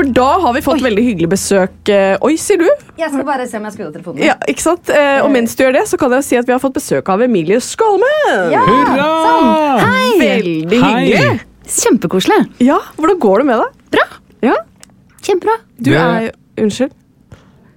For 0.00 0.08
da 0.16 0.26
har 0.40 0.54
vi 0.56 0.60
fått 0.64 0.80
veldig 0.80 1.02
hyggelig 1.04 1.28
besøk. 1.28 1.88
eh, 1.92 2.16
Oi, 2.24 2.32
sier 2.40 2.56
du? 2.56 2.68
Jeg 2.96 3.10
skal 3.12 3.24
bare 3.28 3.44
se 3.46 3.58
om 3.58 3.64
jeg 3.68 3.74
skrur 3.74 3.88
av 3.90 3.92
telefonen. 3.98 4.22
Ja, 4.24 4.34
ikke 4.48 4.62
sant? 4.64 4.88
Eh, 4.88 5.20
Og 5.20 5.28
mens 5.30 5.52
du 5.54 5.60
gjør 5.64 5.74
det, 5.76 5.82
så 5.90 5.98
kan 6.00 6.10
jeg 6.16 6.24
si 6.24 6.36
at 6.40 6.46
vi 6.48 6.52
har 6.54 6.58
fått 6.62 6.72
besøk 6.78 7.06
av 7.12 7.20
Emilie 7.20 7.58
Skolmen. 7.60 8.48
Ja, 8.50 8.62
Hurra! 8.64 9.08
sånn. 9.26 9.82
Hei! 9.84 10.14
Veldig 10.22 10.80
Hei! 10.80 11.04
hyggelig. 11.04 11.40
Kjempekoselig. 11.68 12.38
Ja, 12.64 12.78
Hvordan 12.96 13.20
går 13.20 13.38
det 13.42 13.46
med 13.50 13.60
deg? 13.60 13.84
Bra. 13.98 14.06
Ja, 14.48 14.54
Kjempebra. 15.20 15.58
du 15.82 15.90
Det- 15.90 16.00
er 16.00 16.32
Unnskyld. 16.64 16.92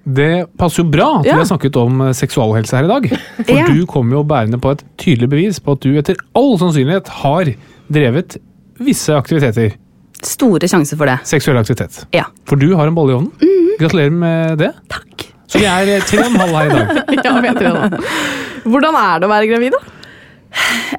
Det 0.06 0.56
passer 0.56 0.82
jo 0.82 0.88
bra 0.90 1.18
at 1.20 1.26
Ja. 1.26 1.32
vi 1.36 1.38
har 1.44 1.58
snakket 1.58 1.76
om 1.76 2.00
eh, 2.00 2.12
seksualhelse 2.12 2.72
her 2.72 2.84
i 2.84 2.88
dag. 2.88 3.18
For 3.44 3.52
Ja. 3.54 3.66
du 3.68 3.84
kommer 3.84 4.16
jo 4.16 4.24
bærende 4.24 4.58
på 4.58 4.70
et 4.72 4.82
tydelig 4.96 5.28
bevis 5.28 5.58
på 5.60 5.72
at 5.72 5.80
du 5.80 5.92
etter 5.98 6.16
all 6.34 6.56
sannsynlighet 6.56 7.06
har 7.20 7.44
drevet 7.92 8.38
visse 8.80 9.12
aktiviteter. 9.12 9.74
Store 10.28 10.68
sjanser 10.70 10.98
for 11.00 11.10
det. 11.10 11.18
Seksuell 11.28 11.58
aktivitet. 11.60 12.04
Ja. 12.14 12.26
For 12.48 12.60
du 12.60 12.70
har 12.78 12.88
en 12.88 12.96
bolle 12.96 13.14
i 13.14 13.18
ovnen. 13.18 13.52
Gratulerer 13.80 14.14
med 14.14 14.58
det. 14.62 14.70
Takk. 14.92 15.26
Så 15.50 15.60
vi 15.60 15.66
er 15.70 16.06
tre 16.08 16.22
og 16.24 16.30
en 16.32 16.40
halv 16.40 16.56
her 16.56 16.70
i 16.70 16.78
dag. 16.78 17.02
Ja, 17.26 17.34
vet 17.44 17.60
dere 17.60 17.90
det. 17.92 18.00
Hvordan 18.64 18.96
er 18.98 19.20
det 19.20 19.28
å 19.28 19.32
være 19.32 19.50
gravid, 19.50 19.76
da? 19.76 20.00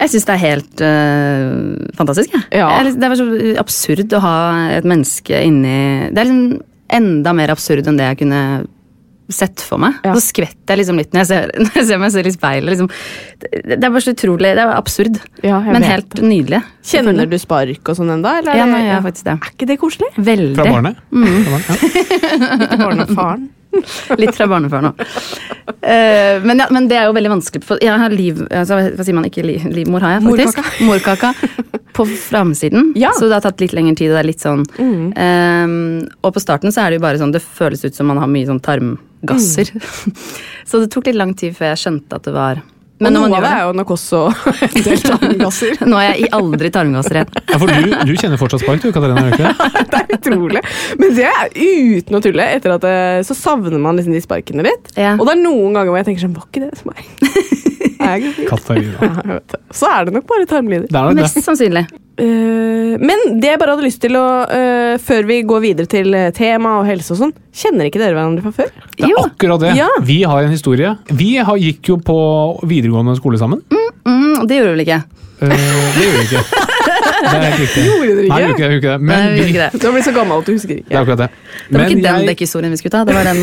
Jeg 0.02 0.12
syns 0.12 0.26
det 0.28 0.34
er 0.36 0.42
helt 0.42 0.82
øh, 0.84 1.90
fantastisk. 1.96 2.34
Ja. 2.36 2.42
Ja. 2.52 2.70
Er 2.80 2.90
Det 2.92 3.08
er 3.08 3.18
så 3.20 3.28
absurd 3.62 4.16
å 4.16 4.22
ha 4.24 4.38
et 4.76 4.88
menneske 4.88 5.40
inni 5.48 5.78
Det 6.12 6.20
er 6.22 6.28
liksom 6.28 6.58
enda 6.96 7.32
mer 7.34 7.54
absurd 7.54 7.88
enn 7.88 7.98
det 7.98 8.10
jeg 8.12 8.20
kunne 8.26 8.42
sett 9.32 9.64
for 9.64 9.82
meg. 9.82 9.98
Ja. 10.06 10.14
Så 10.16 10.30
skvetter 10.30 10.76
jeg 10.76 10.84
liksom 10.84 11.00
litt 11.02 11.16
når 11.16 11.24
jeg 11.24 11.30
ser, 11.32 11.54
når 11.66 11.80
jeg 11.80 11.90
ser 11.90 12.02
meg 12.02 12.14
selv 12.16 12.30
i 12.30 12.36
speilet. 12.36 12.70
Liksom. 12.74 12.92
Det, 13.42 13.52
det 13.72 13.80
er 13.80 13.90
bare 13.90 14.06
så 14.06 14.16
utrolig 14.16 14.54
Det 14.56 14.64
er 14.66 14.72
absurd, 14.76 15.20
Ja, 15.46 15.60
men 15.66 15.82
vet 15.82 15.92
helt 15.92 16.22
nydelig. 16.24 16.62
Kjenner 16.86 17.30
du 17.30 17.38
spark 17.42 17.92
og 17.92 18.00
sånn 18.00 18.14
ennå? 18.18 18.38
Ja, 18.46 18.56
ja, 18.62 18.80
Ja, 18.86 19.02
faktisk 19.06 19.30
det. 19.30 19.38
Er 19.40 19.54
ikke 19.56 19.70
det 19.74 19.80
koselig? 19.82 20.14
Veldig. 20.16 20.56
Fra 20.62 20.72
barnet. 20.78 21.04
Fra 21.10 21.58
barnet. 21.58 21.86
Ja. 22.66 22.82
Barnefaren. 22.86 23.48
Litt 24.22 24.36
fra 24.36 24.48
barnefaren 24.50 24.92
òg. 24.92 25.02
Uh, 25.86 26.42
men, 26.46 26.60
ja, 26.62 26.68
men 26.74 26.90
det 26.92 27.00
er 27.00 27.10
jo 27.10 27.16
veldig 27.18 27.34
vanskelig. 27.36 27.64
For 27.68 27.82
jeg 27.84 28.02
har 28.02 28.14
liv, 28.14 28.42
altså, 28.50 28.80
hva 28.96 29.06
sier 29.08 29.18
man 29.18 29.28
ikke 29.30 29.46
liv, 29.46 29.66
livmor, 29.74 30.06
har 30.06 30.18
jeg 30.18 30.26
faktisk. 30.28 30.62
Morkaka. 30.88 31.34
På 31.96 32.06
framsiden. 32.06 32.92
Ja. 33.00 33.14
Så 33.16 33.30
det 33.30 33.38
har 33.38 33.46
tatt 33.46 33.62
litt 33.64 33.76
lengre 33.76 33.96
tid. 33.96 34.12
og 34.12 34.18
det 34.18 34.24
er 34.24 34.28
litt 34.28 34.44
sånn 34.44 34.66
eh, 35.16 35.76
Og 36.28 36.34
på 36.36 36.42
starten 36.44 36.74
så 36.76 36.84
er 36.84 36.92
det 36.92 36.98
jo 36.98 37.06
bare 37.06 37.22
sånn 37.22 37.32
Det 37.32 37.40
føles 37.40 37.86
ut 37.86 37.96
som 37.96 38.10
man 38.12 38.20
har 38.20 38.28
mye 38.28 38.50
sånn 38.50 38.60
tarmgasser. 39.26 39.74
så 40.70 40.80
det 40.82 40.92
tok 40.94 41.10
litt 41.12 41.20
lang 41.20 41.36
tid 41.38 41.56
før 41.58 41.74
jeg 41.74 41.84
skjønte 41.86 42.20
at 42.20 42.26
det 42.28 42.34
var 42.36 42.62
Og 42.62 43.04
når 43.04 43.12
noe 43.16 43.28
av 43.28 43.44
det 43.44 43.52
er 43.52 43.64
jo 43.66 43.72
nok 43.76 43.90
også 43.96 44.22
en 44.70 44.86
del 44.86 45.02
tarmgasser. 45.04 45.82
Nå 45.92 46.00
er 46.00 46.08
jeg 46.14 46.28
i 46.28 46.32
aldri 46.38 46.72
tarmgasser 46.72 47.20
igjen. 47.20 47.34
Ja, 47.52 47.60
for 47.60 47.68
du, 47.72 47.96
du 48.08 48.14
kjenner 48.16 48.40
fortsatt 48.40 48.64
spark, 48.64 48.84
du, 48.86 48.92
Katarina? 48.96 49.26
ikke 49.34 49.52
det? 49.52 49.86
Det 49.92 50.02
er 50.02 50.18
utrolig. 50.20 50.64
Men 51.02 51.16
det 51.18 51.28
er 51.30 51.52
uten 51.56 52.20
å 52.20 52.24
tulle. 52.24 52.50
Etter 52.56 52.76
at 52.78 52.86
det, 52.88 52.98
så 53.28 53.38
savner 53.38 53.82
man 53.82 54.00
liksom 54.00 54.16
de 54.16 54.24
sparkene 54.24 54.66
litt. 54.68 54.94
Ja. 54.96 55.18
Og 55.20 55.28
det 55.28 55.36
er 55.36 55.44
noen 55.44 55.76
ganger 55.76 55.92
hvor 55.92 56.00
jeg 56.02 56.12
tenker 56.12 56.28
sånn 56.28 56.38
Var 56.40 56.50
ikke 56.50 56.68
det 56.68 56.76
som 56.80 56.94
meg? 56.94 57.74
Er? 58.06 58.26
Katarina. 58.50 59.39
Så 59.80 59.89
er 59.89 60.08
det 60.08 60.15
nok 60.15 60.28
bare 60.30 60.48
tarmlyder. 60.50 60.88
Det 60.91 61.00
er 61.00 61.08
det. 61.10 61.24
Mest 61.24 61.39
sannsynlig. 61.46 61.86
Eh, 62.22 62.96
men 63.02 63.39
det 63.41 63.50
jeg 63.52 63.60
bare 63.60 63.74
hadde 63.76 63.84
lyst 63.84 64.00
til 64.00 64.15
å 64.15 64.24
eh, 64.48 64.94
Før 65.04 65.26
vi 65.28 65.41
går 65.44 65.60
videre 65.65 65.89
til 65.91 66.13
eh, 66.15 66.30
tema 66.36 66.78
og 66.80 66.86
helse 66.88 67.12
og 67.12 67.20
sånn, 67.20 67.34
kjenner 67.52 67.89
ikke 67.89 68.00
dere 68.00 68.15
hverandre 68.15 68.46
fra 68.46 68.54
før? 68.62 68.70
Det 68.96 69.04
er 69.04 69.12
Jo. 69.12 69.26
akkurat 69.26 69.65
det. 69.65 69.74
Ja. 69.82 69.89
Vi 70.08 70.22
har 70.24 70.46
en 70.48 70.54
historie. 70.56 70.94
Vi 71.12 71.34
har, 71.44 71.60
gikk 71.60 71.91
jo 71.91 71.98
på 72.00 72.18
videregående 72.63 73.18
skole 73.20 73.41
sammen. 73.41 73.65
Mm, 74.06 74.46
det 74.48 74.62
gjorde 74.62 74.72
vi 74.72 74.76
vel 74.78 74.86
ikke? 74.86 75.02
Uh, 75.36 75.52
det 75.52 76.06
gjorde 76.06 76.22
vi 76.22 76.30
ikke. 76.30 76.46
Det 77.26 77.38
er 77.41 77.54
riktig. 77.58 77.84
Gjorde 77.88 78.06
dere 78.06 78.26
ikke? 78.26 78.50
ikke 78.52 78.68
det. 78.68 78.76
ikke 78.78 78.89
det. 78.91 78.96
Nei, 79.02 79.08
Men 79.08 79.34
vi 79.34 79.46
ikke 79.50 79.62
det. 79.63 79.80
Du 79.82 79.86
har 79.88 79.94
blitt 79.96 80.06
så 80.06 80.12
gammel 80.13 80.41
at 80.44 80.48
du 80.48 80.52
husker 80.54 80.76
det 80.78 80.84
er 80.94 81.00
akkurat 81.00 81.22
det. 81.24 81.28
Det 81.32 81.63
var 81.65 81.80
Men 81.80 81.86
ikke 81.86 82.04
den 82.04 82.20
jeg, 82.20 82.28
dekkhistorien 82.30 82.74
vi 82.76 82.80
skulle 82.82 82.94
ta. 82.94 83.02
Det 83.08 83.15
var 83.15 83.30
den 83.30 83.41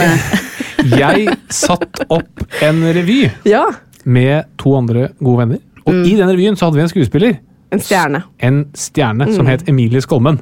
jeg 1.03 1.37
satt 1.53 2.03
opp 2.13 2.45
en 2.63 2.83
revy 2.97 3.19
Ja, 3.49 3.65
med 4.05 4.45
to 4.59 4.75
andre 4.77 5.09
gode 5.23 5.39
venner. 5.39 5.59
Og 5.87 5.95
Mm. 5.95 6.05
i 6.07 6.15
den 6.17 6.29
revyen 6.29 6.57
så 6.57 6.67
hadde 6.67 6.77
vi 6.77 6.83
en 6.83 6.89
skuespiller. 6.89 7.39
En 7.73 7.79
stjerne. 7.81 8.23
En 8.41 8.65
stjerne 8.75 9.33
som 9.35 9.47
het 9.47 9.69
Emilie 9.69 10.01
Skolmen. 10.01 10.41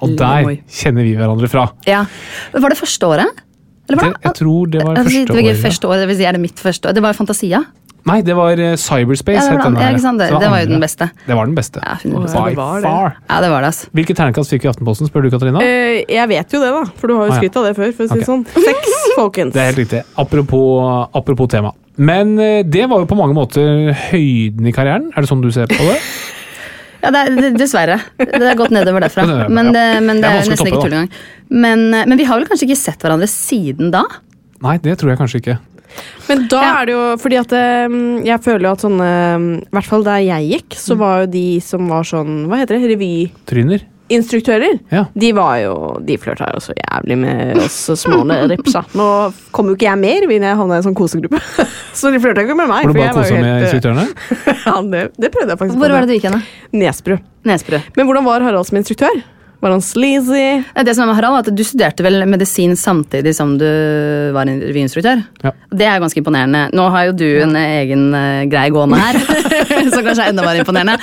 Og 0.00 0.16
der 0.16 0.44
kjenner 0.70 1.02
vi 1.02 1.14
hverandre 1.16 1.48
fra. 1.50 1.70
Ja. 1.86 2.04
Var 2.54 2.68
det 2.70 2.78
første 2.78 3.02
året? 3.06 3.26
Eller 3.88 3.98
var 4.02 4.12
Det, 4.12 4.22
jeg 4.22 4.34
tror 4.34 4.70
det 4.70 4.82
var 4.84 4.94
første 4.96 5.26
det 5.26 5.34
var 5.34 5.42
året. 5.42 5.62
første 5.64 5.88
året, 5.88 5.98
det 6.00 6.08
vil 6.08 6.16
si 6.16 6.24
er 6.24 6.32
det 6.32 6.40
mitt 6.40 6.54
første 6.60 6.88
år. 6.88 6.92
Det 6.94 7.02
var 7.02 7.12
Fantasia. 7.14 7.64
Nei, 8.06 8.22
det 8.22 8.34
var 8.36 8.52
eh, 8.52 8.76
Cyberspace. 8.76 9.34
Ja, 9.36 9.50
det 9.50 9.58
var 9.58 9.64
het 9.64 9.64
den. 9.64 10.18
Ja. 10.18 10.28
Det- 10.28 10.40
det 10.40 10.50
var 10.50 10.60
jo 10.60 10.66
den 10.66 10.80
beste. 10.80 11.10
Det 11.26 11.34
var 11.36 11.44
den 11.46 11.54
beste. 11.54 11.80
Ja, 11.82 11.96
By 12.04 12.20
det 12.24 12.30
far. 12.82 13.16
Ja, 13.28 13.40
det 13.40 13.50
var 13.50 13.60
det, 13.60 13.66
altså. 13.66 13.88
Hvilke 13.92 14.14
terningkast 14.14 14.50
fikk 14.50 14.62
vi 14.62 14.68
i 14.68 14.70
Aftenposten, 14.72 15.08
spør 15.10 15.22
du, 15.22 15.30
Katarina? 15.30 15.58
Uh, 15.58 16.04
jeg 16.08 16.28
vet 16.28 16.52
jo 16.52 16.60
det, 16.60 16.70
da, 16.72 16.84
for 16.96 17.06
du 17.08 17.16
har 17.16 17.26
jo 17.28 17.32
skrytt 17.32 17.56
av 17.56 17.64
det 17.64 17.76
før. 17.76 17.92
for 17.92 18.04
å 18.04 18.08
si 18.08 18.14
okay. 18.14 18.24
Sånn. 18.24 18.46
Sex, 18.54 18.88
folkens. 19.16 19.52
Det 19.52 19.60
er 19.60 19.72
helt 19.72 19.78
riktig. 19.82 20.04
Apropos, 20.16 21.08
apropos 21.14 21.48
tema. 21.48 21.72
Men 21.98 22.38
eh, 22.38 22.62
det 22.62 22.86
var 22.90 23.02
jo 23.02 23.08
på 23.10 23.16
mange 23.18 23.34
måter 23.34 23.92
høyden 24.10 24.66
i 24.68 24.72
karrieren. 24.72 25.08
Er 25.16 25.24
det 25.24 25.30
sånn 25.30 25.42
du 25.42 25.50
ser 25.54 25.66
på 25.70 25.82
det? 25.90 25.98
Ja, 26.98 27.12
det 27.14 27.20
er, 27.30 27.52
dessverre. 27.54 27.94
Det 28.18 28.40
har 28.42 28.56
gått 28.58 28.72
nedover 28.74 29.04
derfra. 29.04 29.22
Er- 29.22 29.48
Men 29.54 29.68
det, 29.70 29.84
men 30.02 30.16
Det 30.18 30.24
det 30.24 30.30
er 30.34 30.48
nesten 30.50 30.66
ikke 30.66 30.80
tull 30.82 30.94
engang. 30.96 31.10
Men, 31.48 31.84
eh, 31.94 32.06
men 32.10 32.18
vi 32.18 32.24
har 32.26 32.40
vel 32.40 32.48
kanskje 32.50 32.66
ikke 32.66 32.76
sett 32.80 33.04
hverandre 33.06 33.28
siden 33.30 33.92
da? 33.94 34.00
Nei, 34.66 34.74
det 34.82 34.96
tror 34.98 35.12
jeg 35.12 35.20
kanskje 35.20 35.38
ikke. 35.38 35.54
Men 36.26 36.42
da 36.50 36.58
Ja. 36.64 36.72
er 36.82 36.86
det 36.90 36.92
jo 36.96 37.04
fordi 37.22 37.38
at 37.38 37.52
eh, 37.54 37.94
jeg 38.26 38.42
føler 38.42 38.66
jo 38.66 38.72
at 38.74 38.82
sånne 38.82 39.12
I 39.62 39.70
hvert 39.78 39.86
fall 39.92 40.02
der 40.10 40.18
jeg 40.26 40.50
gikk, 40.50 40.74
så 40.74 40.96
Mm. 40.96 40.98
var 40.98 41.20
jo 41.22 41.26
de 41.38 41.44
som 41.60 41.86
var 41.88 42.02
sånn 42.02 42.34
Hva 42.50 42.58
heter 42.58 42.74
det? 42.80 42.90
Revyinstruktører. 42.90 43.46
Tryner? 43.46 43.80
Ja. 44.92 45.04
De 45.12 45.32
var 45.36 45.58
jo 45.62 45.74
De 46.06 46.16
flørta 46.20 46.48
jo 46.54 46.60
så 46.64 46.74
jævlig 46.76 47.18
med 47.20 47.60
oss 47.62 47.76
små 48.00 48.22
ripsa. 48.50 48.84
Nå 48.98 49.08
kom 49.54 49.70
jo 49.70 49.76
ikke 49.78 49.88
jeg 49.88 50.00
mer, 50.00 50.20
revyen, 50.24 50.46
jeg 50.48 50.60
havna 50.60 50.78
i 50.78 50.82
en 50.82 50.86
sånn 50.88 50.98
kosegruppe. 50.98 51.40
så 51.98 52.12
de 52.14 52.20
flørta 52.22 52.44
ikke 52.44 52.56
med 52.58 52.70
meg. 52.70 52.88
Var 52.88 52.96
du 52.96 53.00
bare 53.02 53.16
kosa 53.16 53.34
med 53.36 53.44
helt, 53.44 53.56
eh, 53.56 53.66
instruktørene? 53.68 54.06
ja, 54.66 54.76
det, 54.92 55.02
det 55.16 55.32
prøvde 55.34 55.54
jeg 55.54 55.62
faktisk 55.64 55.80
Hvor 55.80 55.88
på. 55.88 55.96
var 55.96 56.06
det 56.06 56.12
du 56.12 56.16
gikk 56.18 56.30
hen? 56.30 56.46
Nesbru. 56.84 57.18
Nesbru. 57.48 57.82
Men 57.96 58.08
hvordan 58.08 58.28
var 58.28 58.46
Harald 58.48 58.68
som 58.68 58.80
instruktør? 58.80 59.20
Var 59.60 59.72
han 59.74 59.82
sleazy? 59.82 60.62
Det 60.86 60.92
som 60.94 61.02
er 61.02 61.10
med 61.10 61.16
Harald, 61.18 61.40
er 61.40 61.48
at 61.48 61.56
Du 61.56 61.64
studerte 61.66 62.04
vel 62.06 62.22
medisin 62.30 62.76
samtidig 62.78 63.34
som 63.34 63.56
du 63.58 63.66
var 64.34 64.46
en 64.46 64.60
revyinstruktør? 64.62 65.24
Ja. 65.42 65.52
Det 65.80 65.88
er 65.88 65.98
ganske 66.02 66.20
imponerende. 66.22 66.68
Nå 66.78 66.84
har 66.94 67.08
jo 67.08 67.16
du 67.18 67.26
en 67.42 67.56
egen 67.58 68.04
eh, 68.14 68.44
greie 68.50 68.70
gående 68.74 69.00
her, 69.00 69.18
som 69.94 70.06
kanskje 70.06 70.28
er 70.28 70.30
enda 70.30 70.46
mer 70.46 70.60
imponerende. 70.62 70.94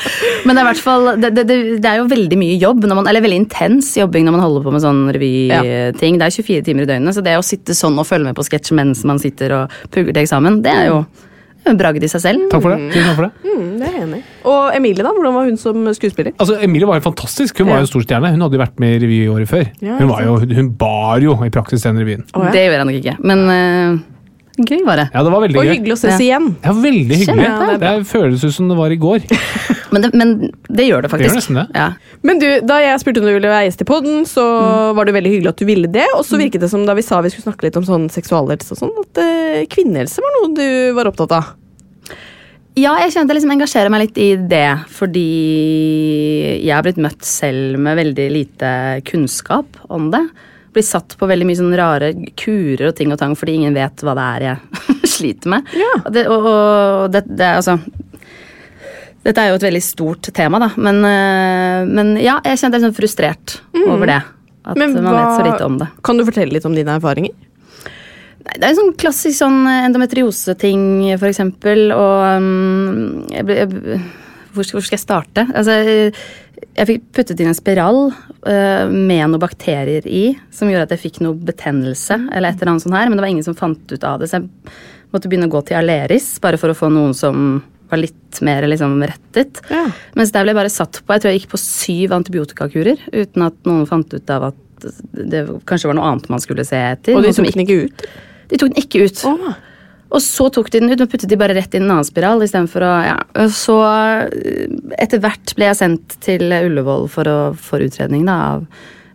Men 0.48 0.56
det 0.56 0.64
er, 0.64 0.82
fall, 0.86 1.12
det, 1.20 1.34
det, 1.36 1.46
det, 1.52 1.92
er 1.92 2.00
jo 2.00 2.08
veldig 2.12 2.40
mye 2.40 2.56
jobb, 2.62 2.88
når 2.88 3.02
man, 3.02 3.12
eller 3.12 3.26
veldig 3.26 3.42
intens 3.44 3.92
jobbing 4.00 4.28
når 4.28 4.38
man 4.38 4.46
holder 4.46 4.66
på 4.66 4.76
med 4.78 4.86
sånn 4.88 5.04
revyting. 5.16 6.22
Det 6.22 6.30
er 6.30 6.40
24 6.40 6.66
timer 6.70 6.88
i 6.88 6.92
døgnet, 6.94 7.18
så 7.18 7.26
det 7.26 7.36
å 7.36 7.46
sitte 7.46 7.76
sånn 7.76 8.00
og 8.00 8.08
følge 8.08 8.30
med 8.30 8.40
på 8.40 8.48
sketsj 8.48 8.76
mens 8.78 9.04
man 9.08 9.20
sitter 9.22 9.60
og 9.60 9.80
pugger 9.92 10.14
til 10.16 10.24
eksamen, 10.24 10.64
det 10.64 10.72
er 10.72 10.92
jo 10.94 11.04
en 11.70 11.78
bragd 11.80 12.04
i 12.06 12.10
seg 12.12 12.22
selv. 12.24 12.46
Takk 12.52 12.64
for 12.64 12.76
det. 12.76 12.90
Tusen 12.94 13.08
takk 13.10 13.18
for 13.20 13.28
det. 13.28 13.52
Mm, 13.52 13.70
det 13.80 13.88
er 13.88 13.94
jeg 13.96 14.04
enig 14.06 14.20
i. 14.22 14.24
Og 14.52 14.76
Emilie, 14.78 15.06
da? 15.06 15.14
Hvordan 15.18 15.38
var 15.38 15.50
hun 15.50 15.58
som 15.62 15.88
skuespiller? 15.98 16.36
Altså, 16.40 16.58
Emilie 16.66 16.90
var 16.90 17.00
jo 17.00 17.06
fantastisk. 17.08 17.62
Hun 17.64 17.72
var 17.72 17.82
jo 17.82 17.88
en 17.88 17.92
stor 17.94 18.06
stjerne. 18.06 18.34
Hun 18.36 18.46
hadde 18.46 18.60
jo 18.60 18.64
vært 18.66 18.82
med 18.84 18.96
i 18.96 19.00
revy 19.06 19.22
året 19.34 19.50
før. 19.52 19.66
Ja, 19.82 19.98
Hun, 20.00 20.10
var 20.12 20.26
jo, 20.28 20.36
hun 20.60 20.74
bar 20.80 21.24
jo 21.24 21.38
i 21.46 21.50
praksis 21.54 21.86
den 21.88 21.98
revyen. 22.02 22.26
Oh, 22.34 22.46
ja. 22.46 22.52
Det 22.56 22.66
gjør 22.68 22.78
jeg 22.78 22.90
nok 22.92 23.00
ikke. 23.02 23.18
Men 23.32 23.46
eh, 23.56 24.04
gøy 24.58 24.82
var 24.88 25.02
det. 25.02 25.06
Ja, 25.14 25.24
det 25.26 25.32
var 25.34 25.42
veldig 25.44 25.60
Og 25.60 25.66
gøy. 25.66 25.74
hyggelig 25.76 25.96
å 25.96 26.00
ses 26.00 26.16
Ja. 26.16 26.24
igjen. 26.26 26.48
Ja, 26.64 26.72
veldig 26.74 27.18
hyggelig. 27.22 27.48
Kjempe. 27.50 27.80
Det 27.82 27.94
føles 28.08 28.44
ut 28.46 28.54
som 28.56 28.70
det 28.72 28.78
var 28.78 28.90
i 28.96 28.98
går. 29.02 29.26
Men 29.96 30.02
det, 30.02 30.10
men 30.18 30.32
det 30.68 30.86
gjør 30.90 31.04
det 31.06 31.10
faktisk. 31.12 31.24
Det 31.24 31.32
gjør 31.32 31.38
nesten 31.40 31.56
det. 31.56 31.66
Ja. 31.78 31.86
Men 32.28 32.40
du, 32.42 32.48
da 32.68 32.80
jeg 32.84 33.00
spurte 33.00 33.22
om 33.22 33.28
du 33.30 33.32
ville 33.32 33.48
være 33.48 33.68
gjest 33.70 33.84
i 33.86 33.88
podden, 33.88 34.26
så 34.28 34.44
var 34.98 35.06
det 35.08 35.14
veldig 35.16 35.32
hyggelig 35.32 35.52
at 35.54 35.62
du 35.62 35.66
ville 35.70 35.88
det. 35.88 36.08
Og 36.18 36.26
så 36.28 36.36
virket 36.42 36.60
det 36.66 36.70
som 36.70 36.84
da 36.86 36.96
vi 36.98 37.02
sa 37.06 37.22
vi 37.24 37.30
skulle 37.32 37.46
snakke 37.48 37.64
litt 37.70 37.78
om 37.80 37.86
sånn 37.88 38.10
seksualhelse 38.12 38.76
og 38.76 38.82
sånn, 38.82 38.92
at 39.06 39.22
uh, 39.24 39.62
kvinnehelse 39.72 40.20
var 40.20 40.36
noe 40.36 40.52
du 40.58 40.66
var 40.98 41.08
opptatt 41.08 41.32
av. 41.38 41.54
Ja, 42.76 42.98
jeg 43.06 43.14
kjente 43.14 43.32
jeg 43.32 43.38
liksom 43.40 43.54
engasjerer 43.56 43.94
meg 43.94 44.02
litt 44.10 44.18
i 44.20 44.30
det, 44.52 44.66
fordi 44.92 45.24
jeg 46.66 46.74
har 46.76 46.84
blitt 46.84 47.00
møtt 47.00 47.24
selv 47.24 47.80
med 47.80 47.96
veldig 48.02 48.28
lite 48.36 48.72
kunnskap 49.08 49.80
om 49.88 50.10
det. 50.12 50.26
Blitt 50.76 50.88
satt 50.90 51.16
på 51.16 51.28
veldig 51.30 51.48
mye 51.48 51.60
sånne 51.62 51.80
rare 51.80 52.10
kurer 52.36 52.90
og 52.90 52.98
ting 52.98 53.14
og 53.14 53.20
tang 53.22 53.36
fordi 53.40 53.54
ingen 53.62 53.76
vet 53.78 54.04
hva 54.04 54.16
det 54.18 54.26
er 54.26 54.46
jeg 54.50 54.88
sliter 55.16 55.54
med. 55.56 55.70
Ja. 55.80 55.94
Og 56.02 56.10
Det, 56.16 56.26
og, 56.28 56.50
og 56.52 57.14
det, 57.14 57.24
det 57.32 57.48
er 57.48 57.62
altså 57.62 57.80
Dette 59.26 59.42
er 59.42 59.50
jo 59.50 59.58
et 59.58 59.64
veldig 59.66 59.82
stort 59.82 60.28
tema, 60.38 60.60
da, 60.62 60.68
men, 60.78 61.00
øh, 61.02 61.88
men 61.90 62.12
ja, 62.22 62.36
jeg 62.46 62.60
kjente 62.62 62.78
meg 62.78 62.84
sånn 62.84 62.98
frustrert 63.00 63.56
over 63.88 64.12
det. 64.12 64.20
At 64.66 64.78
Men 64.78 64.94
man 65.00 65.16
vet 65.16 65.32
så 65.34 65.46
lite 65.48 65.66
om 65.66 65.80
det. 65.82 65.88
Kan 66.06 66.20
du 66.20 66.26
fortelle 66.28 66.54
litt 66.54 66.66
om 66.70 66.76
dine 66.78 67.00
erfaringer? 67.00 67.34
Nei, 68.46 68.54
Det 68.60 68.62
er 68.62 68.70
en 68.70 68.78
sånn 68.78 68.94
klassisk 69.02 69.40
sånn 69.40 69.66
endometrioseting, 69.70 70.86
for 71.18 71.30
eksempel. 71.32 71.88
Og 71.96 72.22
um, 72.38 73.26
jeg 73.34 73.50
jeg, 73.50 74.00
hvor, 74.54 74.66
skal, 74.66 74.78
hvor 74.78 74.86
skal 74.86 74.98
jeg 74.98 75.04
starte? 75.04 75.46
Altså, 75.58 75.80
jeg 76.76 76.90
fikk 76.90 77.06
puttet 77.16 77.40
inn 77.40 77.52
en 77.52 77.58
spiral 77.58 78.00
uh, 78.10 78.86
med 78.92 79.30
noen 79.32 79.42
bakterier 79.42 80.06
i, 80.08 80.26
som 80.52 80.70
gjorde 80.70 80.90
at 80.90 80.96
jeg 80.98 81.06
fikk 81.06 81.22
noe 81.24 81.38
betennelse, 81.48 82.18
eller 82.36 82.52
et 82.52 82.60
eller 82.60 82.74
annet 82.74 82.86
sånt 82.86 82.98
her, 82.98 83.08
men 83.10 83.20
det 83.20 83.26
var 83.26 83.32
ingen 83.32 83.48
som 83.48 83.58
fant 83.58 83.92
ut 83.92 84.08
av 84.08 84.20
det. 84.20 84.30
Så 84.32 84.42
jeg 84.42 84.76
måtte 85.16 85.32
begynne 85.32 85.48
å 85.48 85.54
gå 85.56 85.64
til 85.68 85.80
Aleris, 85.80 86.34
bare 86.44 86.60
for 86.60 86.74
å 86.74 86.78
få 86.78 86.92
noen 86.92 87.16
som 87.16 87.64
var 87.90 88.02
litt 88.02 88.42
mer 88.44 88.66
liksom 88.68 88.98
rettet. 89.06 89.62
Ja. 89.72 89.86
Mens 90.18 90.34
der 90.36 90.44
ble 90.44 90.56
jeg 90.56 90.58
bare 90.58 90.74
satt 90.74 91.00
på 91.06 91.14
Jeg 91.14 91.22
tror 91.22 91.32
jeg 91.32 91.42
gikk 91.44 91.52
på 91.52 91.62
syv 91.62 92.16
antibiotikakurer 92.18 93.04
uten 93.14 93.46
at 93.46 93.60
noen 93.70 93.86
fant 93.90 94.10
ut 94.10 94.34
av 94.34 94.50
at 94.50 94.88
det 95.16 95.46
kanskje 95.70 95.92
var 95.92 95.98
noe 96.00 96.10
annet 96.10 96.32
man 96.34 96.42
skulle 96.44 96.66
se 96.68 96.80
etter. 96.82 97.16
Og 97.16 97.24
de 97.24 97.32
tok 97.34 97.54
den 97.54 97.64
ikke 97.64 97.86
ut? 97.86 98.08
De 98.50 98.60
tok 98.60 98.74
den 98.74 98.82
ikke 98.82 99.06
ut. 99.06 99.22
Og 100.14 100.22
så 100.22 100.50
tok 100.54 100.70
de 100.72 100.82
den 100.84 100.94
ut 100.94 101.02
og 101.02 101.10
puttet 101.12 101.32
de 101.32 101.38
bare 101.40 101.56
rett 101.58 101.74
inn 101.76 101.88
en 101.88 101.96
annen 101.98 102.08
spiral. 102.08 102.44
I 102.44 102.66
for 102.70 102.86
å, 102.86 102.92
ja. 103.04 103.16
Så 103.52 103.78
eh, 103.86 104.68
etter 105.02 105.22
hvert 105.24 105.56
ble 105.58 105.70
jeg 105.72 105.80
sendt 105.82 106.20
til 106.24 106.46
Ullevål 106.54 107.10
for 107.12 107.30
å 107.30 107.40
for 107.58 107.84
utredning 107.84 108.28
da, 108.30 108.38
av 108.56 108.68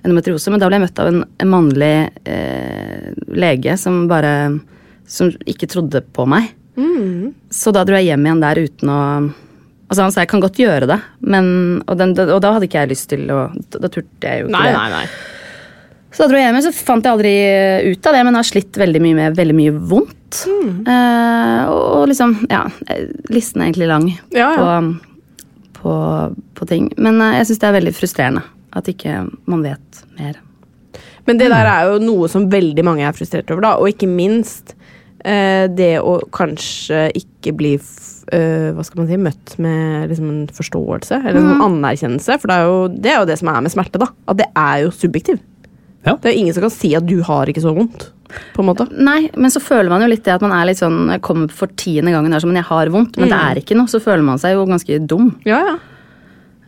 endometriose. 0.04 0.50
Men 0.50 0.62
da 0.62 0.68
ble 0.68 0.80
jeg 0.80 0.86
møtt 0.88 1.02
av 1.02 1.12
en, 1.12 1.22
en 1.40 1.52
mannlig 1.52 1.94
eh, 2.24 3.12
lege 3.32 3.76
som 3.80 4.06
bare 4.10 4.34
som 5.10 5.30
ikke 5.48 5.68
trodde 5.70 6.02
på 6.14 6.26
meg. 6.30 6.52
Så 7.50 7.72
da 7.74 7.82
dro 7.84 7.98
jeg 7.98 8.12
hjem 8.12 8.26
igjen 8.28 8.42
der 8.44 8.60
uten 8.64 8.92
å 8.92 9.00
Altså 9.90 10.04
Han 10.04 10.12
sa 10.14 10.22
jeg 10.22 10.30
kan 10.30 10.42
godt 10.42 10.58
gjøre 10.60 10.86
det, 10.86 10.96
men, 11.26 11.46
og, 11.82 11.96
den, 11.98 12.12
og 12.14 12.38
da 12.44 12.52
hadde 12.54 12.68
ikke 12.68 12.84
jeg 12.84 12.90
lyst 12.92 13.08
til 13.10 13.24
å 13.34 13.40
Da, 13.58 13.80
da 13.82 13.88
turte 13.90 14.22
jeg 14.22 14.44
jo 14.44 14.46
ikke 14.46 14.54
Nei, 14.54 14.68
det. 14.68 14.76
nei, 14.76 14.90
nei. 14.94 16.10
Så 16.14 16.22
da 16.22 16.28
dro 16.30 16.38
jeg 16.38 16.46
hjem, 16.46 16.58
så 16.62 16.72
fant 16.74 17.06
jeg 17.08 17.16
aldri 17.16 17.32
ut 17.90 18.06
av 18.06 18.14
det, 18.14 18.22
men 18.28 18.38
har 18.38 18.46
slitt 18.46 18.78
veldig 18.78 19.02
mye 19.02 19.18
med 19.18 19.36
veldig 19.38 19.56
mye 19.58 19.74
vondt. 19.90 20.14
Eh, 20.86 21.70
og 21.70 22.08
liksom, 22.10 22.36
ja, 22.50 22.64
listen 23.32 23.62
er 23.62 23.70
egentlig 23.70 23.90
lang 23.90 24.08
Ja, 24.34 24.50
ja. 24.54 24.54
På, 24.60 25.80
på, 25.80 25.94
på 26.54 26.68
ting. 26.70 26.90
Men 27.00 27.20
eh, 27.24 27.40
jeg 27.40 27.50
syns 27.50 27.62
det 27.62 27.70
er 27.70 27.78
veldig 27.80 27.96
frustrerende 27.96 28.44
at 28.76 28.90
ikke 28.90 29.24
man 29.50 29.64
vet 29.66 30.04
mer. 30.18 30.38
Men 31.26 31.38
det 31.40 31.50
der 31.52 31.68
er 31.68 31.88
jo 31.90 32.02
noe 32.02 32.28
som 32.30 32.48
veldig 32.50 32.84
mange 32.86 33.06
er 33.06 33.16
frustrert 33.16 33.50
over, 33.52 33.64
da. 33.64 33.72
Og 33.78 33.92
ikke 33.92 34.08
minst 34.10 34.74
eh, 35.24 35.66
det 35.70 35.98
å 36.02 36.18
kanskje 36.34 37.08
ikke 37.18 37.54
bli 37.58 37.74
eh, 37.76 38.70
hva 38.74 38.84
skal 38.86 39.02
man 39.02 39.10
si, 39.10 39.20
møtt 39.20 39.54
med 39.62 40.10
liksom 40.12 40.30
en 40.32 40.42
forståelse 40.56 41.20
eller 41.20 41.40
en 41.42 41.64
anerkjennelse. 41.68 42.38
For 42.40 42.50
det 42.50 42.56
er, 42.56 42.70
jo, 42.70 42.80
det 42.94 43.12
er 43.12 43.20
jo 43.20 43.30
det 43.30 43.38
som 43.42 43.52
er 43.52 43.64
med 43.66 43.74
smerte, 43.74 44.02
da. 44.02 44.10
At 44.30 44.40
det 44.40 44.48
er 44.54 44.84
jo 44.86 44.94
subjektiv. 44.94 45.42
Ja. 46.06 46.14
Det 46.16 46.30
er 46.32 46.38
ingen 46.40 46.54
som 46.56 46.64
kan 46.64 46.72
si 46.72 46.94
at 46.96 47.04
du 47.06 47.18
har 47.26 47.46
ikke 47.52 47.60
så 47.64 47.74
vondt. 47.76 48.08
På 48.54 48.62
en 48.62 48.68
måte. 48.70 48.86
Nei, 48.94 49.28
men 49.36 49.50
så 49.50 49.58
føler 49.60 49.90
man 49.90 50.00
jo 50.04 50.08
litt 50.12 50.22
det 50.24 50.32
at 50.36 50.42
man 50.44 50.52
er 50.54 50.68
litt 50.70 50.78
sånn 50.78 51.08
jeg 51.10 51.20
kommer 51.26 51.50
for 51.52 51.66
tiende 51.76 52.12
gangen 52.14 52.30
der 52.30 52.40
som 52.44 52.54
jeg 52.54 52.62
har 52.68 52.86
vondt, 52.94 53.16
men 53.18 53.28
det 53.28 53.36
Mm. 53.36 53.50
er 53.50 53.60
ikke 53.60 53.76
noe. 53.76 53.90
Så 53.90 54.00
føler 54.00 54.22
man 54.24 54.38
seg 54.38 54.54
jo 54.54 54.66
ganske 54.70 55.00
dum. 55.06 55.32
Ja, 55.44 55.58
ja. 55.66 55.76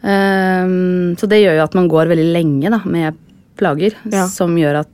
Um, 0.02 1.14
så 1.16 1.28
det 1.30 1.38
gjør 1.44 1.60
jo 1.60 1.64
at 1.68 1.76
man 1.78 1.86
går 1.90 2.10
veldig 2.10 2.26
lenge 2.34 2.72
da, 2.74 2.80
med 2.84 3.14
plager, 3.60 3.94
Ja. 4.10 4.26
som 4.26 4.54
gjør 4.58 4.80
at 4.80 4.88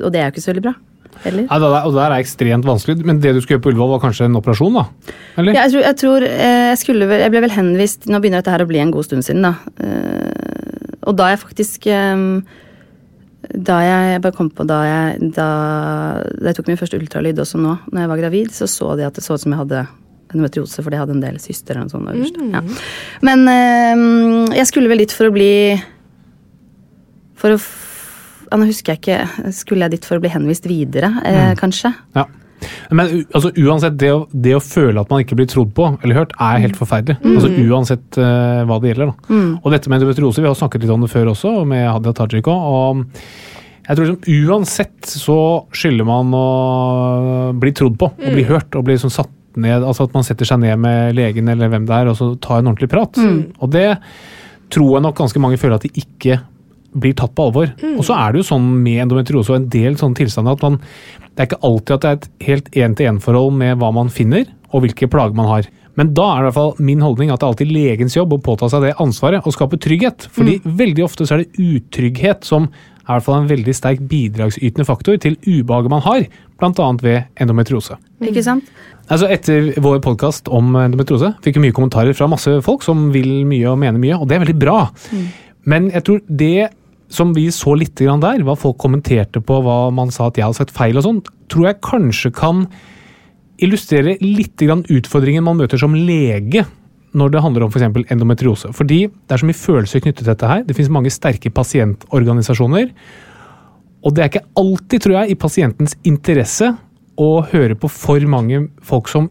Og 0.00 0.10
det 0.12 0.16
er 0.20 0.30
jo 0.30 0.32
ikke 0.32 0.40
så 0.42 0.52
veldig 0.54 0.62
bra. 0.64 0.74
Heller. 1.24 1.42
Nei, 1.44 1.58
det, 1.58 1.68
der, 1.68 1.84
og 1.84 1.92
det 1.92 1.98
der 2.00 2.12
er 2.14 2.22
ekstremt 2.22 2.64
vanskelig, 2.64 3.04
men 3.04 3.18
det 3.20 3.34
du 3.34 3.40
skulle 3.42 3.58
gjøre 3.58 3.64
på 3.66 3.70
Ullevål, 3.74 3.90
var 3.90 4.00
kanskje 4.00 4.24
en 4.24 4.36
operasjon, 4.38 4.72
da? 4.78 4.84
Eller? 5.36 5.52
Ja, 5.52 5.64
jeg 5.66 5.72
tror, 5.74 5.82
jeg, 5.82 5.96
tror 6.00 6.22
eh, 6.24 6.68
jeg, 6.70 6.78
skulle 6.78 7.08
jeg 7.20 7.30
ble 7.34 7.40
vel 7.42 7.50
henvist 7.52 8.06
Nå 8.08 8.20
begynner 8.22 8.40
dette 8.40 8.54
her 8.54 8.64
å 8.64 8.68
bli 8.70 8.78
en 8.80 8.90
god 8.94 9.04
stund 9.04 9.26
siden, 9.26 9.42
da. 9.44 9.52
Eh, 9.82 10.96
og 11.04 11.16
da 11.20 11.28
jeg 11.34 11.42
faktisk 11.42 11.86
eh, 11.92 12.16
Da 13.38 13.78
jeg, 13.84 14.18
bare 14.24 14.34
kom 14.34 14.48
på 14.50 14.66
da 14.66 14.80
jeg, 14.82 15.30
da, 15.36 15.48
da 16.26 16.50
jeg 16.50 16.58
tok 16.58 16.70
min 16.70 16.78
første 16.80 16.98
ultralyd 16.98 17.38
også 17.38 17.60
nå, 17.62 17.76
når 17.92 18.02
jeg 18.02 18.10
var 18.10 18.20
gravid, 18.20 18.50
så 18.54 18.66
så 18.70 18.96
de 18.98 19.06
at 19.06 19.14
det 19.14 19.22
så 19.24 19.36
ut 19.38 19.44
som 19.44 19.54
jeg 19.54 19.60
hadde 19.62 19.84
endometriose, 20.28 20.82
fordi 20.82 20.98
jeg 20.98 21.04
hadde 21.04 21.14
en 21.16 21.22
del 21.22 21.38
syster 21.40 21.78
eller 21.78 21.86
noe 21.86 21.94
sånt. 21.94 22.10
øverst. 22.12 22.40
Ja. 22.52 22.62
Men 23.24 23.44
øh, 23.48 24.56
jeg 24.58 24.66
skulle 24.68 24.90
vel 24.90 25.04
dit 25.04 25.14
for 25.14 25.30
å 25.30 25.34
bli 25.34 25.52
For 27.38 27.54
å 27.54 27.60
ja, 28.48 28.56
Nå 28.56 28.64
husker 28.64 28.94
jeg 28.94 29.02
ikke. 29.02 29.52
Skulle 29.52 29.86
jeg 29.86 29.98
dit 29.98 30.06
for 30.08 30.16
å 30.16 30.22
bli 30.24 30.30
henvist 30.32 30.64
videre, 30.64 31.10
eh, 31.28 31.50
kanskje? 31.60 31.92
Ja. 32.16 32.24
Men 32.90 33.12
altså, 33.34 33.52
uansett, 33.56 33.98
det 34.00 34.12
å, 34.14 34.22
det 34.32 34.54
å 34.56 34.62
føle 34.64 35.02
at 35.02 35.12
man 35.12 35.24
ikke 35.24 35.38
blir 35.38 35.48
trodd 35.50 35.74
på 35.76 35.90
eller 35.96 36.22
hørt, 36.22 36.34
er 36.40 36.64
helt 36.64 36.78
forferdelig. 36.78 37.18
Altså 37.22 37.52
Uansett 37.68 38.18
uh, 38.20 38.64
hva 38.68 38.80
det 38.82 38.92
gjelder. 38.92 39.12
Da. 39.12 39.42
Og 39.62 39.70
dette 39.74 39.90
med 39.90 40.00
endometriose, 40.00 40.42
vi 40.44 40.50
har 40.50 40.58
snakket 40.58 40.84
litt 40.84 40.94
om 40.94 41.04
det 41.04 41.12
før 41.12 41.32
også, 41.34 41.54
med 41.68 41.86
Hadia 41.88 42.14
Tajik 42.16 42.50
også, 42.50 43.06
jeg 43.88 43.96
tror 43.96 44.04
liksom, 44.04 44.48
Uansett 44.52 45.08
så 45.08 45.38
skylder 45.72 46.04
man 46.08 46.32
å 46.36 46.46
bli 47.56 47.72
trodd 47.76 47.96
på 48.00 48.10
og 48.12 48.34
bli 48.34 48.44
hørt. 48.48 48.74
og 48.76 48.84
bli 48.84 48.98
sånn 49.00 49.14
satt 49.14 49.32
ned, 49.58 49.82
altså 49.82 50.04
At 50.06 50.14
man 50.14 50.26
setter 50.26 50.46
seg 50.46 50.60
ned 50.62 50.76
med 50.78 51.16
legen 51.16 51.48
eller 51.48 51.72
hvem 51.72 51.86
det 51.88 51.96
er, 51.96 52.10
og 52.10 52.18
så 52.18 52.34
tar 52.36 52.60
en 52.60 52.68
ordentlig 52.70 52.90
prat. 52.92 53.16
Og 53.58 53.72
det 53.72 53.88
tror 54.68 54.98
jeg 54.98 55.06
nok 55.06 55.16
ganske 55.16 55.40
mange 55.40 55.58
føler 55.60 55.78
at 55.78 55.86
de 55.88 56.04
ikke 56.04 56.36
blir 56.96 57.16
tatt 57.18 57.34
på 57.36 57.48
alvor. 57.48 57.72
Og 57.96 58.04
så 58.06 58.16
er 58.16 58.32
det 58.32 58.42
jo 58.42 58.50
sånn 58.50 58.68
med 58.82 59.02
endometriose 59.04 59.52
og 59.52 59.58
en 59.60 59.70
del 59.72 59.98
sånne 60.00 60.18
tilstander 60.18 60.56
at 60.56 60.64
man 60.64 60.78
det 61.38 61.44
er 61.44 61.50
ikke 61.52 61.66
alltid 61.68 61.92
at 61.94 62.02
det 62.02 62.08
er 62.08 62.16
et 62.16 62.46
helt 62.48 62.68
én-til-én-forhold 62.82 63.52
med 63.54 63.76
hva 63.78 63.92
man 63.94 64.08
finner 64.10 64.48
og 64.72 64.82
hvilke 64.82 65.06
plager 65.06 65.36
man 65.38 65.46
har. 65.46 65.68
Men 65.98 66.10
da 66.14 66.24
er 66.32 66.40
det 66.40 66.42
i 66.42 66.46
hvert 66.48 66.56
fall 66.56 66.84
min 66.88 67.02
holdning 67.02 67.30
at 67.30 67.38
det 67.38 67.46
er 67.46 67.52
alltid 67.52 67.70
legens 67.74 68.16
jobb 68.16 68.34
å 68.34 68.40
påta 68.42 68.66
seg 68.70 68.82
det 68.86 68.96
ansvaret 69.02 69.46
og 69.46 69.54
skape 69.54 69.78
trygghet. 69.82 70.26
Fordi 70.34 70.56
veldig 70.66 71.04
ofte 71.06 71.26
så 71.26 71.36
er 71.36 71.44
det 71.44 71.62
utrygghet 71.62 72.46
som 72.46 72.66
er 72.66 73.08
i 73.08 73.12
hvert 73.16 73.26
fall 73.28 73.38
en 73.40 73.50
veldig 73.50 73.74
sterk 73.74 74.02
bidragsytende 74.10 74.86
faktor 74.86 75.18
til 75.22 75.38
ubehaget 75.46 75.94
man 75.94 76.02
har, 76.04 76.26
bl.a. 76.60 76.88
ved 77.02 77.40
endometriose. 77.40 77.96
Ikke 78.22 78.44
sant? 78.44 78.66
Altså 79.08 79.30
Etter 79.32 79.70
vår 79.80 80.02
podkast 80.04 80.50
om 80.52 80.74
endometriose 80.76 81.32
fikk 81.44 81.56
vi 81.56 81.68
mye 81.68 81.76
kommentarer 81.76 82.18
fra 82.18 82.28
masse 82.30 82.58
folk 82.66 82.82
som 82.84 83.08
vil 83.14 83.46
mye 83.48 83.70
og 83.70 83.78
mener 83.80 84.02
mye, 84.02 84.18
og 84.18 84.28
det 84.28 84.36
er 84.36 84.44
veldig 84.44 84.58
bra. 84.60 84.80
Men 85.68 85.88
jeg 85.94 86.04
tror 86.06 86.20
det 86.28 86.68
som 87.08 87.32
vi 87.36 87.48
så 87.54 87.72
litt 87.78 87.96
der, 87.96 88.44
hva 88.44 88.56
folk 88.58 88.78
kommenterte 88.80 89.40
på, 89.40 89.60
hva 89.64 89.88
man 89.94 90.12
sa 90.12 90.28
at 90.28 90.38
jeg 90.38 90.44
hadde 90.44 90.60
sagt 90.60 90.74
feil 90.76 90.98
og 91.00 91.06
sånn, 91.06 91.22
tror 91.48 91.70
jeg 91.70 91.84
kanskje 91.84 92.32
kan 92.36 92.66
illustrere 93.58 94.18
litt 94.22 94.60
utfordringen 94.62 95.44
man 95.44 95.58
møter 95.58 95.80
som 95.80 95.96
lege 95.96 96.66
når 97.16 97.32
det 97.32 97.42
handler 97.42 97.64
om 97.64 97.72
f.eks. 97.72 98.10
endometriose. 98.12 98.70
Fordi 98.76 99.06
det 99.08 99.34
er 99.34 99.40
så 99.40 99.48
mye 99.48 99.56
følelser 99.56 100.04
knyttet 100.04 100.22
til 100.22 100.30
dette 100.30 100.50
her. 100.50 100.62
Det 100.66 100.76
finnes 100.76 100.92
mange 100.92 101.12
sterke 101.12 101.50
pasientorganisasjoner. 101.50 102.92
Og 104.04 104.14
det 104.14 104.22
er 104.22 104.30
ikke 104.30 104.46
alltid, 104.60 105.02
tror 105.02 105.16
jeg, 105.16 105.32
i 105.32 105.40
pasientens 105.40 105.96
interesse 106.06 106.70
å 107.18 107.30
høre 107.50 107.74
på 107.80 107.90
for 107.90 108.22
mange 108.30 108.68
folk 108.86 109.08
som 109.10 109.26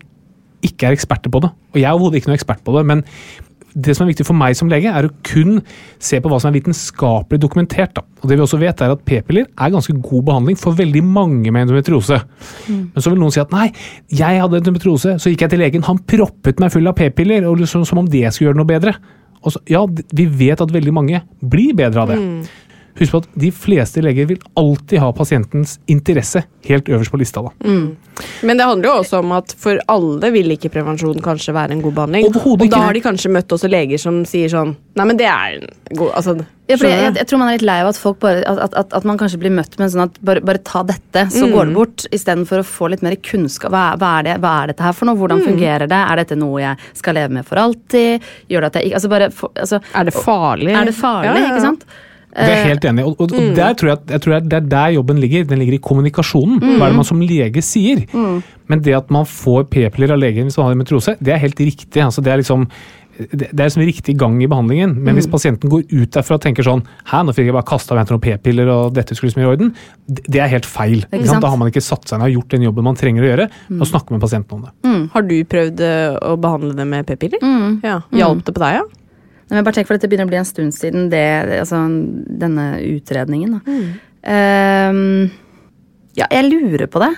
ikke 0.65 0.89
er 0.89 0.97
eksperter 0.97 1.32
på 1.32 1.43
det. 1.45 1.53
Og 1.71 1.80
jeg 1.80 1.88
er 1.88 1.93
overhodet 1.93 2.19
ikke 2.19 2.32
noen 2.32 2.39
ekspert 2.39 2.63
på 2.65 2.73
det, 2.75 2.84
men 2.89 3.05
det 3.78 3.93
som 3.93 4.05
er 4.05 4.11
viktig 4.11 4.25
for 4.25 4.38
meg 4.38 4.55
som 4.57 4.69
lege, 4.71 4.89
er 4.89 5.05
å 5.05 5.13
kun 5.28 5.59
se 6.01 6.19
på 6.21 6.32
hva 6.32 6.39
som 6.41 6.49
er 6.49 6.57
vitenskapelig 6.57 7.39
dokumentert. 7.43 7.93
Da. 7.97 8.03
Og 8.23 8.30
det 8.30 8.38
vi 8.38 8.45
også 8.45 8.59
vet 8.61 8.82
er 8.82 8.93
at 8.95 9.03
P-piller 9.05 9.45
er 9.45 9.73
ganske 9.73 9.93
god 9.93 10.25
behandling 10.32 10.57
for 10.59 10.78
veldig 10.78 11.03
mange 11.05 11.51
med 11.53 11.67
endometriose. 11.67 12.19
Men 12.67 13.03
så 13.03 13.13
vil 13.13 13.21
noen 13.21 13.36
si 13.36 13.43
at 13.43 13.53
nei, 13.53 13.69
jeg 14.09 14.41
hadde 14.41 14.61
endometriose, 14.63 15.17
så 15.21 15.34
gikk 15.34 15.45
jeg 15.45 15.53
til 15.53 15.63
legen, 15.63 15.86
han 15.86 16.01
proppet 16.09 16.63
meg 16.63 16.73
full 16.73 16.89
av 16.89 16.97
P-piller, 16.97 17.45
liksom, 17.61 17.86
som 17.88 18.01
om 18.01 18.09
det 18.09 18.25
skulle 18.32 18.51
gjøre 18.51 18.61
noe 18.61 18.69
bedre. 18.69 18.97
Så, 19.47 19.61
ja, 19.69 19.84
vi 19.88 20.25
vet 20.28 20.59
at 20.59 20.73
veldig 20.73 20.91
mange 20.91 21.21
blir 21.39 21.75
bedre 21.78 22.03
av 22.03 22.09
det. 22.11 22.17
Husk 22.98 23.12
på 23.14 23.22
at 23.24 23.28
de 23.38 23.52
fleste 23.54 24.02
leger 24.02 24.26
vil 24.32 24.39
alltid 24.58 25.00
ha 25.04 25.12
pasientens 25.14 25.78
interesse 25.88 26.43
helt 26.68 26.89
øverst 26.89 27.12
på 27.14 27.20
lista. 27.22 27.43
da. 27.45 27.52
Men 28.41 28.58
det 28.58 28.66
handler 28.66 28.89
jo 28.89 28.93
også 29.04 29.20
om 29.22 29.32
at 29.38 29.54
for 29.62 29.78
alle 29.93 30.32
vil 30.34 30.50
ikke 30.56 30.72
prevensjon 30.74 31.20
kanskje 31.22 31.54
være 31.54 31.76
en 31.76 31.84
god 31.86 31.93
behandling. 32.00 32.26
Og 32.26 32.64
da 32.72 32.80
har 32.88 32.93
de 32.98 33.02
kanskje 33.06 33.30
møtt 33.32 33.54
også 33.54 33.70
leger 33.70 34.02
som 34.02 34.24
sier 34.26 34.50
sånn 34.50 34.74
Nei, 34.98 35.06
men 35.06 35.18
det 35.20 35.28
er 35.30 35.60
en 35.60 35.68
god 36.00 36.16
altså, 36.18 36.34
Ja, 36.68 36.76
jeg, 36.76 36.89
jeg, 36.89 37.14
jeg 37.20 37.28
tror 37.30 37.39
man 37.39 37.52
er 37.52 37.60
litt 37.60 37.66
lei 37.70 37.76
av 37.84 37.91
at 37.91 38.00
folk 38.02 38.18
bare 38.20 38.41
At, 38.50 38.74
at, 38.76 38.95
at 38.98 39.06
man 39.08 39.20
kanskje 39.22 39.38
blir 39.43 39.54
møtt 39.54 39.78
med 39.78 39.86
en 39.86 39.93
sånn 39.93 40.04
at 40.08 40.18
bare, 40.26 40.41
bare 40.41 40.64
ta 40.66 40.82
dette, 40.89 41.28
så 41.32 41.45
går 41.54 41.70
det 41.70 41.76
bort. 41.78 42.08
Istedenfor 42.18 42.64
å 42.64 42.66
få 42.68 42.89
litt 42.91 43.06
mer 43.06 43.16
kunnskap. 43.22 43.70
Hva, 43.72 43.84
er- 43.93 44.02
hva, 44.02 44.10
er 44.20 44.28
det, 44.32 44.36
hva 44.41 44.56
er 44.64 44.74
dette 44.74 44.84
her 44.88 44.98
for 44.98 45.06
noe? 45.12 45.20
Hvordan 45.22 45.45
fungerer 45.45 45.86
det? 45.93 46.02
Er 46.02 46.24
dette 46.24 46.36
noe 46.41 46.58
jeg 46.66 46.89
skal 46.98 47.16
leve 47.22 47.38
med 47.38 47.45
for 47.48 47.62
alltid? 47.62 48.26
Gjør 48.50 48.66
det 48.66 48.72
at 48.74 48.82
jeg 48.82 48.89
ikke 48.89 49.00
altså 49.04 49.14
bare, 49.14 49.30
altså, 49.62 49.80
Er 49.93 50.10
det 50.10 50.18
farlig? 50.18 50.74
Er 50.82 50.89
det 50.89 50.98
farlig, 50.98 51.30
Ja, 51.30 51.38
ja, 51.38 51.45
ja. 51.45 51.54
ikke 51.54 51.66
sant? 51.70 51.86
Det 52.38 52.54
er 52.54 52.68
helt 52.70 52.86
enig 52.86 53.06
og, 53.08 53.16
Og, 53.18 53.32
mm. 53.34 53.38
og 53.40 53.56
der 53.58 53.74
tror 53.80 53.90
jeg, 53.94 54.04
jeg 54.14 54.24
tror 54.24 54.46
det 54.46 54.60
er 54.60 54.70
der 54.70 54.94
jobben 54.98 55.22
ligger. 55.24 55.48
Den 55.50 55.62
ligger 55.64 55.78
i 55.78 55.82
kommunikasjonen. 55.82 56.62
Hva 56.62 56.86
er 56.86 56.94
det 56.94 57.00
man 57.00 57.08
som 57.08 57.24
lege 57.24 57.64
sier? 57.66 58.06
Men 58.68 58.84
det 58.84 58.94
at 58.98 59.12
man 59.14 59.26
får 59.26 59.68
p-piller 59.72 60.14
av 60.14 60.22
legen 60.22 60.50
hvis 60.50 60.60
man 60.60 60.70
har 60.70 60.80
metrose, 60.80 61.18
det 61.24 61.34
er 61.34 61.42
helt 61.42 61.60
riktig. 61.60 62.04
Altså, 62.04 62.22
det 62.22 62.34
er 62.34 62.44
liksom 62.44 62.68
det 63.18 63.50
er 63.50 63.66
liksom 63.66 63.82
riktig 63.88 64.14
gang 64.20 64.36
i 64.44 64.48
behandlingen, 64.50 64.92
men 65.02 65.18
hvis 65.18 65.26
pasienten 65.30 65.72
går 65.72 65.88
ut 65.90 66.12
derfra 66.14 66.38
og 66.38 66.44
tenker 66.44 66.66
sånn 66.66 66.84
Hæ, 67.10 67.24
nå 67.26 67.34
fikk 67.34 67.48
jeg 67.50 67.56
bare 67.56 67.66
kasta 67.66 67.96
meg 67.96 68.06
etter 68.06 68.14
noen 68.14 68.24
p-piller, 68.28 68.70
og 68.70 68.94
dette 68.94 69.18
skulle 69.18 69.32
liksom 69.32 69.42
i 69.42 69.48
orden. 69.50 69.72
Det 70.06 70.42
er 70.44 70.52
helt 70.52 70.68
feil. 70.70 71.00
Ikke 71.08 71.24
sant? 71.24 71.32
sant? 71.32 71.46
Da 71.48 71.52
har 71.54 71.58
man 71.58 71.72
ikke 71.72 71.82
satt 71.82 72.06
seg 72.06 72.22
ned 72.22 72.30
og 72.30 72.38
gjort 72.38 72.54
den 72.54 72.68
jobben 72.68 72.86
man 72.86 73.00
trenger 73.00 73.26
å 73.26 73.32
gjøre, 73.32 73.50
og 73.80 73.90
snakke 73.90 74.14
med 74.14 74.22
pasienten 74.22 74.60
om 74.60 74.68
det. 74.68 74.94
Har 75.16 75.26
du 75.26 75.36
prøvd 75.50 75.84
eh, 75.88 76.20
å 76.30 76.36
behandle 76.46 76.78
det 76.78 76.88
med 76.94 77.10
p-piller? 77.10 77.50
Ja. 77.86 78.00
Hjalp 78.14 78.46
det 78.46 78.54
på 78.54 78.64
deg, 78.68 78.82
ja? 78.84 78.86
Nei, 79.48 79.56
men 79.56 79.66
bare 79.66 79.80
tenk 79.80 79.88
for 79.88 79.95
Dette 79.95 80.10
begynner 80.12 80.28
å 80.28 80.32
bli 80.32 80.39
en 80.41 80.48
stund 80.48 80.76
siden 80.76 81.10
det, 81.12 81.24
altså, 81.62 81.80
denne 82.41 82.70
utredningen. 82.84 83.58
Da. 83.58 83.78
Um, 84.28 85.30
ja, 86.18 86.26
jeg 86.34 86.50
lurer 86.50 86.89
på 86.91 87.00
det. 87.04 87.12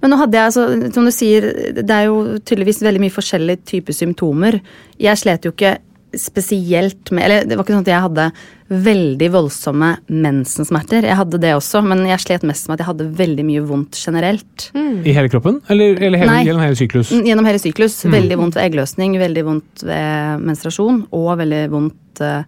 Men 0.00 0.10
nå 0.10 0.18
hadde 0.22 0.38
jeg, 0.38 0.50
altså, 0.50 0.92
som 0.94 1.06
du 1.06 1.12
sier, 1.14 1.46
det 1.76 1.86
er 1.86 2.08
jo 2.08 2.38
tydeligvis 2.40 2.80
veldig 2.82 3.02
mye 3.04 3.14
forskjellige 3.14 3.62
typer 3.74 3.96
symptomer. 3.96 4.58
Jeg 4.98 5.20
slet 5.20 5.46
jo 5.46 5.52
ikke 5.54 5.76
spesielt 6.16 7.10
med 7.12 7.24
Eller 7.26 7.44
det 7.44 7.56
var 7.58 7.64
ikke 7.66 7.74
sånn 7.76 7.84
at 7.84 7.90
jeg 7.92 8.04
hadde 8.04 8.24
veldig 8.68 9.28
voldsomme 9.32 9.90
mensensmerter. 10.12 11.04
Jeg 11.08 11.16
hadde 11.16 11.40
det 11.40 11.50
også, 11.56 11.80
men 11.84 12.02
jeg 12.08 12.20
slet 12.24 12.44
mest 12.48 12.68
med 12.68 12.76
at 12.78 12.82
jeg 12.84 12.88
hadde 12.90 13.06
veldig 13.18 13.44
mye 13.48 13.62
vondt 13.68 13.96
generelt. 14.00 14.68
I 14.76 15.14
hele 15.16 15.28
kroppen? 15.32 15.60
Eller, 15.72 15.96
eller 16.00 16.20
hele, 16.20 16.32
Nei. 16.32 16.42
gjennom 16.48 16.64
hele 16.64 16.76
syklus? 16.80 17.12
Mm, 17.12 17.24
Gjennom 17.30 17.48
hele 17.48 17.60
syklus. 17.62 17.96
Mm. 18.04 18.12
Veldig 18.18 18.38
vondt 18.42 18.58
ved 18.58 18.66
eggløsning, 18.68 19.16
veldig 19.20 19.44
vondt 19.46 19.84
ved 19.88 20.44
menstruasjon, 20.48 21.00
og 21.16 21.30
veldig 21.40 21.62
vondt 21.72 22.22
uh, 22.24 22.42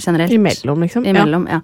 generelt. 0.00 0.32
Imellom, 0.36 0.80
liksom. 0.86 1.04
Imellom, 1.08 1.46
ja. 1.52 1.60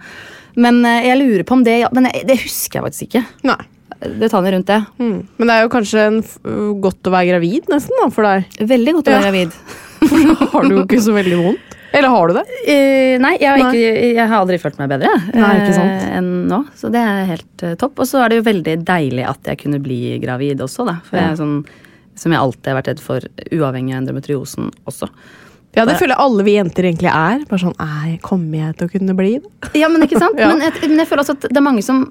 Men 0.61 0.81
uh, 0.85 0.99
jeg 1.07 1.19
lurer 1.23 1.45
på 1.49 1.57
om 1.57 1.65
det 1.65 1.79
ja, 1.85 1.89
Men 1.97 2.11
jeg- 2.13 2.27
det 2.29 2.39
husker 2.45 2.81
jeg 2.81 2.89
faktisk 2.91 3.09
ikke. 3.09 3.25
Nei. 3.49 3.61
Detaljene 3.99 4.53
rundt 4.59 4.69
det. 4.71 4.83
Mm. 5.01 5.17
Men 5.41 5.49
det 5.49 5.55
er 5.57 5.65
jo 5.65 5.71
kanskje 5.73 6.05
en, 6.07 6.19
f- 6.23 6.39
godt 6.85 7.09
å 7.09 7.11
være 7.17 7.33
gravid, 7.33 7.65
nesten, 7.73 7.97
da, 7.99 8.09
for 8.15 8.23
deg. 8.29 8.45
Veldig 8.61 8.93
godt 9.01 9.09
å 9.09 9.17
være 9.17 9.25
Ja. 9.25 9.31
gravid. 9.33 9.53
For 10.11 10.29
da 10.29 10.49
har 10.53 10.69
du 10.69 10.77
jo 10.77 10.85
ikke 10.85 11.03
så 11.05 11.15
veldig 11.17 11.41
vondt. 11.41 11.75
Eller 11.99 12.13
har 12.13 12.29
du 12.29 12.37
det? 12.37 12.45
Uh, 12.69 13.15
nei, 13.23 13.33
jeg 13.41 13.49
har, 13.49 13.63
Ikke, 13.73 13.93
jeg 14.13 14.29
har 14.29 14.43
aldri 14.43 14.59
følt 14.61 14.77
meg 14.77 14.91
bedre 14.93 15.09
Nei, 15.33 15.53
eh, 15.65 16.03
enn 16.19 16.29
nå. 16.51 16.59
Så 16.77 16.91
det 16.93 17.01
er 17.01 17.23
helt 17.31 17.65
uh, 17.65 17.75
topp. 17.81 18.03
Og 18.05 18.11
så 18.11 18.21
er 18.21 18.33
det 18.33 18.43
jo 18.43 18.47
veldig 18.51 18.75
deilig 18.89 19.25
at 19.25 19.49
jeg 19.49 19.63
kunne 19.63 19.81
bli 19.83 20.19
gravid 20.21 20.61
også, 20.65 20.85
da. 20.89 20.99
For 21.09 21.17
Ja. 21.17 21.31
jeg 21.31 21.37
er 21.39 21.41
sånn, 21.41 21.59
som 22.19 22.35
jeg 22.35 22.43
alltid 22.43 22.71
har 22.71 22.81
vært 22.83 22.91
redd 22.93 23.01
for, 23.03 23.29
uavhengig 23.49 23.95
av 23.97 24.03
endometriosen 24.03 24.69
også. 24.91 25.09
Ja, 25.77 25.85
det 25.87 25.99
føler 26.01 26.15
jeg 26.17 26.25
alle 26.25 26.45
vi 26.45 26.55
jenter 26.57 26.87
egentlig 26.89 27.11
er. 27.13 27.43
Bare 27.49 27.61
sånn, 27.63 27.77
«Ei, 27.81 28.17
Kommer 28.25 28.59
jeg 28.67 28.77
til 28.79 28.89
å 28.89 28.93
kunne 28.93 29.15
bli 29.17 29.35
det? 29.39 29.73
Ja, 29.79 29.89
men 29.93 30.05
ikke 30.05 30.21
sant? 30.21 30.37
Ja. 30.43 30.51
men, 30.53 30.65
jeg, 30.65 30.91
men 30.91 31.01
jeg 31.01 31.09
føler 31.09 31.25
også 31.25 31.39
at 31.39 31.49
det 31.49 31.57
er 31.61 31.65
mange 31.65 31.85
som 31.87 32.05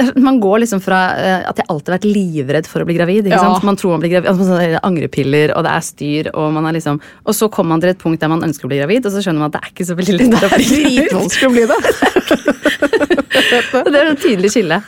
man 0.26 0.40
går 0.40 0.62
liksom 0.64 0.80
fra 0.84 1.00
eh, 1.20 1.42
at 1.50 1.58
jeg 1.60 1.68
alltid 1.68 1.92
har 1.92 1.98
vært 1.98 2.08
livredd 2.08 2.68
for 2.70 2.82
å 2.84 2.88
bli 2.88 2.96
gravid. 2.96 3.26
ikke 3.28 3.36
Ja. 3.36 3.42
sant? 3.44 3.66
Man 3.68 3.76
tror 3.76 3.96
man 3.96 4.00
blir 4.04 4.14
gravid, 4.14 4.30
altså, 4.32 4.58
det 4.58 4.80
angrepiller, 4.82 5.52
og 5.56 5.66
det 5.66 5.72
er 5.76 5.86
styr, 5.86 6.30
og 6.34 6.52
man 6.56 6.66
er 6.70 6.78
liksom 6.78 7.00
Og 7.26 7.34
så 7.36 7.48
kommer 7.52 7.74
man 7.76 7.80
til 7.84 7.90
et 7.92 7.98
punkt 8.00 8.20
der 8.20 8.28
man 8.32 8.42
ønsker 8.46 8.66
å 8.66 8.72
bli 8.72 8.78
gravid, 8.80 9.06
og 9.06 9.12
så 9.12 9.22
skjønner 9.24 9.44
man 9.44 9.52
at 9.52 9.58
det 9.58 9.62
er 9.62 9.72
ikke 9.74 9.88
så 9.90 9.98
veldig 9.98 10.18
lett 10.18 10.32
å 10.32 10.52
bli 10.56 10.68
gravid. 10.72 10.98
Dritvanskelig 11.02 11.48
å 11.48 11.54
bli 11.56 11.64
det. 11.72 11.78
det 13.32 13.98
er 14.00 14.10
et 14.12 14.20
tydelig 14.22 14.50
skille. 14.52 14.78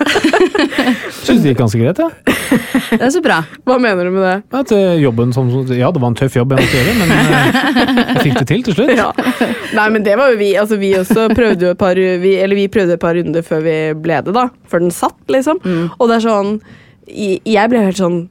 Syns 1.25 1.43
det 1.43 1.53
gikk 1.53 1.61
ganske 1.61 1.81
greit, 1.81 2.01
ja. 2.01 2.09
Det 2.95 3.01
er 3.03 3.13
så 3.15 3.23
bra. 3.25 3.39
Hva 3.67 3.77
mener 3.83 4.09
du 4.09 4.15
med 4.15 4.25
det? 4.25 4.35
At 4.61 4.73
eh, 4.77 4.95
jobben 5.03 5.33
som, 5.35 5.49
Ja, 5.75 5.91
det 5.95 6.03
var 6.03 6.13
en 6.13 6.19
tøff 6.19 6.37
jobb 6.39 6.55
jeg 6.55 6.65
måtte 6.65 6.79
gjøre, 6.79 6.95
men 7.01 7.15
eh, 7.15 7.61
jeg 8.15 8.25
fikk 8.29 8.39
det 8.41 8.47
til 8.51 8.65
til 8.69 8.77
slutt. 8.79 8.93
Ja. 8.97 9.09
Nei, 9.77 9.87
men 9.97 10.05
det 10.07 10.17
var 10.21 10.33
jo 10.33 10.39
vi. 10.41 10.53
Altså, 10.61 10.79
vi 10.81 10.93
også 10.99 11.27
prøvde 11.35 11.69
jo 11.69 11.73
et 11.75 11.81
par 11.81 11.99
vi, 11.99 12.35
Eller 12.41 12.59
vi 12.59 12.69
prøvde 12.73 12.97
et 12.99 13.03
par 13.03 13.17
runder 13.19 13.45
før 13.47 13.65
vi 13.65 13.77
ble 14.05 14.21
det, 14.27 14.35
da. 14.37 14.47
Før 14.71 14.85
den 14.87 14.94
satt, 14.95 15.19
liksom. 15.33 15.61
Og 15.99 16.09
det 16.11 16.17
er 16.21 16.25
sånn 16.29 16.55
Jeg 17.05 17.69
ble 17.71 17.83
helt 17.85 18.01
sånn 18.01 18.23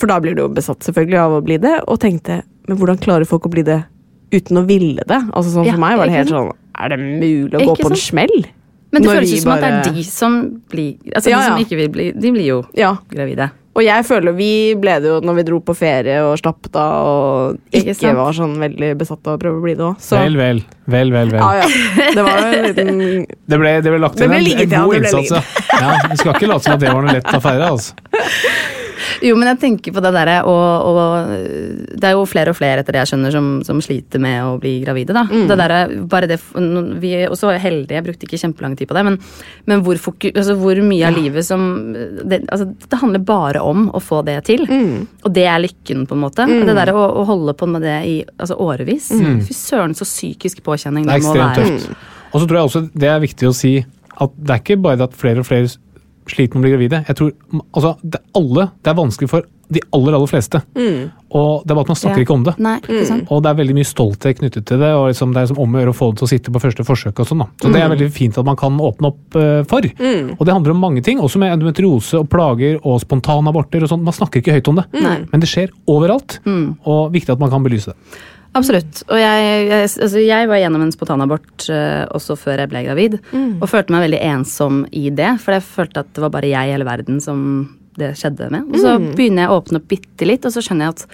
For 0.00 0.10
da 0.10 0.16
blir 0.22 0.34
du 0.34 0.42
jo 0.42 0.48
besatt 0.50 0.82
selvfølgelig 0.82 1.20
av 1.22 1.36
å 1.38 1.42
bli 1.46 1.60
det, 1.62 1.76
og 1.86 2.00
tenkte 2.02 2.40
Men 2.68 2.80
hvordan 2.80 2.98
klarer 3.02 3.28
folk 3.28 3.46
å 3.46 3.52
bli 3.52 3.62
det 3.68 3.82
uten 4.34 4.58
å 4.58 4.64
ville 4.66 5.04
det? 5.06 5.20
Altså 5.30 5.52
sånn 5.54 5.68
Ja, 5.68 5.76
For 5.76 5.84
meg 5.84 5.98
var 6.00 6.10
det 6.10 6.16
helt 6.18 6.32
sånn 6.34 6.50
Er 6.80 6.92
det 6.94 6.98
mulig 7.02 7.54
å 7.60 7.68
gå 7.70 7.76
på 7.82 7.92
en 7.92 8.00
smell? 8.00 8.34
Men 8.90 9.02
det 9.02 9.06
Når 9.08 9.16
føles 9.20 9.32
ut 9.32 9.42
som 9.44 9.52
at 9.54 9.62
det 9.62 9.70
er 9.70 9.94
de 9.94 10.04
som 10.04 10.36
blir 10.70 11.14
Altså 11.14 11.30
Ja, 11.30 11.38
de 11.38 11.46
som 11.46 11.64
ikke 11.64 11.78
vil 11.78 11.90
bli, 11.94 12.10
de 12.12 12.32
blir 12.34 12.46
jo 12.48 12.60
Ja. 12.76 12.96
gravide. 13.12 13.50
Og 13.78 13.84
jeg 13.86 14.02
føler 14.04 14.34
vi 14.34 14.74
ble 14.82 14.96
det 15.00 15.06
jo 15.12 15.20
når 15.22 15.36
vi 15.38 15.42
dro 15.46 15.60
på 15.62 15.76
ferie 15.78 16.16
og 16.26 16.34
slappet 16.40 16.74
av 16.74 17.06
og 17.06 17.60
Ikke 17.70 17.94
ikke, 17.94 18.16
var 18.18 18.34
sånn 18.34 18.56
veldig 18.58 18.90
besatt 18.98 19.22
av 19.30 19.38
å 19.38 19.40
prøve 19.40 19.60
å 19.60 19.62
bli 19.62 19.76
det 19.78 19.86
òg. 19.86 20.02
Vel, 20.10 20.36
vel. 20.40 20.62
Vel, 20.90 21.12
vel, 21.14 21.30
vel. 21.30 21.38
Ja, 21.38 21.62
ja. 21.62 22.10
Det 22.16 22.24
var 22.26 22.40
jo 22.40 22.50
en 22.50 22.66
liten 22.66 22.92
Det 23.30 23.60
ble, 23.62 23.76
det 23.86 23.94
ble 23.94 24.02
lagt 24.02 24.18
inn 24.20 24.34
en, 24.34 24.50
en 24.66 24.74
god 24.74 24.98
innsats, 24.98 25.30
ja. 25.30 25.44
ja. 25.78 25.94
Vi 26.10 26.18
skal 26.18 26.34
ikke 26.34 26.50
late 26.50 26.66
som 26.66 26.74
at 26.74 26.82
det 26.82 26.90
var 26.90 27.06
noe 27.06 27.14
lett 27.20 27.30
affære. 27.38 27.70
altså. 27.70 27.94
Jo, 29.24 29.36
men 29.38 29.50
jeg 29.52 29.60
tenker 29.62 29.94
på 29.96 30.02
det 30.04 30.12
derre 30.14 30.36
og, 30.48 30.90
og 30.90 31.32
Det 32.00 32.08
er 32.08 32.14
jo 32.16 32.26
flere 32.28 32.52
og 32.52 32.58
flere 32.58 32.82
etter 32.82 32.96
det 32.96 33.02
jeg 33.02 33.12
skjønner 33.12 33.34
som, 33.34 33.48
som 33.66 33.80
sliter 33.84 34.22
med 34.22 34.38
å 34.44 34.54
bli 34.62 34.76
gravide. 34.84 35.16
da. 35.16 35.24
Mm. 35.28 35.46
Det 35.50 35.58
der, 35.60 35.74
bare 36.10 36.30
det, 36.30 36.38
Vi 37.02 37.12
er 37.18 37.32
også 37.32 37.52
heldige, 37.60 37.98
jeg 37.98 38.06
brukte 38.06 38.28
ikke 38.28 38.40
kjempelang 38.40 38.76
tid 38.78 38.90
på 38.90 38.96
det, 38.96 39.04
men, 39.08 39.18
men 39.70 39.84
hvor, 39.86 39.98
altså 40.30 40.56
hvor 40.60 40.82
mye 40.86 41.08
av 41.08 41.18
livet 41.18 41.46
som 41.46 41.66
det, 41.94 42.42
altså, 42.48 42.70
det 42.70 43.00
handler 43.00 43.24
bare 43.26 43.62
om 43.64 43.88
å 43.94 44.00
få 44.02 44.22
det 44.26 44.38
til. 44.48 44.64
Mm. 44.68 45.06
Og 45.24 45.34
det 45.34 45.46
er 45.50 45.60
lykken, 45.62 46.06
på 46.08 46.16
en 46.16 46.24
måte. 46.24 46.46
Mm. 46.48 46.64
Det 46.68 46.76
derre 46.76 46.96
å, 46.96 47.06
å 47.20 47.26
holde 47.28 47.54
på 47.58 47.68
med 47.70 47.84
det 47.86 47.98
i 48.08 48.16
altså, 48.36 48.58
årevis. 48.60 49.10
Mm. 49.16 49.40
Fy 49.46 49.56
søren, 49.56 49.96
så 49.98 50.06
psykisk 50.08 50.62
påkjenning 50.66 51.06
Det 51.08 51.16
det, 51.16 51.20
er 51.20 51.26
må 51.26 51.34
ekstremt 51.34 51.60
være. 51.60 51.78
tøft. 51.78 52.10
Og 52.30 52.42
så 52.42 52.46
tror 52.46 52.60
jeg 52.60 52.70
også 52.70 52.82
det 53.02 53.10
er 53.10 53.22
viktig 53.24 53.48
å 53.48 53.54
si 53.56 53.72
at 54.20 54.34
det 54.36 54.54
er 54.54 54.60
ikke 54.62 54.80
bare 54.84 55.00
det 55.00 55.08
at 55.08 55.16
flere 55.18 55.42
og 55.42 55.48
flere 55.48 55.70
sliter 56.32 56.56
med 56.56 56.62
å 56.62 56.66
bli 56.66 56.74
gravide. 56.76 57.04
Jeg 57.08 57.16
tror, 57.18 57.32
altså, 57.74 57.96
det, 58.02 58.20
alle, 58.38 58.70
det 58.82 58.92
er 58.92 58.98
vanskelig 58.98 59.28
for 59.30 59.48
de 59.70 59.78
aller, 59.94 60.14
aller 60.16 60.26
fleste. 60.26 60.58
Og 61.30 61.62
det 61.62 61.70
er 61.70 61.76
bare 61.78 61.84
at 61.86 61.90
man 61.92 61.98
snakker 62.00 62.18
Ja. 62.18 62.24
ikke 62.24 62.34
om 62.34 62.42
det. 62.48 62.54
Nei, 62.58 62.72
ikke 62.80 63.04
sant? 63.06 63.28
Og 63.30 63.42
det 63.44 63.50
er 63.52 63.58
veldig 63.60 63.76
mye 63.76 63.86
stolthet 63.86 64.40
knyttet 64.40 64.64
til 64.66 64.80
det, 64.82 64.88
og 64.98 65.04
liksom 65.12 65.30
det 65.36 65.44
er 65.44 65.46
som 65.52 65.60
om 65.62 65.76
å 65.76 65.78
gjøre 65.78 65.92
å 65.94 65.98
få 66.00 66.08
det 66.10 66.18
til 66.18 66.26
å 66.26 66.30
sitte 66.32 66.50
på 66.56 66.62
første 66.64 66.86
forsøk. 66.88 67.20
og 67.22 67.28
sånn 67.28 67.44
da. 67.44 67.46
Så 67.62 67.70
det 67.70 67.82
er 67.84 67.92
veldig 67.92 68.10
fint 68.16 68.38
at 68.42 68.44
man 68.48 68.58
kan 68.58 68.74
åpne 68.82 69.12
opp 69.12 69.38
uh, 69.38 69.62
for. 69.70 69.86
Og 69.86 70.42
det 70.42 70.56
handler 70.56 70.74
om 70.74 70.82
mange 70.82 71.04
ting, 71.06 71.20
også 71.22 71.38
med 71.38 71.54
endometriose 71.54 72.18
og 72.18 72.26
plager 72.32 72.80
og 72.82 72.98
spontanaborter 73.04 73.86
og 73.86 73.92
sånn. 73.94 74.02
Man 74.02 74.16
snakker 74.16 74.42
ikke 74.42 74.58
høyt 74.58 74.72
om 74.72 74.82
det, 74.82 74.88
Nei. 74.98 75.16
men 75.30 75.40
det 75.40 75.48
skjer 75.52 75.70
overalt. 75.86 76.40
Og 76.84 77.12
viktig 77.14 77.30
at 77.30 77.38
man 77.38 77.50
kan 77.54 77.62
belyse 77.62 77.94
det. 77.94 78.18
Absolutt. 78.58 79.02
Og 79.06 79.18
jeg, 79.20 79.50
jeg, 79.70 79.90
altså 80.02 80.22
jeg 80.24 80.48
var 80.50 80.58
gjennom 80.58 80.82
en 80.82 80.94
spontanabort 80.94 81.66
uh, 81.70 82.04
også 82.16 82.34
før 82.40 82.64
jeg 82.64 82.70
ble 82.72 82.82
gravid. 82.86 83.18
Og 83.62 83.68
følte 83.70 83.94
meg 83.94 84.08
veldig 84.08 84.22
ensom 84.32 84.80
i 84.96 85.06
det, 85.14 85.36
for 85.42 85.54
jeg 85.54 85.66
følte 85.66 86.02
at 86.02 86.10
det 86.16 86.24
var 86.24 86.32
bare 86.34 86.50
jeg 86.50 86.70
i 86.70 86.74
hele 86.74 86.88
verden 86.88 87.20
som 87.22 87.44
det 88.00 88.14
skjedde 88.18 88.48
med. 88.52 88.70
Og 88.70 88.80
så 88.82 88.96
begynner 88.98 89.44
jeg 89.44 89.52
å 89.52 89.60
åpne 89.60 89.80
opp 89.80 89.90
bitte 89.90 90.26
litt, 90.26 90.46
og 90.46 90.54
så 90.54 90.62
skjønner 90.64 90.88
jeg 90.88 90.96
at 90.96 91.06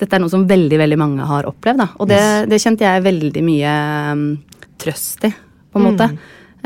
dette 0.00 0.16
er 0.16 0.20
noe 0.22 0.32
som 0.32 0.44
veldig 0.48 0.78
veldig 0.80 0.98
mange 1.00 1.26
har 1.28 1.48
opplevd. 1.48 1.82
Da. 1.82 1.88
Og 2.00 2.10
det, 2.10 2.22
det 2.50 2.60
kjente 2.62 2.86
jeg 2.86 3.04
veldig 3.06 3.42
mye 3.46 3.76
um, 4.12 4.24
trøst 4.80 5.26
i, 5.28 5.32
på 5.72 5.80
en 5.80 5.86
måte. 5.86 6.10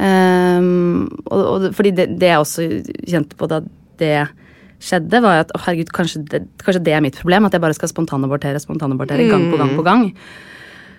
Um, 0.01 1.05
og, 1.27 1.41
og, 1.41 1.67
fordi 1.77 1.93
det, 1.99 2.09
det 2.21 2.33
jeg 2.33 2.43
også 2.43 2.67
kjente 3.05 3.39
på 3.39 3.51
da 3.51 3.61
det 4.01 4.15
skjedde, 4.81 5.21
var 5.23 5.43
at 5.45 5.51
å 5.55 5.61
herregud, 5.67 5.91
kanskje 5.95 6.23
det, 6.33 6.45
kanskje 6.63 6.83
det 6.87 6.95
er 6.97 7.03
mitt 7.05 7.19
problem. 7.21 7.47
At 7.49 7.57
jeg 7.57 7.63
bare 7.63 7.77
skal 7.77 7.91
spontanabortere 7.93 8.61
spontanabortere 8.63 9.29
gang 9.31 9.51
på 9.53 9.61
gang 9.61 9.75
på 9.77 9.85
gang. 9.87 10.07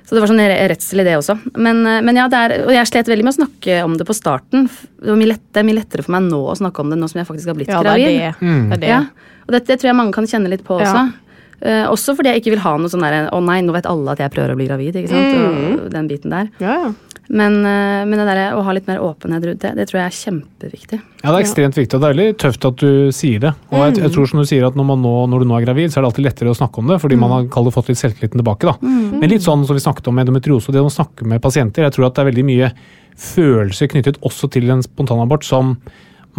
Så 0.06 0.16
det 0.18 0.22
var 0.24 0.32
sånn 0.32 0.42
re- 0.44 0.68
redsel 0.68 1.00
i 1.04 1.06
det 1.08 1.14
også. 1.16 1.38
Men, 1.56 1.86
eh, 1.88 2.02
men 2.04 2.18
ja, 2.20 2.26
det 2.28 2.40
er, 2.40 2.54
og 2.66 2.74
jeg 2.76 2.90
slet 2.90 3.08
veldig 3.08 3.24
med 3.24 3.32
å 3.32 3.38
snakke 3.38 3.78
om 3.86 3.94
det 4.00 4.08
på 4.10 4.16
starten. 4.18 4.66
Det, 4.68 5.08
var 5.08 5.20
mye 5.22 5.30
lett, 5.34 5.44
det 5.54 5.62
er 5.62 5.68
mye 5.70 5.78
lettere 5.78 6.04
for 6.04 6.16
meg 6.18 6.26
nå 6.28 6.42
å 6.52 6.56
snakke 6.58 6.84
om 6.84 6.92
det 6.92 6.98
nå 7.00 7.08
som 7.12 7.22
jeg 7.22 7.30
faktisk 7.30 7.52
har 7.52 7.56
blitt 7.60 7.72
Ja, 7.72 7.82
det 7.86 7.94
er 7.94 8.02
gravid. 8.02 8.42
Mm. 8.42 8.64
det, 8.70 8.78
er 8.78 8.82
det. 8.82 8.90
Ja, 8.92 9.02
og 9.46 9.54
det, 9.56 9.62
det 9.70 9.78
tror 9.80 9.92
jeg 9.92 10.00
mange 10.02 10.16
kan 10.18 10.28
kjenne 10.28 10.52
litt 10.52 10.66
på 10.68 10.80
også. 10.82 11.06
Ja. 11.06 11.38
Uh, 11.62 11.86
også 11.94 12.16
fordi 12.18 12.32
jeg 12.34 12.42
ikke 12.42 12.56
vil 12.56 12.64
ha 12.64 12.72
noe 12.82 12.90
sånn 12.90 13.04
der 13.06 13.28
Å 13.30 13.38
nei, 13.46 13.60
nå 13.62 13.70
vet 13.76 13.86
alle 13.86 14.16
at 14.16 14.22
jeg 14.24 14.34
prøver 14.34 14.56
å 14.56 14.58
bli 14.58 14.66
gravid. 14.66 14.96
ikke 14.98 15.12
sant? 15.12 15.36
Mm. 15.38 15.76
Og 15.86 15.90
den 15.94 16.08
biten 16.10 16.34
der. 16.34 16.48
Ja, 16.58 16.78
ja. 16.88 16.92
Men, 17.30 17.59
eh, 17.65 18.03
men 18.05 18.11
det 18.19 18.26
der, 18.28 18.53
å 18.57 18.63
ha 18.65 18.72
litt 18.74 18.88
mer 18.88 18.99
åpenhet 18.99 19.45
rundt 19.45 19.61
det, 19.61 19.76
det 19.78 19.86
tror 19.88 20.01
jeg 20.01 20.07
er 20.09 20.17
kjempeviktig. 20.17 20.97
Ja, 21.24 21.32
det 21.32 21.36
er 21.38 21.43
ekstremt 21.45 21.78
viktig, 21.78 21.93
og 21.95 22.01
det 22.01 22.09
er 22.09 22.13
veldig 22.15 22.38
tøft 22.38 22.65
at 22.65 22.76
du 22.82 23.11
sier 23.11 23.39
det. 23.39 23.53
Og 23.72 23.78
jeg, 23.78 23.93
Mm. 23.93 24.01
jeg 24.03 24.11
tror 24.11 24.28
som 24.28 24.39
du 24.39 24.45
sier 24.45 24.65
at 24.67 24.76
når, 24.76 24.86
man 24.86 25.01
nå, 25.01 25.13
når 25.30 25.39
du 25.39 25.45
nå 25.45 25.57
er 25.61 25.65
gravid, 25.65 25.91
så 25.91 25.97
er 25.97 26.01
det 26.03 26.09
alltid 26.11 26.26
lettere 26.26 26.49
å 26.51 26.57
snakke 26.57 26.80
om 26.80 26.88
det, 26.88 26.99
fordi 26.99 27.15
Mm. 27.15 27.19
man 27.19 27.32
har 27.32 27.63
det, 27.63 27.74
fått 27.74 27.88
litt 27.88 27.97
selvtilliten 28.01 28.41
tilbake. 28.41 28.65
da. 28.67 28.76
Men 28.82 29.30
litt 29.30 29.41
sånn 29.41 29.65
som 29.65 29.76
vi 29.76 29.80
snakket 29.80 30.07
om 30.07 30.15
med 30.15 30.28
endometriose, 30.28 30.72
det 30.74 30.82
å 30.82 30.89
snakke 30.91 31.26
med 31.26 31.41
pasienter, 31.41 31.84
jeg 31.84 31.93
tror 31.93 32.07
at 32.07 32.15
det 32.15 32.22
er 32.26 32.32
veldig 32.32 32.45
mye 32.45 32.72
følelser 33.15 33.88
knyttet 33.88 34.17
også 34.22 34.49
til 34.51 34.69
en 34.69 34.82
spontanabort 34.82 35.43
som 35.43 35.78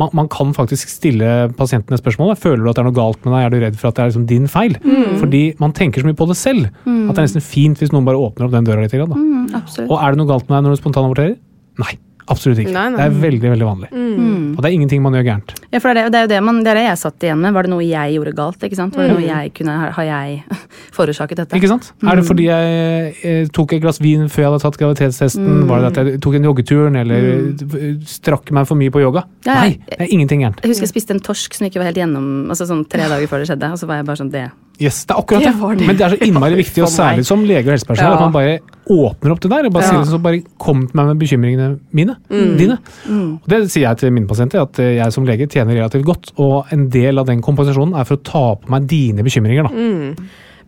man, 0.00 0.12
man 0.16 0.28
kan 0.32 0.52
faktisk 0.56 0.90
stille 0.92 1.50
pasientene 1.58 1.98
spørsmålet. 2.00 2.40
Føler 2.40 2.62
du 2.62 2.70
at 2.70 2.78
det 2.78 2.84
er 2.84 2.88
noe 2.88 2.96
galt 2.96 3.20
med 3.24 3.34
deg? 3.34 3.44
Er 3.44 3.52
du 3.52 3.58
redd 3.62 3.80
for 3.80 3.90
at 3.90 3.98
det 3.98 4.04
er 4.04 4.12
liksom 4.12 4.28
din 4.30 4.48
feil? 4.50 4.76
Mm. 4.84 5.18
Fordi 5.20 5.42
man 5.60 5.74
tenker 5.76 6.02
så 6.02 6.08
mye 6.08 6.18
på 6.18 6.28
det 6.30 6.38
selv. 6.40 6.70
At 6.86 7.12
det 7.12 7.18
er 7.18 7.28
nesten 7.28 7.44
fint 7.44 7.82
hvis 7.82 7.92
noen 7.94 8.06
bare 8.08 8.20
åpner 8.20 8.48
opp 8.48 8.54
den 8.54 8.68
døra 8.68 8.84
litt. 8.84 8.96
Mm. 8.96 9.52
Og 9.88 9.96
er 9.98 10.14
det 10.14 10.22
noe 10.22 10.30
galt 10.30 10.48
med 10.48 10.56
deg 10.56 10.64
når 10.66 10.76
du 10.76 10.82
spontanaborterer? 10.82 11.36
Nei. 11.82 11.94
Absolutt 12.30 12.58
ikke. 12.62 12.72
Nei, 12.72 12.84
nei. 12.90 12.98
Det 12.98 13.06
er 13.08 13.16
veldig 13.22 13.50
veldig 13.52 13.66
vanlig. 13.66 13.88
Mm. 13.92 14.44
Og 14.56 14.62
det 14.62 14.68
er 14.70 14.74
ingenting 14.76 15.02
man 15.02 15.12
gjør 15.16 15.24
gærent. 15.26 15.54
Ja, 15.72 15.78
for 15.82 15.94
det 15.94 16.04
er, 16.04 16.10
det 16.12 16.18
er 16.20 16.22
jo 16.26 16.30
det, 16.34 16.40
man, 16.44 16.60
det 16.62 16.70
er 16.70 16.78
det 16.78 16.84
jeg 16.86 16.98
satt 17.02 17.26
igjen 17.26 17.40
med. 17.42 17.52
Var 17.56 17.62
det 17.66 17.70
noe 17.72 17.82
jeg 17.86 18.14
gjorde 18.16 18.34
galt? 18.38 18.62
ikke 18.68 18.76
sant? 18.78 18.94
Var 18.96 19.08
det 19.08 19.12
Mm. 19.12 19.18
noe 19.20 19.28
jeg 19.28 19.52
kunne, 19.54 19.74
har, 19.80 19.90
har 19.96 20.04
jeg 20.04 20.42
forårsaket 20.96 21.36
dette? 21.42 21.56
Ikke 21.58 21.68
sant? 21.72 21.92
Er 22.02 22.16
det 22.16 22.22
Mm. 22.24 22.28
fordi 22.28 22.44
jeg 22.46 23.14
eh, 23.24 23.46
tok 23.52 23.72
et 23.72 23.82
glass 23.82 23.98
vin 24.00 24.28
før 24.28 24.42
jeg 24.44 24.50
hadde 24.52 24.62
tatt 24.62 24.78
graviditetstesten? 24.78 25.46
Mm. 25.62 25.66
Var 25.68 25.80
det 25.80 25.90
at 25.90 26.00
jeg 26.12 26.20
tok 26.22 26.34
en 26.38 26.48
joggeturen 26.50 26.96
eller 27.02 27.28
eh, 27.32 27.96
strakk 28.06 28.50
meg 28.52 28.66
for 28.70 28.76
mye 28.78 28.90
på 28.94 29.02
yoga? 29.02 29.24
Ja, 29.46 29.54
Nei, 29.62 29.78
det 29.88 29.98
er 30.00 30.12
ingenting 30.14 30.40
gærent. 30.44 30.60
Jeg 30.62 30.70
husker 30.74 30.86
jeg 30.86 30.94
spiste 30.94 31.10
en 31.16 31.20
torsk 31.20 31.54
som 31.58 31.66
ikke 31.66 31.80
var 31.82 31.90
helt 31.90 31.98
gjennom, 31.98 32.48
altså 32.52 32.66
sånn 32.70 32.84
tre 32.88 33.08
dager 33.10 33.26
før 33.30 33.42
det 33.42 33.50
skjedde. 33.50 33.72
Og 33.72 33.78
så 33.82 33.86
var 33.90 33.96
jeg 34.00 34.06
bare 34.06 34.20
sånn 34.22 34.30
det. 34.32 34.46
Yes, 34.80 35.04
det 35.06 35.14
er 35.14 35.20
akkurat 35.20 35.42
Det 35.44 35.78
det. 35.78 35.86
Men 35.86 35.96
det 35.96 36.04
er 36.06 36.14
så 36.14 36.18
innmari 36.26 36.56
viktig, 36.64 36.82
og 36.82 36.88
særlig 36.90 37.24
som 37.28 37.44
lege 37.44 37.66
og 37.68 37.74
helsepersonell, 37.74 38.12
Ja. 38.12 38.14
at 38.16 38.20
man 38.20 38.32
bare 38.32 38.58
åpner 38.90 39.30
opp 39.34 39.40
det 39.40 39.50
der. 39.50 39.66
og 39.66 39.72
bare 39.72 39.82
Ja. 39.84 39.88
sier 39.90 39.98
liksom, 40.00 40.22
bare 40.22 40.40
Kom 40.58 40.86
til 40.86 40.96
meg 40.96 41.06
med 41.06 41.18
bekymringene 41.20 41.78
mine. 41.92 42.16
Mm. 42.30 42.56
Dine. 42.58 42.78
Mm. 43.08 43.32
Og 43.42 43.48
Det 43.48 43.70
sier 43.70 43.88
jeg 43.88 43.98
til 43.98 44.12
mine 44.12 44.26
pasienter, 44.26 44.62
at 44.62 44.78
eh, 44.78 44.96
jeg 44.96 45.12
som 45.12 45.24
lege 45.26 45.46
tjener 45.46 45.74
relativt 45.74 46.04
godt. 46.04 46.32
Og 46.38 46.66
en 46.72 46.88
del 46.88 47.18
av 47.18 47.26
den 47.26 47.42
kompensasjonen 47.42 47.94
er 47.98 48.04
for 48.04 48.16
å 48.16 48.22
ta 48.22 48.54
på 48.56 48.70
meg 48.70 48.86
dine 48.88 49.22
bekymringer. 49.22 49.68
da. 49.68 49.68
Mm. 49.70 50.16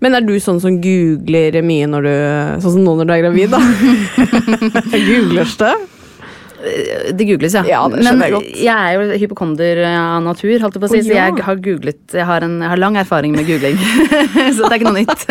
Men 0.00 0.14
er 0.14 0.20
du 0.20 0.34
sånn 0.38 0.60
som 0.60 0.80
googler 0.82 1.62
mye 1.64 1.86
når 1.88 2.02
du 2.02 2.60
Sånn 2.62 2.72
som 2.74 2.84
nå 2.84 2.96
når 2.98 3.06
du 3.06 3.12
er 3.14 3.22
gravid, 3.22 3.50
da? 3.50 3.58
Googlers 5.08 5.56
det? 5.56 5.74
Det 7.14 7.26
googles, 7.28 7.54
ja. 7.58 7.62
Ja, 7.68 7.80
det 7.92 8.02
Men 8.04 8.20
jeg 8.24 8.32
godt. 8.34 8.48
jeg 8.64 8.74
er 8.74 8.94
jo 8.98 9.18
hypokonder 9.22 9.80
av 9.90 10.22
natur, 10.24 10.54
holdt 10.62 10.78
jeg 10.78 10.82
på 10.84 10.88
å 10.88 10.92
si, 10.92 11.00
Å, 11.02 11.06
så 11.06 11.16
jeg 11.18 11.44
har 11.46 11.60
googlet 11.64 12.16
Jeg 12.18 12.26
har, 12.28 12.46
en, 12.46 12.56
jeg 12.64 12.70
har 12.72 12.80
lang 12.80 12.96
erfaring 13.00 13.34
med 13.36 13.46
googling, 13.48 13.76
så 14.56 14.64
det 14.64 14.70
er 14.70 14.78
ikke 14.78 14.90
noe 14.90 15.02
nytt. 15.02 15.26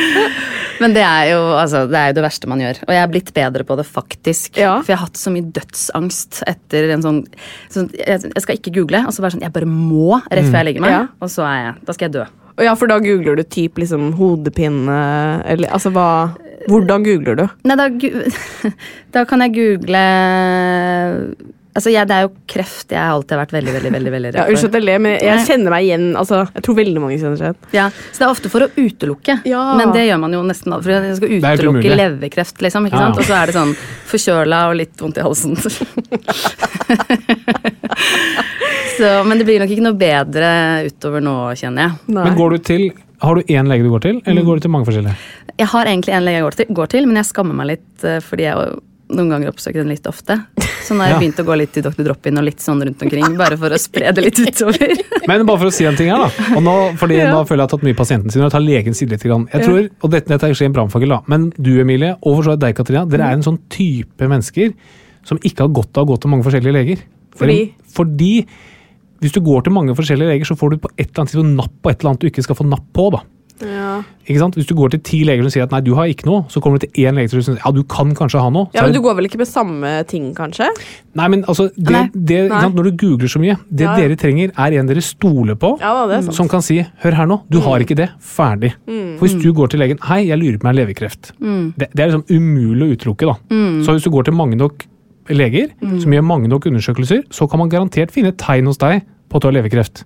Men 0.80 0.94
det 0.96 1.02
er, 1.04 1.24
jo, 1.34 1.40
altså, 1.60 1.84
det 1.90 1.98
er 2.00 2.10
jo 2.12 2.16
det 2.16 2.24
verste 2.24 2.48
man 2.50 2.62
gjør. 2.62 2.78
Og 2.86 2.94
jeg 2.96 3.02
er 3.04 3.10
blitt 3.12 3.32
bedre 3.36 3.66
på 3.68 3.76
det, 3.76 3.84
faktisk. 3.88 4.56
Ja. 4.60 4.78
For 4.80 4.94
jeg 4.94 5.00
har 5.00 5.06
hatt 5.10 5.20
så 5.20 5.32
mye 5.34 5.44
dødsangst 5.56 6.42
etter 6.48 6.94
en 6.96 7.04
sånn, 7.04 7.18
sånn 7.72 7.90
jeg, 7.98 8.22
jeg 8.32 8.44
skal 8.46 8.56
ikke 8.60 8.72
google, 8.80 9.02
og 9.06 9.12
så 9.16 9.24
bare 9.24 9.36
sånn 9.36 9.44
Jeg 9.44 9.52
bare 9.54 9.68
må 9.68 10.20
rett 10.30 10.48
før 10.48 10.60
jeg 10.62 10.70
legger 10.70 10.86
meg, 10.86 10.94
Ja. 10.96 11.02
og 11.20 11.32
så 11.32 11.44
er 11.48 11.58
jeg 11.66 11.74
Da 11.88 11.96
skal 11.96 12.08
jeg 12.08 12.16
dø. 12.20 12.24
Ja, 12.60 12.74
for 12.76 12.90
da 12.90 12.98
googler 13.00 13.38
du 13.38 13.44
typ 13.48 13.78
liksom 13.80 14.10
hodepine 14.18 14.96
Eller 15.48 15.70
altså 15.72 15.92
hva 15.94 16.08
Hvordan 16.68 17.06
googler 17.06 17.38
du? 17.38 17.46
Nei, 17.68 17.76
da, 17.78 17.88
da 19.16 19.24
kan 19.28 19.46
jeg 19.46 19.56
google 19.56 20.04
Altså, 21.70 21.92
jeg, 21.94 22.02
det 22.10 22.14
er 22.16 22.24
jo 22.24 22.30
kreft 22.50 22.90
jeg 22.90 22.98
har 22.98 23.12
alltid 23.14 23.38
vært 23.38 23.52
veldig, 23.54 23.72
veldig, 23.76 23.90
veldig, 23.94 24.10
veldig 24.12 24.30
Ja, 24.40 24.46
Unnskyld 24.50 24.64
for. 24.64 24.74
at 24.74 24.76
jeg 24.80 24.86
ler, 24.88 24.98
men 25.04 25.12
jeg 25.22 25.44
kjenner 25.46 25.70
meg 25.70 25.86
igjen. 25.86 26.06
Altså, 26.18 26.40
jeg 26.56 26.64
tror 26.66 26.76
veldig 26.80 27.02
mange 27.04 27.18
kjenner 27.20 27.38
seg 27.38 27.46
igjen. 27.46 27.58
Ja, 27.76 27.84
så 27.94 28.16
det 28.16 28.26
er 28.26 28.32
ofte 28.34 28.50
for 28.52 28.66
å 28.66 28.68
utelukke, 28.74 29.34
Ja. 29.46 29.62
men 29.78 29.92
det 29.94 30.02
gjør 30.08 30.18
man 30.24 30.34
jo 30.34 30.40
nesten 30.48 30.74
aldri. 30.74 30.90
For 30.90 31.06
jeg 31.06 31.18
skal 31.20 31.30
utelukke 31.36 31.98
leverkreft, 32.00 32.58
liksom. 32.66 32.88
ikke 32.90 32.98
ja. 32.98 33.04
sant? 33.06 33.20
Og 33.22 33.24
så 33.28 33.34
er 33.38 33.44
det 33.46 33.54
sånn 33.56 33.74
forkjøla 34.10 34.58
og 34.72 34.74
litt 34.80 34.96
vondt 35.04 35.20
i 35.20 35.26
halsen. 35.28 35.54
så, 38.98 39.06
men 39.30 39.34
det 39.38 39.46
blir 39.46 39.62
nok 39.62 39.70
ikke 39.76 39.86
noe 39.86 40.00
bedre 40.00 40.50
utover 40.90 41.22
nå, 41.22 41.36
kjenner 41.60 41.86
jeg. 41.86 41.92
Nei. 42.10 42.24
Men 42.26 42.34
går 42.40 42.48
du 42.56 42.58
til 42.72 42.84
Har 43.20 43.34
du 43.36 43.42
én 43.42 43.68
lege 43.68 43.82
du 43.84 43.90
går 43.92 44.00
til, 44.06 44.14
Mm. 44.20 44.28
eller 44.32 44.42
går 44.46 44.54
du 44.56 44.60
til 44.66 44.70
mange 44.70 44.86
forskjellige? 44.88 45.16
Jeg 45.60 45.66
har 45.68 45.84
egentlig 45.86 46.14
en 46.16 46.24
lege 46.24 46.38
jeg 46.40 46.42
går 46.46 46.56
til, 46.56 46.66
går 46.74 46.86
til 46.88 47.06
men 47.06 47.16
jeg 47.20 47.24
skammer 47.28 47.54
meg 47.54 47.66
litt 47.74 48.04
eh, 48.04 48.20
fordi 48.24 48.46
jeg 48.48 48.78
noen 49.10 49.28
ganger 49.28 49.48
oppsøker 49.50 49.82
den 49.82 49.88
litt 49.90 50.06
ofte. 50.06 50.36
Så 50.86 50.94
nå 50.94 51.02
har 51.02 51.08
jeg 51.10 51.14
Ja. 51.16 51.20
begynt 51.20 51.40
å 51.42 51.44
gå 51.44 51.56
litt 51.58 51.72
til 51.74 51.82
Dr. 51.82 52.04
Drop-in 52.06 52.38
og 52.38 52.44
litt 52.46 52.60
sånn 52.62 52.78
rundt 52.86 53.02
omkring, 53.02 53.36
bare 53.36 53.56
for 53.58 53.74
å 53.74 53.78
spre 53.82 54.12
det 54.14 54.22
litt 54.22 54.38
utover. 54.38 54.94
Men 55.28 55.44
bare 55.44 55.58
for 55.58 55.66
å 55.66 55.72
si 55.74 55.84
en 55.84 55.96
ting 55.98 56.08
her, 56.12 56.22
da. 56.22 56.30
Og 56.56 56.62
nå, 56.62 56.76
fordi 56.96 57.18
nå 57.26 57.42
føler 57.44 57.64
jeg 57.64 57.66
at 57.66 57.66
jeg 57.66 57.66
har 57.66 57.72
tatt 57.74 57.82
mye 57.88 57.98
pasienten 57.98 58.30
sin, 58.30 58.40
og 58.42 58.46
jeg 58.48 58.54
tar 58.54 58.64
legen 58.64 58.94
side 58.94 59.10
litt. 59.10 59.22
grann. 59.26 59.48
Jeg 59.52 59.66
tror, 59.66 59.88
og 60.02 60.10
dette, 60.14 60.28
dette 60.30 60.46
er 60.46 60.54
ikke 60.54 60.64
en 60.70 60.72
brannfakkel, 60.78 61.08
da, 61.08 61.20
men 61.26 61.50
du 61.58 61.72
Emilie, 61.82 62.14
og 62.22 62.36
for 62.38 62.42
så 62.46 62.54
vidt 62.54 62.60
deg 62.68 62.76
Katrina, 62.78 63.04
dere 63.10 63.26
er 63.28 63.32
en 63.36 63.42
sånn 63.42 63.58
type 63.68 64.30
mennesker 64.30 64.72
som 65.26 65.38
ikke 65.42 65.66
har 65.66 65.74
godt 65.74 65.98
av 65.98 66.06
å 66.06 66.14
gå 66.14 66.20
til 66.22 66.30
mange 66.30 66.46
forskjellige 66.46 66.72
leger. 66.78 67.02
Fordi? 67.36 67.58
Fordi 67.92 68.32
hvis 69.20 69.32
du 69.36 69.40
går 69.40 69.64
til 69.66 69.72
mange 69.76 69.94
forskjellige 69.96 70.28
leger, 70.32 70.44
så 70.48 70.56
får 70.56 70.70
du 70.70 70.76
på 70.78 70.88
et 70.96 71.08
eller 71.10 71.20
annet 71.24 71.34
tidspunkt 71.34 71.56
napp 71.60 71.76
på 71.82 71.90
et 71.92 72.00
eller 72.00 72.10
annet 72.14 72.20
du 72.24 72.30
ikke 72.30 72.42
skal 72.46 72.56
få 72.56 72.66
napp 72.68 72.86
på. 72.96 73.10
da. 73.12 73.20
Ja. 73.60 74.02
Ikke 74.24 74.40
sant? 74.40 74.54
Hvis 74.56 74.64
du 74.70 74.72
går 74.74 74.88
til 74.94 75.00
ti 75.04 75.18
leger 75.28 75.44
som 75.44 75.52
sier 75.52 75.66
at 75.66 75.72
nei, 75.74 75.82
du 75.84 75.90
har 75.92 76.08
ikke 76.08 76.24
noe, 76.24 76.46
så 76.48 76.62
kommer 76.64 76.80
du 76.80 76.86
til 76.86 77.04
én 77.04 77.12
lege 77.18 77.28
som 77.28 77.42
sier 77.44 77.58
ja, 77.60 77.70
du 77.76 77.82
kan 77.84 78.14
kanskje 78.16 78.40
ha 78.40 78.48
noe. 78.48 78.70
Så 78.72 78.78
ja, 78.78 78.84
men 78.86 78.94
du 78.94 79.02
går 79.04 79.18
vel 79.18 79.28
ikke 79.28 79.36
med 79.42 79.50
samme 79.50 79.90
ting, 80.08 80.30
kanskje? 80.32 80.70
Nei, 81.20 81.26
men 81.28 81.42
altså, 81.44 81.66
det, 81.76 81.92
Nei. 81.92 82.06
det, 82.14 82.38
ikke 82.46 82.54
Nei. 82.54 82.62
sant? 82.64 82.78
Når 82.78 82.88
du 82.88 82.92
googler 83.02 83.28
så 83.34 83.42
mye, 83.42 83.58
det 83.68 83.84
Ja. 83.84 83.96
dere 83.98 84.16
trenger, 84.16 84.54
er 84.56 84.78
en 84.80 84.86
dere 84.88 85.02
stoler 85.04 85.58
på. 85.60 85.74
Ja 85.82 86.06
det 86.08 86.16
er 86.16 86.22
sant. 86.22 86.36
Som 86.40 86.48
kan 86.48 86.62
si 86.64 86.78
'hør 86.80 87.12
her 87.20 87.26
nå, 87.26 87.42
du 87.50 87.60
har 87.60 87.80
ikke 87.84 87.96
det', 88.00 88.10
ferdig. 88.20 88.72
For 89.18 89.26
Hvis 89.26 89.42
du 89.42 89.52
går 89.52 89.68
til 89.68 89.80
legen 89.80 89.98
'hei, 90.00 90.28
jeg 90.28 90.38
lurer 90.38 90.56
på 90.58 90.64
om 90.64 90.72
jeg 90.72 90.86
har 90.86 90.94
leverkreft', 90.94 91.32
det, 91.76 91.88
det 91.92 92.00
er 92.00 92.08
liksom 92.08 92.24
umulig 92.30 92.88
å 92.88 92.96
utelukke. 92.96 93.26
da. 93.28 93.36
Så 93.84 93.92
hvis 93.92 94.04
du 94.04 94.10
går 94.10 94.24
til 94.24 94.34
mange 94.34 94.56
nok 94.56 94.86
leger, 95.36 95.72
som 96.02 96.12
gjør 96.12 96.24
mange 96.26 96.48
nok 96.50 96.66
undersøkelser, 96.70 97.24
så 97.30 97.46
kan 97.50 97.58
man 97.62 97.70
garantert 97.72 98.12
finne 98.14 98.32
tegn 98.36 98.66
hos 98.70 98.78
deg 98.82 99.02
på 99.30 99.38
at 99.38 99.42
du 99.44 99.48
har 99.50 99.56
leverkreft. 99.58 100.04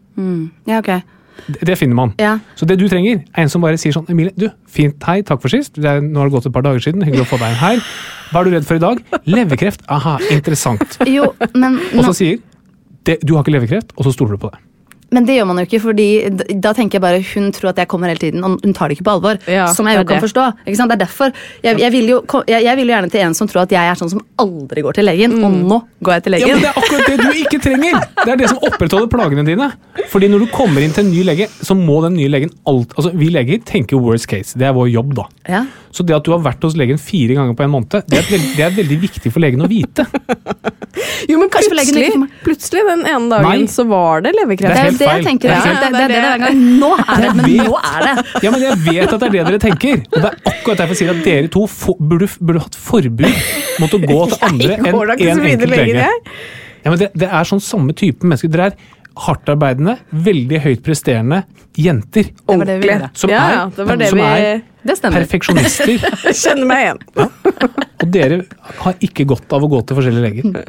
Ja, 0.68 0.79
okay. 0.79 1.01
Det, 1.49 1.66
det 1.66 1.77
finner 1.79 1.97
man. 1.99 2.12
Ja. 2.20 2.39
Så 2.55 2.66
det 2.68 2.79
du 2.79 2.87
trenger, 2.89 3.25
er 3.35 3.43
en 3.43 3.51
som 3.51 3.64
bare 3.64 3.79
sier 3.81 3.93
sånn 3.97 4.07
'Emilie, 4.09 4.33
du, 4.39 4.49
fint, 4.70 4.97
hei, 5.09 5.20
takk 5.27 5.43
for 5.43 5.53
sist. 5.53 5.75
Det 5.75 5.89
er, 5.91 6.01
nå 6.01 6.20
har 6.20 6.31
det 6.31 6.37
gått 6.37 6.47
et 6.47 6.55
par 6.55 6.62
dager 6.62 6.81
siden. 6.85 7.03
Hyggelig 7.03 7.27
å 7.27 7.31
få 7.33 7.41
deg 7.43 7.55
inn 7.55 7.61
her. 7.61 7.83
Hva 8.31 8.41
er 8.41 8.45
du 8.45 8.55
redd 8.55 8.68
for 8.68 8.79
i 8.79 8.83
dag? 8.85 9.03
Leverkreft. 9.27 9.83
Aha, 9.93 10.18
interessant. 10.31 10.99
Jo, 11.11 11.33
men 11.55 11.81
Og 11.99 12.05
så 12.11 12.14
sier 12.20 12.39
det, 13.05 13.18
du 13.27 13.35
har 13.35 13.45
ikke 13.45 13.57
leverkreft, 13.59 13.93
og 13.99 14.07
så 14.07 14.14
stoler 14.14 14.39
du 14.39 14.45
på 14.47 14.53
det. 14.55 14.62
Men 15.15 15.27
det 15.29 15.37
gjør 15.39 15.47
man 15.53 15.61
jo 15.62 15.65
ikke, 15.69 15.81
fordi 15.85 16.07
da 16.65 16.73
tenker 16.75 16.99
jeg 16.99 17.05
bare 17.05 17.21
hun 17.31 17.51
tror 17.55 17.71
at 17.71 17.79
jeg 17.85 17.89
kommer 17.93 18.11
hele 18.11 18.19
tiden, 18.23 18.43
og 18.45 18.59
hun 18.65 18.75
tar 18.75 18.91
det 18.91 18.97
ikke 18.99 19.07
på 19.07 19.15
alvor. 19.15 19.39
Ja, 19.51 19.69
som 19.73 19.87
jeg 19.87 20.01
jo 20.01 20.05
kan 20.09 20.19
det. 20.19 20.25
forstå. 20.27 20.47
Ikke 20.67 20.79
sant? 20.81 20.91
Det 20.91 20.97
er 20.99 21.05
derfor. 21.07 21.33
Jeg, 21.65 21.79
jeg, 21.85 21.93
vil 21.95 22.11
jo, 22.11 22.19
jeg, 22.51 22.65
jeg 22.67 22.77
vil 22.81 22.91
jo 22.91 22.95
gjerne 22.97 23.11
til 23.15 23.23
en 23.29 23.37
som 23.39 23.51
tror 23.51 23.62
at 23.65 23.75
jeg 23.77 23.91
er 23.93 24.01
sånn 24.01 24.11
som 24.17 24.25
aldri 24.43 24.83
går 24.85 24.99
til 24.99 25.07
legen, 25.09 25.39
og 25.39 25.53
Mm. 25.55 25.61
nå 25.71 25.79
går 26.05 26.17
jeg 26.19 26.23
til 26.27 26.33
legen. 26.35 26.49
Ja, 26.49 26.55
men 26.57 26.65
Det 26.65 26.71
er 26.73 26.81
akkurat 26.83 27.07
det 27.07 27.19
du 27.23 27.41
ikke 27.45 27.61
trenger! 27.62 28.01
Det 28.25 28.33
er 28.35 28.37
det 28.43 28.49
som 28.51 28.59
opprettholder 28.67 29.09
plagene 29.12 29.45
dine. 29.47 29.71
Fordi 30.11 30.29
når 30.33 30.45
du 30.45 30.47
kommer 30.53 30.83
inn 30.83 30.93
til 30.97 31.05
en 31.07 31.12
ny 31.15 31.23
lege, 31.29 31.47
så 31.62 31.77
må 31.79 32.01
den 32.03 32.17
nye 32.19 32.29
legen 32.33 32.51
alt, 32.67 32.93
altså 32.99 33.12
Vi 33.15 33.29
leger 33.31 33.62
tenker 33.65 34.01
worst 34.03 34.27
case. 34.31 34.59
Det 34.59 34.67
er 34.67 34.75
vår 34.77 34.91
jobb, 34.91 35.15
da. 35.15 35.29
Ja. 35.49 35.62
Så 35.95 36.03
det 36.03 36.17
at 36.17 36.25
du 36.27 36.33
har 36.35 36.41
vært 36.43 36.65
hos 36.67 36.75
legen 36.75 36.99
fire 36.99 37.37
ganger 37.39 37.55
på 37.55 37.62
en 37.62 37.71
måned, 37.71 37.91
det 38.11 38.19
er, 38.19 38.27
veldig, 38.27 38.51
det 38.59 38.65
er 38.67 38.73
veldig 38.75 38.97
viktig 39.05 39.31
for 39.31 39.45
legen 39.45 39.62
å 39.62 39.69
vite. 39.71 40.07
Jo, 41.29 41.39
men 41.41 41.49
plutselig, 41.51 42.11
plutselig 42.45 42.83
den 42.87 43.05
ene 43.09 43.29
dagen 43.31 43.47
Nei. 43.65 43.67
så 43.71 43.85
var 43.89 44.21
det 44.25 44.33
Det 44.35 44.41
leverkreft. 44.41 45.03
Det 45.05 45.11
jeg 45.11 45.14
feil. 45.14 45.26
tenker. 45.28 45.48
Det 45.48 45.55
er 45.55 45.61
ikke 45.61 45.84
Det, 45.84 45.92
det, 45.92 46.09
det, 46.09 46.22
det 46.24 46.40
gang. 46.44 46.64
Nå 46.80 46.90
er 47.05 47.22
det, 47.24 47.30
men 47.38 47.55
nå 47.68 47.78
er 47.78 48.07
det. 48.09 48.14
Ja, 48.46 48.50
men 48.55 48.64
Jeg 48.64 48.80
vet 48.88 49.14
at 49.14 49.20
det 49.20 49.28
er 49.28 49.36
det 49.36 49.44
dere 49.50 49.62
tenker. 49.68 50.02
Og 50.11 50.18
det 50.18 50.32
er 50.32 50.52
akkurat 50.55 50.82
derfor 50.82 50.96
jeg 50.96 51.02
sier 51.05 51.14
at 51.14 51.22
dere 51.28 51.52
to 51.55 51.64
for, 51.70 52.00
burde, 52.00 52.28
burde 52.40 52.64
hatt 52.66 52.80
forbud 52.88 53.40
mot 53.84 53.94
å 53.94 54.02
gå 54.05 54.18
til 54.34 54.44
andre 54.50 54.74
Jeg 54.74 54.82
enn 54.82 54.90
én 54.90 55.30
en 55.30 55.48
enkelt 55.55 55.70
lenger 55.76 56.02
lege. 56.02 56.11
Ja, 56.84 56.90
men 56.92 57.00
det, 57.00 57.11
det 57.16 57.30
er 57.32 57.48
sånn 57.48 57.62
samme 57.64 57.94
type 57.96 58.26
mennesker. 58.26 58.50
Dere 58.52 58.72
er 58.72 58.76
hardtarbeidende, 59.24 59.92
veldig 60.26 60.59
høyt 60.64 60.80
presterende 60.82 61.44
jenter. 61.78 62.32
Det 62.34 62.57
var 62.59 62.66
det 62.66 62.74
vi 62.82 62.88
gjorde. 62.90 63.11
Som 63.14 63.30
er- 63.30 63.52
ja, 63.55 63.61
det 63.76 63.86
var 63.86 64.00
det 64.00 64.09
som 64.11 64.22
er- 64.26 64.62
Det. 64.84 64.98
Perfeksjonister. 65.14 66.02
kjenner 66.42 66.66
meg 66.68 66.82
igjen. 66.82 66.98
Og 68.02 68.11
dere 68.12 68.40
har 68.82 68.98
ikke 69.07 69.24
godt 69.30 69.55
av 69.57 69.62
å 69.64 69.70
gå 69.72 69.78
til 69.88 69.96
forskjellige 69.96 70.26
leger. 70.26 70.66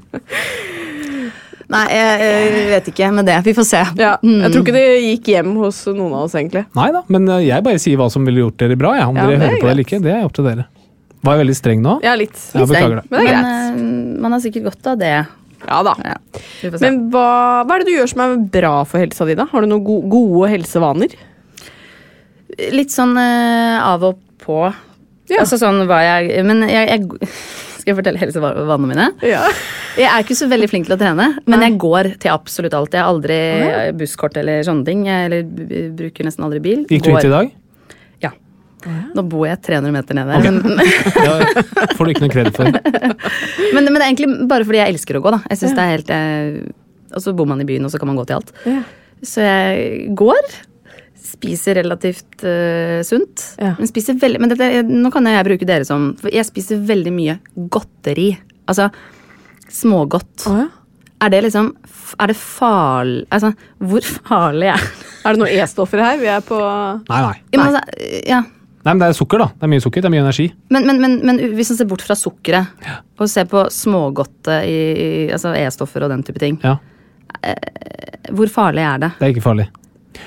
Nei, 1.73 1.83
jeg, 1.89 2.25
jeg 2.25 2.65
vet 2.69 2.87
ikke 2.91 3.07
med 3.15 3.25
det. 3.25 3.35
Vi 3.47 3.53
får 3.57 3.65
se. 3.67 3.81
Ja, 3.97 4.11
jeg 4.21 4.51
tror 4.53 4.61
ikke 4.61 4.75
det 4.75 4.85
gikk 5.01 5.29
hjem 5.33 5.55
hos 5.63 5.79
noen 5.89 6.11
av 6.13 6.27
oss, 6.27 6.35
egentlig. 6.37 6.65
Nei 6.77 6.89
da, 6.93 7.01
men 7.11 7.25
eh, 7.33 7.47
jeg 7.47 7.65
bare 7.65 7.81
sier 7.81 7.97
hva 8.01 8.09
som 8.13 8.27
ville 8.27 8.43
gjort 8.43 8.59
dere 8.61 8.77
bra. 8.79 8.93
Ja. 8.99 9.07
Om 9.09 9.17
Ja, 9.17 9.25
dere 9.25 9.39
er 9.39 9.43
hører 9.47 9.57
på 9.63 9.65
det 9.65 9.73
eller 9.73 9.87
ikke, 9.87 10.01
det 10.05 10.13
er 10.13 10.27
opp 10.27 10.35
til 10.37 10.45
dere. 10.45 10.67
Var 11.25 11.33
jeg 11.33 11.41
veldig 11.41 11.57
streng 11.57 11.81
nå? 11.81 11.95
Ja, 12.05 12.13
litt. 12.19 12.37
Ja, 12.53 12.67
beklager 12.69 13.01
det. 13.01 13.07
Men 13.09 13.25
det 13.25 13.33
er 13.33 13.41
Men 13.41 13.89
eh, 13.89 14.21
man 14.25 14.37
har 14.37 14.43
sikkert 14.45 14.69
godt 14.69 14.91
av 14.93 15.01
det. 15.01 15.13
Ja 15.65 15.81
da. 15.87 15.95
Ja, 16.05 16.17
vi 16.61 16.69
får 16.69 16.77
se. 16.77 16.85
Men 16.85 16.99
hva, 17.13 17.29
hva 17.65 17.77
er 17.77 17.81
det 17.81 17.89
du 17.89 17.95
gjør 17.95 18.11
som 18.11 18.25
er 18.25 18.35
bra 18.59 18.73
for 18.85 19.01
helsa 19.01 19.25
di, 19.25 19.37
da? 19.39 19.47
Har 19.49 19.65
du 19.65 19.71
noen 19.71 19.85
gode, 19.87 20.11
gode 20.13 20.51
helsevaner? 20.53 21.15
Litt 22.75 22.93
sånn 22.93 23.17
uh, 23.17 23.81
av 23.81 24.05
og 24.05 24.21
på. 24.45 24.61
Ja. 25.31 25.41
Altså 25.41 25.57
sånn 25.57 25.81
hva 25.89 26.03
jeg 26.05 26.43
Men 26.45 26.61
jeg, 26.69 26.85
jeg 26.85 27.31
Skal 27.85 27.93
jeg 27.93 27.97
fortelle 27.99 28.17
helsevanene 28.17 28.87
mine? 28.89 29.03
Ja. 29.21 29.43
Jeg 29.93 30.07
er 30.09 30.23
ikke 30.23 30.33
så 30.39 30.47
veldig 30.49 30.65
flink 30.71 30.87
til 30.87 30.95
å 30.95 30.97
trene, 30.97 31.27
men 31.45 31.61
jeg 31.61 31.75
går 31.83 32.07
til 32.23 32.31
absolutt 32.33 32.73
alt. 32.73 32.95
Jeg 32.97 33.03
har 33.05 33.11
aldri 33.13 33.35
busskort 33.99 34.39
eller 34.41 34.65
sånne 34.65 34.87
ting. 34.87 35.03
Jeg 35.05 35.27
eller, 35.27 35.43
bruker 35.93 36.25
nesten 36.25 36.47
aldri 36.47 36.63
bil. 36.65 36.81
Gikk 36.89 37.03
du 37.05 37.11
Går- 37.11 37.19
hit 37.19 37.29
i 37.29 37.33
dag? 37.35 37.51
Ja. 38.25 38.31
Nå 39.13 39.21
bor 39.29 39.45
jeg 39.45 39.61
300 39.69 39.93
meter 39.93 40.17
nede. 40.17 40.39
Okay. 40.41 40.55
Men, 40.57 40.81
Det 41.85 41.93
får 41.93 42.09
du 42.09 42.13
ikke 42.15 42.25
noe 42.25 42.33
kred 42.33 42.49
for. 42.57 42.73
men, 43.77 43.85
men 43.85 43.93
det 43.93 44.01
er 44.01 44.07
egentlig 44.09 44.31
bare 44.49 44.65
fordi 44.65 44.81
jeg 44.81 44.95
elsker 44.95 45.21
å 45.21 45.25
gå, 45.27 45.35
da. 45.37 45.43
Jeg 45.53 45.61
synes 45.61 45.77
det 45.77 45.85
er 45.85 45.93
helt 45.93 46.13
eh, 46.17 46.73
Og 47.13 47.21
så 47.21 47.35
bor 47.37 47.45
man 47.53 47.61
i 47.61 47.69
byen, 47.69 47.85
og 47.85 47.93
så 47.93 48.01
kan 48.01 48.09
man 48.09 48.17
gå 48.17 48.25
til 48.25 48.39
alt. 48.39 48.49
Ja. 48.65 48.81
Så 49.21 49.45
jeg 49.45 50.09
går. 50.17 50.57
Spiser 51.25 51.79
relativt 51.79 52.43
uh, 52.45 53.01
sunt. 53.05 53.43
Ja. 53.61 53.73
Men 53.79 53.89
spiser 53.89 54.17
veldig 54.21 54.41
Men 54.43 54.51
dette, 54.53 54.83
nå 54.85 55.11
kan 55.13 55.25
jeg 55.29 55.47
bruke 55.47 55.67
dere 55.67 55.87
som 55.87 56.11
For 56.21 56.33
jeg 56.33 56.45
spiser 56.47 56.81
veldig 56.85 57.13
mye 57.15 57.37
godteri. 57.73 58.31
Altså 58.69 58.89
smågodt. 59.73 60.45
Oh, 60.49 60.59
ja. 60.61 60.67
Er 61.25 61.31
det 61.33 61.45
liksom 61.47 61.71
Er 62.21 62.29
det 62.29 62.35
farlig 62.37 63.23
Altså, 63.33 63.53
hvor 63.81 64.03
farlig 64.05 64.69
er 64.73 64.81
det? 64.81 65.05
Er 65.25 65.33
det 65.33 65.41
noen 65.41 65.55
E-stoffer 65.63 66.03
her? 66.03 66.19
Vi 66.21 66.29
er 66.29 66.43
på 66.45 66.59
Nei, 66.59 67.21
nei. 67.21 67.31
nei. 67.31 67.39
men, 67.55 67.63
altså, 67.65 67.81
ja. 68.29 68.43
Nei, 68.85 68.91
men 68.93 69.01
Det 69.01 69.07
er 69.07 69.17
sukker, 69.17 69.41
da. 69.41 69.47
Det 69.55 69.65
er 69.65 69.71
mye 69.71 69.81
sukker, 69.81 70.03
det 70.03 70.09
er 70.11 70.13
mye 70.13 70.21
energi. 70.21 70.43
Men, 70.69 70.85
men, 70.85 70.99
men, 71.01 71.15
men 71.25 71.39
hvis 71.57 71.71
man 71.73 71.79
ser 71.79 71.87
bort 71.89 72.03
fra 72.05 72.13
sukkeret 72.19 72.85
og 73.17 73.31
ser 73.31 73.47
på 73.49 73.63
smågodtet 73.73 74.67
i, 74.69 74.75
i 74.93 75.07
altså 75.33 75.55
E-stoffer 75.57 76.05
og 76.05 76.13
den 76.13 76.21
type 76.27 76.43
ting, 76.43 76.59
Ja, 76.61 76.75
hvor 78.33 78.49
farlig 78.49 78.85
er 78.85 79.01
det? 79.01 79.09
Det 79.19 79.27
er 79.27 79.33
ikke 79.33 79.45
farlig. 79.45 79.65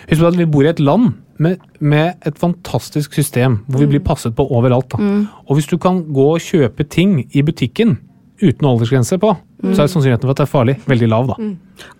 Husk 0.09 0.21
på 0.21 0.31
at 0.33 0.39
vi 0.39 0.49
bor 0.51 0.67
i 0.67 0.73
et 0.73 0.83
land 0.83 1.13
med, 1.39 1.63
med 1.81 2.27
et 2.27 2.39
fantastisk 2.39 3.15
system 3.15 3.61
hvor 3.69 3.85
vi 3.85 3.93
blir 3.95 4.05
passet 4.05 4.35
på 4.37 4.47
overalt. 4.51 4.91
Da. 4.95 5.15
Og 5.47 5.59
hvis 5.59 5.71
du 5.71 5.79
kan 5.81 6.03
gå 6.15 6.29
og 6.35 6.43
kjøpe 6.43 6.87
ting 6.91 7.21
i 7.31 7.45
butikken 7.47 7.99
uten 8.39 8.67
aldersgrense 8.69 9.19
på, 9.19 9.33
så 9.75 9.83
er 9.83 9.89
sannsynligheten 9.91 10.23
for 10.29 10.31
at 10.31 10.39
det 10.39 10.45
er 10.45 10.51
farlig 10.51 10.75
veldig 10.87 11.09
lav. 11.11 11.27
da. 11.33 11.49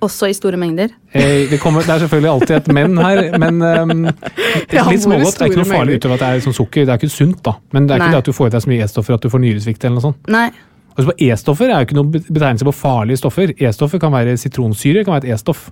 Også 0.07 0.29
i 0.31 0.35
store 0.37 0.59
mengder? 0.61 0.93
Eh, 1.11 1.49
det, 1.51 1.59
kommer, 1.59 1.83
det 1.83 1.91
er 1.91 2.05
selvfølgelig 2.05 2.31
alltid 2.31 2.55
et 2.57 2.69
men 2.77 2.99
her, 3.03 3.23
men 3.43 3.59
um, 3.63 4.05
Ja, 4.77 4.85
litt 4.87 5.03
smågodt 5.03 5.41
er 5.43 5.51
ikke 5.51 5.65
noe 5.65 5.71
farlig 5.71 5.99
utover 5.99 6.15
at 6.15 6.23
det 6.23 6.29
er 6.29 6.45
sånn 6.47 6.55
sukker. 6.55 6.87
Det 6.87 6.95
er 6.95 7.01
ikke 7.01 7.11
sunt, 7.11 7.41
da. 7.47 7.57
Men 7.75 7.89
det 7.89 7.97
er 7.97 8.03
Nei. 8.05 8.07
ikke 8.07 8.15
det 8.15 8.23
at 8.23 8.31
du 8.31 8.37
får 8.37 8.51
i 8.51 8.55
deg 8.55 8.65
så 8.65 8.71
mye 8.71 8.87
E-stoffer 8.87 9.19
at 9.19 9.27
du 9.27 9.33
får 9.33 9.43
nyresvikt 9.43 9.89
eller 9.89 9.99
noe 9.99 10.07
sånt. 10.07 10.31
Nei. 10.31 10.47
Altså 10.95 11.15
E-stoffer 11.27 11.73
er 11.73 11.83
jo 11.83 11.89
ikke 11.89 11.99
noen 11.99 12.15
betegnelse 12.15 12.69
på 12.71 12.77
farlige 12.85 13.23
stoffer. 13.25 13.55
E-stoffer 13.59 14.03
kan 14.03 14.15
være 14.15 14.39
sitronsyre, 14.39 15.03
kan 15.07 15.19
være 15.19 15.27
et 15.27 15.35
E-stoff. 15.35 15.69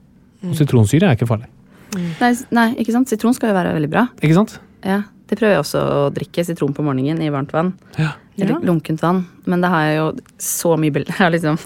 Og 0.47 0.59
sitronsyre 0.59 1.12
er 1.12 1.19
ikke 1.19 1.31
farlig. 1.31 1.47
Nei, 1.95 2.32
nei, 2.51 2.66
ikke 2.82 2.93
sant? 2.93 3.09
Sitron 3.09 3.34
skal 3.37 3.51
jo 3.53 3.57
være 3.57 3.74
veldig 3.76 3.91
bra. 3.93 4.09
Ikke 4.20 4.34
sant? 4.34 4.59
Ja, 4.84 5.03
Det 5.26 5.39
prøver 5.41 5.57
jeg 5.57 5.62
også 5.64 5.80
å 5.82 6.03
drikke. 6.14 6.45
Sitron 6.47 6.74
på 6.74 6.84
morgenen 6.87 7.18
i 7.22 7.30
varmt 7.34 7.51
vann. 7.53 7.72
Ja. 7.99 8.12
Eller 8.39 8.53
Ja. 8.55 8.59
lunkent 8.62 9.01
vann. 9.03 9.24
Men 9.47 9.61
det 9.61 9.70
har 9.70 9.82
jeg 9.87 9.97
jo 9.97 10.12
så 10.39 10.76
mye 10.78 10.93
bilder 10.93 11.14
jeg 11.18 11.32
liksom, 11.41 11.59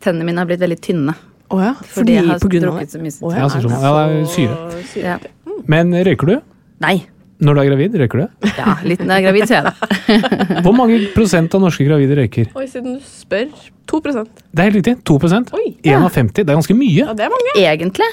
Tennene 0.00 0.24
mine 0.24 0.38
har 0.42 0.46
blitt 0.46 0.60
veldig 0.60 0.80
tynne. 0.80 1.14
Oh 1.50 1.60
ja. 1.62 1.72
Fordi 1.74 2.12
jeg 2.18 2.26
har 2.26 2.38
på 2.42 2.48
grunn 2.50 2.64
av 2.68 2.74
drukket 2.74 2.90
så 2.92 3.00
mye 3.00 3.14
Å 3.22 3.32
Ja, 3.36 3.48
sitron. 3.48 3.70
sitron. 3.70 3.82
Ja, 3.82 4.06
det 4.08 4.20
er 4.20 4.26
syre. 4.34 5.02
Ja. 5.02 5.18
Men 5.66 5.92
røyker 5.92 6.26
du? 6.26 6.40
Nei. 6.80 7.06
Når 7.40 7.54
du 7.56 7.60
er 7.60 7.68
gravid, 7.70 7.94
røyker 7.98 8.20
du? 8.20 8.50
Ja, 8.58 8.74
litt 8.84 9.00
når 9.00 9.16
jeg 9.16 9.24
er 9.24 9.26
gravid, 9.28 9.48
så 9.48 9.54
gjør 9.54 9.64
jeg 9.64 9.72
det. 9.72 10.60
Hvor 10.64 10.76
mange 10.76 10.98
prosent 11.14 11.54
av 11.56 11.60
norske 11.64 11.86
gravide 11.88 12.16
røyker? 12.20 12.52
Oi, 12.56 12.66
siden 12.70 12.98
du 12.98 13.00
spør. 13.08 13.48
2% 13.90 14.28
Det 14.52 14.60
er 14.60 14.68
helt 14.70 14.78
riktig. 14.78 14.94
2 15.04 15.16
Oi. 15.56 15.76
1 15.84 16.04
av 16.04 16.12
50. 16.12 16.44
Det 16.44 16.50
er 16.52 16.56
ganske 16.60 16.76
mye. 16.76 17.00
Ja, 17.00 17.12
det 17.16 17.26
er 17.26 17.32
mange. 17.32 17.56
Egentlig. 17.60 18.10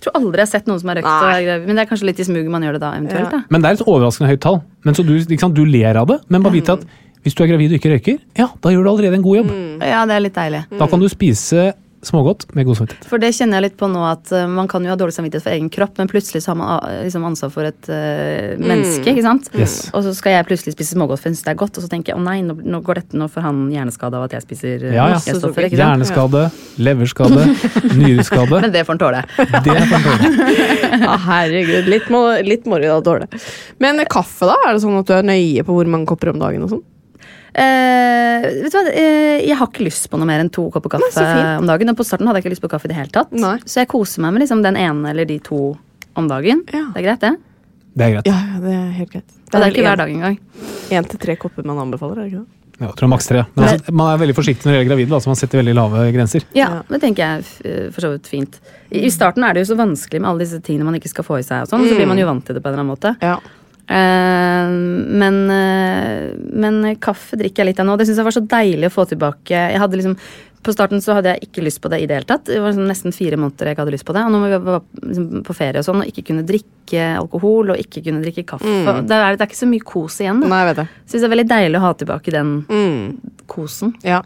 Jeg 0.00 0.06
tror 0.06 0.14
aldri 0.16 0.40
jeg 0.40 0.46
har 0.46 0.50
sett 0.54 0.68
noen 0.70 0.78
som 0.80 0.88
har 0.88 0.96
røykt 0.96 1.10
og 1.12 1.30
er. 1.36 1.64
Men 1.66 1.76
det 1.76 1.82
er 1.84 1.88
kanskje 1.90 2.06
litt 2.08 2.20
i 2.22 2.24
smuget 2.24 2.48
man 2.48 2.64
gjør 2.64 2.78
det 2.78 2.80
da, 2.80 2.90
eventuelt. 2.96 3.34
da. 3.34 3.40
Men 3.52 3.60
det 3.60 3.68
er 3.68 3.76
et 3.76 3.82
overraskende 3.84 4.30
høyt 4.30 4.40
tall. 4.40 4.56
Men 4.88 4.96
så 4.96 5.04
du, 5.04 5.12
liksom, 5.28 5.52
du 5.52 5.60
ler 5.68 5.98
av 6.00 6.06
det, 6.08 6.16
men 6.32 6.40
bare 6.46 6.56
vite 6.56 6.72
at 6.78 6.86
hvis 7.20 7.36
du 7.36 7.42
er 7.44 7.50
gravid 7.52 7.74
og 7.74 7.76
ikke 7.76 7.90
røyker, 7.92 8.18
ja, 8.40 8.46
da 8.64 8.72
gjør 8.72 8.86
du 8.86 8.90
allerede 8.94 9.18
en 9.18 9.26
god 9.26 9.36
jobb. 9.42 9.50
Ja, 9.84 10.06
det 10.08 10.14
er 10.16 10.24
litt 10.24 10.38
deilig. 10.38 10.62
Da 10.80 10.88
kan 10.88 11.04
du 11.04 11.08
spise 11.12 11.66
smågodt 12.02 12.46
med 12.56 12.66
god 12.66 12.78
samvittighet. 12.78 13.06
For 13.10 13.20
det 13.20 13.32
kjenner 13.36 13.58
jeg 13.58 13.68
litt 13.68 13.76
på 13.80 13.88
nå, 13.90 14.00
at 14.08 14.30
uh, 14.32 14.46
man 14.48 14.68
kan 14.70 14.84
jo 14.84 14.92
ha 14.92 14.96
dårlig 14.98 15.14
samvittighet 15.16 15.44
for 15.44 15.52
egen 15.52 15.68
kropp, 15.72 15.98
men 16.00 16.08
plutselig 16.08 16.42
så 16.44 16.52
har 16.52 16.58
man 16.60 16.80
uh, 16.80 17.02
liksom 17.04 17.26
ansvar 17.28 17.52
for 17.52 17.68
et 17.68 17.90
uh, 17.92 18.56
menneske, 18.60 19.04
ikke 19.12 19.24
sant? 19.26 19.50
Yes. 19.56 19.76
Og 19.92 20.06
så 20.06 20.14
skal 20.16 20.38
jeg 20.38 20.48
plutselig 20.48 20.74
spise 20.76 20.96
smågodt 20.96 21.20
for 21.20 21.30
jeg 21.30 21.36
synes 21.36 21.48
det 21.48 21.52
er 21.52 21.60
godt, 21.60 21.76
og 21.76 21.84
så 21.84 21.90
tenker 21.92 22.14
jeg 22.14 22.20
å 22.20 22.24
nei, 22.24 22.38
nå, 22.46 22.56
nå 22.64 22.80
går 22.86 23.02
dette, 23.02 23.20
nå 23.20 23.28
får 23.32 23.46
han 23.48 23.62
hjerneskade 23.74 24.16
av 24.16 24.28
at 24.28 24.36
jeg 24.38 24.46
spiser 24.46 24.86
uh, 24.88 24.94
Ja, 24.96 25.08
ja. 25.12 25.20
stoffer, 25.20 25.68
ikke 25.68 25.80
sant? 25.80 25.84
Hjerneskade, 25.84 26.44
leverskade, 26.80 27.48
nyreskade. 28.00 28.62
Men 28.66 28.76
det 28.76 28.86
får 28.88 28.96
han 28.96 29.02
tåle. 29.04 29.24
Det 29.36 29.76
er 29.76 29.90
for 29.92 30.08
tåle. 30.08 30.68
Ja, 31.00 31.14
herregud. 31.22 31.86
Litt, 31.88 32.08
må, 32.12 32.22
litt 32.44 32.66
moro 32.68 32.82
da, 32.84 32.96
dårlig. 33.04 33.28
Men 33.82 34.02
kaffe, 34.10 34.48
da? 34.50 34.56
Er 34.66 34.76
det 34.76 34.82
sånn 34.82 34.98
at 34.98 35.08
du 35.08 35.14
er 35.16 35.26
nøye 35.26 35.64
på 35.64 35.76
hvor 35.76 35.88
mange 35.90 36.08
kopper 36.10 36.32
om 36.32 36.40
dagen? 36.42 36.64
og 36.66 36.74
sånn? 36.74 36.82
Eh, 37.50 38.46
vet 38.62 38.70
du 38.72 38.78
hva, 38.78 38.84
uh, 38.86 39.36
jeg 39.42 39.58
har 39.58 39.70
ikke 39.70 39.86
lyst 39.86 40.06
på 40.10 40.20
noe 40.20 40.28
mer 40.28 40.42
enn 40.44 40.52
to 40.54 40.68
kopper 40.70 40.94
kaffe 40.96 41.24
Nei, 41.24 41.56
om 41.58 41.68
dagen. 41.70 41.92
Og 41.92 41.98
på 41.98 42.06
starten 42.06 42.30
hadde 42.30 42.40
jeg 42.40 42.46
ikke 42.46 42.54
lyst 42.54 42.64
på 42.64 42.70
kaffe 42.72 42.86
i 42.88 42.92
det 42.92 42.98
hele 42.98 43.14
tatt. 43.14 43.34
Nei. 43.34 43.56
Så 43.66 43.82
jeg 43.82 43.90
koser 43.90 44.24
meg 44.24 44.36
med 44.36 44.44
liksom 44.44 44.62
den 44.66 44.78
ene 44.80 45.14
eller 45.14 45.28
de 45.28 45.40
to 45.44 45.74
om 46.18 46.30
dagen. 46.30 46.64
Ja. 46.70 46.86
Det 46.94 47.02
er 47.02 47.08
greit, 47.08 47.26
det. 47.26 47.34
Det 47.90 48.06
er 48.06 48.16
greit. 48.16 48.30
Ja, 48.30 48.38
ja, 48.54 48.62
det 48.62 48.78
er 48.78 48.88
helt 49.00 49.12
greit. 49.16 49.36
Og 49.50 49.58
det 49.58 49.66
er 49.66 49.74
ikke 49.74 49.86
hver 49.88 50.00
dag 50.00 50.14
engang. 50.14 50.40
Én 50.94 51.10
til 51.10 51.20
tre 51.22 51.36
kopper 51.40 51.66
man 51.66 51.82
anbefaler, 51.82 52.20
er 52.20 52.26
det 52.26 52.32
ikke 52.32 52.42
det? 52.44 52.56
Ja, 52.80 52.86
jeg 52.86 52.96
tror 52.96 53.10
maks 53.12 53.26
tre. 53.28 53.42
Men 53.52 53.66
altså, 53.66 53.92
man 53.92 54.08
er 54.08 54.20
veldig 54.22 54.34
forsiktig 54.38 54.64
når 54.64 54.72
det 54.72 54.76
gjelder 54.78 54.88
gravide, 54.88 55.16
Altså 55.18 55.28
man 55.28 55.36
setter 55.36 55.60
veldig 55.60 55.74
lave 55.76 56.04
grenser. 56.14 56.46
Ja, 56.56 56.68
det 56.88 57.00
tenker 57.02 57.26
jeg 57.26 57.48
eh, 57.68 57.88
for 57.92 58.06
så 58.06 58.12
vidt 58.14 58.30
fint. 58.30 58.56
I, 58.88 59.02
I 59.04 59.10
starten 59.12 59.44
er 59.44 59.52
det 59.52 59.66
jo 59.66 59.72
så 59.74 59.76
vanskelig 59.76 60.22
med 60.22 60.30
alle 60.30 60.46
disse 60.46 60.62
tingene 60.64 60.86
man 60.88 60.96
ikke 60.96 61.10
skal 61.12 61.26
få 61.26 61.42
i 61.42 61.44
seg, 61.44 61.66
og 61.66 61.72
sånn, 61.74 61.84
så 61.84 61.98
blir 61.98 62.08
man 62.08 62.22
jo 62.22 62.28
vant 62.30 62.46
til 62.46 62.56
det 62.56 62.62
på 62.64 62.70
en 62.70 62.72
eller 62.72 62.86
annen 62.86 62.94
måte. 62.94 63.12
Ja. 63.20 63.36
Eh, 63.90 64.68
men, 65.20 65.40
eh, 65.50 66.30
men 66.52 66.78
kaffe 67.02 67.38
drikker 67.40 67.64
jeg 67.64 67.72
litt 67.72 67.80
av 67.82 67.88
nå. 67.88 67.96
Det 67.98 68.06
syns 68.08 68.20
jeg 68.22 68.28
var 68.28 68.36
så 68.36 68.44
deilig 68.46 68.90
å 68.90 68.94
få 68.94 69.06
tilbake. 69.10 69.50
Jeg 69.74 69.80
hadde 69.82 69.98
liksom, 69.98 70.14
på 70.62 70.74
starten 70.76 71.00
så 71.02 71.16
hadde 71.16 71.32
jeg 71.34 71.48
ikke 71.48 71.64
lyst 71.64 71.80
på 71.82 71.90
det 71.90 72.02
i 72.02 72.06
det 72.06 72.18
hele 72.20 72.28
tatt. 72.28 72.44
Det 72.46 72.60
var 72.62 72.74
sånn 72.76 72.86
nesten 72.90 73.14
fire 73.16 73.38
måneder 73.40 73.70
jeg 73.70 73.74
ikke 73.76 73.82
hadde 73.86 73.94
lyst 73.96 74.06
på 74.06 74.14
det. 74.14 74.22
Og 74.28 74.34
når 74.34 74.44
vi 74.46 74.58
var 74.68 74.82
liksom 75.00 75.28
på 75.46 75.56
ferie 75.56 75.80
og 75.82 75.86
sånn, 75.88 76.02
og 76.04 76.10
ikke 76.12 76.26
kunne 76.30 76.46
drikke 76.46 77.06
alkohol 77.16 77.72
og 77.74 77.80
ikke 77.80 78.02
kunne 78.06 78.22
drikke 78.22 78.44
kaffe 78.54 78.66
det, 78.68 79.16
er, 79.16 79.38
det 79.38 79.46
er 79.46 79.48
ikke 79.48 79.62
så 79.64 79.70
mye 79.70 79.86
kos 79.92 80.20
igjen. 80.20 80.42
Da. 80.44 80.50
Nei, 80.52 80.60
jeg 80.62 80.70
vet 80.70 80.82
det. 80.82 80.88
Syns 81.06 81.22
det 81.24 81.28
er 81.30 81.34
veldig 81.36 81.48
deilig 81.54 81.80
å 81.80 81.86
ha 81.88 81.92
tilbake 82.04 82.36
den 82.36 82.52
Mm. 82.70 83.16
kosen. 83.50 83.94
Ja. 84.06 84.20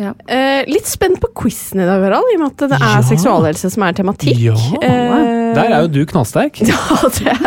Ja. 0.00 0.10
Eh, 0.26 0.64
litt 0.66 0.86
spent 0.90 1.20
på 1.22 1.28
quizen 1.38 1.80
i 1.80 1.86
dag, 1.86 2.02
Harald, 2.02 2.26
i 2.32 2.36
og 2.36 2.40
med 2.42 2.50
at 2.50 2.64
det 2.68 2.78
er 2.80 2.84
Ja. 2.96 3.02
seksualhelse 3.06 3.70
som 3.70 3.82
er 3.86 3.92
tematikk. 3.92 4.38
Ja, 4.42 4.54
Eh, 4.82 5.54
Der 5.54 5.70
er 5.70 5.80
jo 5.82 5.88
du 5.88 6.04
knallsterk. 6.06 6.58
Ja, 6.66 6.74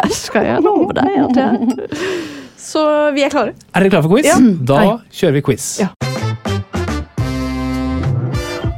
det 0.05 0.13
skal 0.15 0.45
jeg 0.45 0.61
love 0.63 0.93
deg 0.95 1.09
Ja, 1.17 1.27
er. 1.27 1.57
Så 2.57 3.13
vi 3.13 3.23
er 3.23 3.29
klare. 3.29 3.53
Er 3.75 3.79
dere 3.83 3.89
klare 3.89 4.03
for 4.03 4.15
quiz? 4.15 4.25
Ja. 4.25 4.37
Da 4.63 4.77
Nei. 4.83 4.97
kjører 5.11 5.33
vi 5.33 5.41
quiz. 5.41 5.79
Ja. 5.81 5.87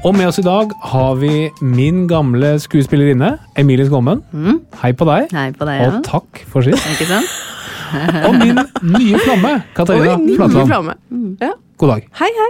Og 0.06 0.16
med 0.16 0.28
oss 0.30 0.40
i 0.40 0.46
dag 0.46 0.72
har 0.94 1.16
vi 1.20 1.50
min 1.62 2.08
gamle 2.08 2.54
skuespillerinne, 2.64 3.34
Emilie 3.60 3.86
Skommen. 3.86 4.22
Hei 4.82 4.94
på 4.96 5.06
deg, 5.06 5.28
Hei 5.36 5.52
på 5.52 5.66
deg, 5.68 5.82
ja. 5.82 5.90
og 5.92 6.04
takk 6.08 6.42
for 6.48 6.64
sist. 6.64 6.86
Ikke 6.96 7.06
sant? 7.06 7.28
Og 8.30 8.36
min 8.38 8.56
nye 8.96 9.18
flamme, 9.20 9.52
Katarina 9.76 10.16
Flatland. 10.38 10.94
Mm. 11.12 11.38
Ja. 11.42 11.52
God 11.82 11.90
dag. 11.96 12.06
Hei, 12.22 12.30
hei. 12.38 12.50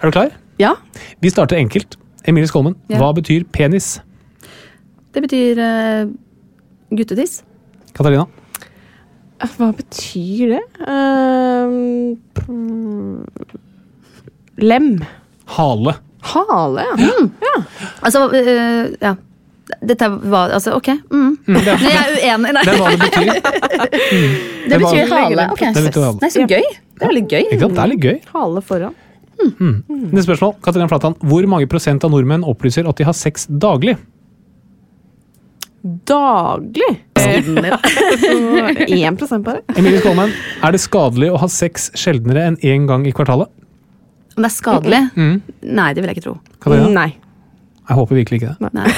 Er 0.00 0.06
du 0.06 0.14
klar? 0.14 0.30
Ja. 0.58 0.74
Vi 1.22 1.30
starter 1.30 1.56
enkelt. 1.56 1.96
Emilie 2.26 2.48
Skolmen, 2.50 2.74
Ja. 2.90 2.98
hva 2.98 3.12
betyr 3.14 3.44
penis? 3.52 4.00
Det 5.14 5.22
betyr 5.22 5.58
uh, 5.58 6.10
guttetiss. 6.90 7.42
Katarina? 7.94 8.26
Hva 9.38 9.70
betyr 9.78 10.56
det? 10.56 10.62
Ehm, 10.82 12.18
mm, 12.48 13.24
lem. 14.58 14.90
Hale. 15.46 15.94
Hale, 16.20 16.84
ja. 16.98 17.54
Altså, 18.02 18.26
uh, 18.34 18.90
ja. 19.00 19.14
Dette 19.84 20.08
var 20.08 20.50
Altså, 20.56 20.72
ok. 20.74 20.88
Mm. 21.12 21.38
Mm, 21.46 21.54
det, 21.64 21.74
Nei, 21.80 21.90
jeg 21.94 22.30
er 22.32 22.36
uenig. 22.36 22.52
Nei. 22.56 22.62
det 22.64 22.72
er 22.72 22.78
hva 22.82 22.90
det 22.90 23.00
betyr. 23.06 23.28
Det 24.68 24.76
det 24.76 24.78
betyr 24.82 25.12
hale. 25.12 25.44
Ok. 25.52 25.60
Det 25.72 25.82
betyr 25.86 26.02
hale. 26.04 26.18
Nei, 26.20 26.28
så 26.34 26.44
gøy. 26.44 26.64
Det 26.98 27.04
er 27.04 27.08
veldig 27.12 27.26
gøy. 27.30 27.44
Ikke 27.46 27.60
sant? 27.62 27.76
Det 27.76 27.82
er 27.84 27.90
litt 27.92 28.02
gøy. 28.04 28.16
Hale 28.34 28.60
foran. 28.68 28.96
Neste 29.38 30.26
spørsmål. 30.26 30.56
Katarina 30.64 30.88
Flatan, 30.90 31.14
hvor 31.22 31.46
mange 31.50 31.68
prosent 31.70 32.04
av 32.04 32.10
nordmenn 32.14 32.46
opplyser 32.48 32.88
at 32.90 32.98
de 32.98 33.06
har 33.06 33.16
sex 33.16 33.46
daglig? 33.48 33.96
Daglig. 36.08 36.90
Én 38.88 39.16
prosent 39.20 39.44
bare. 39.46 39.62
Emilie 39.78 40.00
Skolmen, 40.02 40.32
er 40.64 40.74
det 40.74 40.80
skadelig 40.82 41.30
å 41.32 41.38
ha 41.42 41.48
sex 41.52 41.90
sjeldnere 41.98 42.48
enn 42.50 42.58
én 42.66 42.88
gang 42.90 43.06
i 43.06 43.12
kvartalet? 43.14 43.50
Om 44.34 44.42
det 44.44 44.50
er 44.50 44.54
skadelig? 44.54 45.02
Mm. 45.18 45.36
Nei, 45.78 45.88
det 45.94 46.02
vil 46.02 46.10
jeg 46.12 46.18
ikke 46.18 46.26
tro. 46.28 46.36
Katarina? 46.62 46.90
Nei. 46.94 47.08
Jeg 47.88 47.96
håper 47.98 48.18
virkelig 48.20 48.40
ikke 48.42 48.54
det. 48.58 48.72
Nei. 48.76 48.90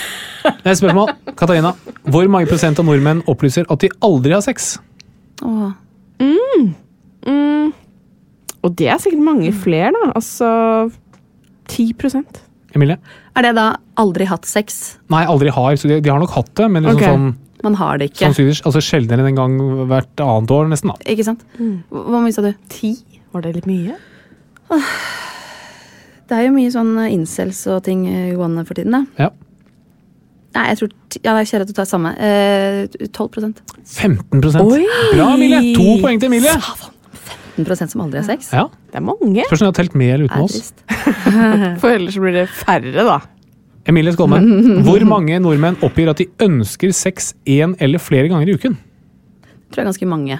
Neste 0.64 0.80
spørsmål. 0.82 1.12
Katarina, 1.38 1.74
hvor 2.10 2.26
mange 2.32 2.50
prosent 2.50 2.80
av 2.82 2.88
nordmenn 2.88 3.22
opplyser 3.30 3.68
at 3.70 3.84
de 3.84 3.92
aldri 4.02 4.34
har 4.34 4.42
sex? 4.44 4.74
Åh. 5.44 5.70
Mm. 6.22 6.72
Og 8.62 8.74
det 8.78 8.88
er 8.92 9.00
sikkert 9.02 9.24
mange 9.26 9.52
flere, 9.54 9.92
da. 9.94 10.12
Altså 10.14 10.48
10% 11.70 12.42
Emilie? 12.76 12.98
Er 13.36 13.46
det 13.46 13.54
da 13.58 13.66
aldri 14.00 14.26
hatt 14.28 14.46
sex? 14.48 14.98
Nei, 15.12 15.24
aldri 15.28 15.52
har. 15.52 15.76
Så 15.76 15.90
de, 15.90 16.00
de 16.04 16.12
har 16.12 16.20
nok 16.22 16.32
hatt 16.36 16.52
det, 16.58 16.68
men 16.72 16.86
liksom 16.86 17.00
okay. 17.00 17.10
sånn, 17.12 17.64
Man 17.66 17.76
har 17.80 18.00
det 18.00 18.10
ikke. 18.10 18.24
sannsynligvis 18.26 18.62
altså 18.68 18.82
sjeldnere 18.84 19.24
enn 19.24 19.32
en 19.32 19.40
gang 19.40 19.58
hvert 19.90 20.24
annet 20.24 20.54
år, 20.56 20.70
nesten. 20.72 20.92
da. 20.92 21.10
Ikke 21.12 21.26
sant? 21.28 21.44
Hvor 21.92 22.22
mye 22.22 22.34
sa 22.34 22.44
du? 22.46 22.52
Ti? 22.72 22.94
Var 23.32 23.44
det 23.44 23.54
litt 23.58 23.68
mye? 23.68 23.98
Det 26.32 26.38
er 26.38 26.46
jo 26.46 26.54
mye 26.54 26.72
sånn 26.72 26.94
eh, 27.02 27.12
incels 27.12 27.58
og 27.68 27.82
ting 27.84 28.06
eh, 28.08 28.32
gående 28.38 28.64
for 28.68 28.78
tiden, 28.78 28.94
da. 28.96 29.26
Ja. 29.26 29.32
Nei, 30.52 30.66
jeg 30.70 30.82
tror 30.82 30.90
Ja, 31.24 31.34
jeg 31.40 31.48
kjenner 31.48 31.64
at 31.66 31.70
du 31.70 31.76
tar 31.76 31.88
samme. 31.88 32.14
Eh, 32.16 33.08
12 33.12 33.52
15 33.84 34.64
Oi! 34.64 34.82
Bra, 35.12 35.28
Emilie! 35.34 35.76
To 35.76 36.00
poeng 36.04 36.20
til 36.20 36.32
Emilie! 36.32 36.56
15% 37.56 37.92
som 37.92 38.04
aldri 38.04 38.20
har 38.22 38.26
sex. 38.28 38.50
Ja. 38.54 38.66
Det 38.92 39.00
er 39.00 39.04
mange. 39.04 39.44
Spørs 39.48 39.62
om 39.62 39.68
de 39.68 39.70
har 39.70 39.78
telt 39.80 39.94
med 39.98 40.14
eller 40.14 40.30
uten 40.30 40.46
oss. 40.46 40.72
For 41.82 41.92
ellers 41.92 42.18
blir 42.20 42.38
det 42.42 42.46
færre, 42.52 43.06
da. 43.08 43.18
Emilie 43.88 44.14
Skolmen, 44.14 44.46
hvor 44.86 45.02
mange 45.08 45.40
nordmenn 45.42 45.80
oppgir 45.82 46.12
at 46.12 46.20
de 46.22 46.28
ønsker 46.44 46.92
sex 46.94 47.32
én 47.48 47.74
eller 47.82 48.02
flere 48.02 48.30
ganger 48.30 48.52
i 48.52 48.56
uken? 48.58 48.78
tror 49.72 49.80
jeg 49.80 49.86
er 49.86 49.88
ganske 49.88 50.08
mange. 50.08 50.36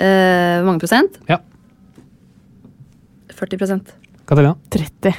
Eh, 0.00 0.56
hvor 0.60 0.68
mange 0.68 0.82
prosent? 0.82 1.18
Ja. 1.28 1.40
40 3.34 3.58
prosent. 3.58 3.90
Katarina? 4.28 4.54
30. 4.70 5.12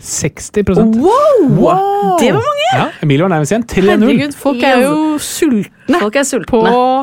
60 0.00 0.62
Wow! 0.98 2.18
Det 2.20 2.32
var 2.32 2.38
mange! 2.38 2.66
Ja, 2.74 2.84
Emilie 3.02 3.22
var 3.22 3.28
nærmest 3.32 3.52
igjen. 3.52 3.64
3-0. 3.66 3.88
Herregud, 3.90 4.34
folk 4.38 4.62
er 4.62 4.82
jo 4.84 5.18
sultne 5.18 5.98
Folk 5.98 6.16
er 6.20 6.44
på. 6.46 6.60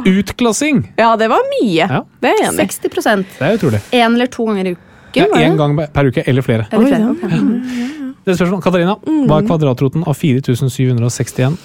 Utklassing! 0.07 0.93
Ja, 0.97 1.15
det 1.19 1.27
var 1.29 1.43
mye. 1.51 1.87
Ja. 1.89 2.01
Det 2.21 2.31
er 2.31 2.37
jeg 2.39 2.53
enig 2.53 2.63
i. 2.63 2.67
60% 2.87 3.25
Det 3.39 3.47
er 3.49 3.57
utrolig. 3.59 3.81
Én 3.91 4.13
eller 4.13 4.31
to 4.31 4.45
ganger 4.47 4.69
i 4.69 4.75
uken. 4.77 4.85
Ja. 5.15 5.25
Én 5.43 5.57
gang 5.59 5.75
per 5.91 6.07
uke 6.11 6.23
eller 6.25 6.45
flere. 6.45 6.67
Eller 6.71 6.85
Oi, 6.85 6.91
flere. 6.93 7.01
ja. 7.03 7.09
ok. 7.11 8.05
Det 8.25 8.33
er 8.33 8.37
spørsmål. 8.39 8.61
Katarina, 8.63 8.95
hva 9.29 9.41
er 9.41 9.49
kvadratroten 9.49 10.05
av 10.07 10.15
4761? 10.17 11.59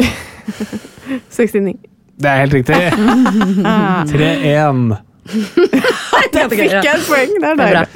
69. 1.31 1.79
Det 2.21 2.29
er 2.29 2.43
helt 2.43 2.53
riktig. 2.53 2.77
3-1. 4.11 4.91
Der 6.35 6.51
fikk 6.51 6.61
jeg 6.67 6.83
et 6.85 7.07
poeng. 7.07 7.33
Er 7.39 7.41
Det 7.41 7.49
er 7.49 7.57
deilig. 7.63 7.87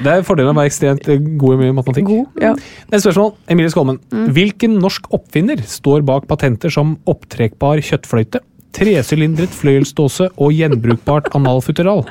Det 0.00 0.12
er 0.12 0.22
fordelen 0.24 0.52
av 0.52 0.56
å 0.56 0.60
være 0.62 0.70
ekstremt 0.70 1.08
god 1.40 1.54
i 1.54 1.58
mye 1.60 1.74
matematikk. 1.76 2.10
Ja. 2.40 2.54
Neste 2.88 3.10
spørsmål. 3.10 3.34
Emilie 3.52 3.72
Skolmen. 3.72 3.98
Hvilken 4.32 4.78
norsk 4.80 5.10
oppfinner 5.16 5.60
står 5.68 6.06
bak 6.08 6.28
patenter 6.30 6.72
som 6.72 6.94
opptrekbar 7.10 7.82
kjøttfløyte, 7.84 8.40
tresylindret 8.76 9.52
fløyelsdåse 9.52 10.30
og 10.40 10.54
gjenbrukbart 10.56 11.28
analfutteral? 11.36 12.06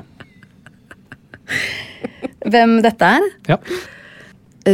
Hvem 2.45 2.79
dette 2.85 3.13
er? 3.17 3.29
Ja. 3.49 3.57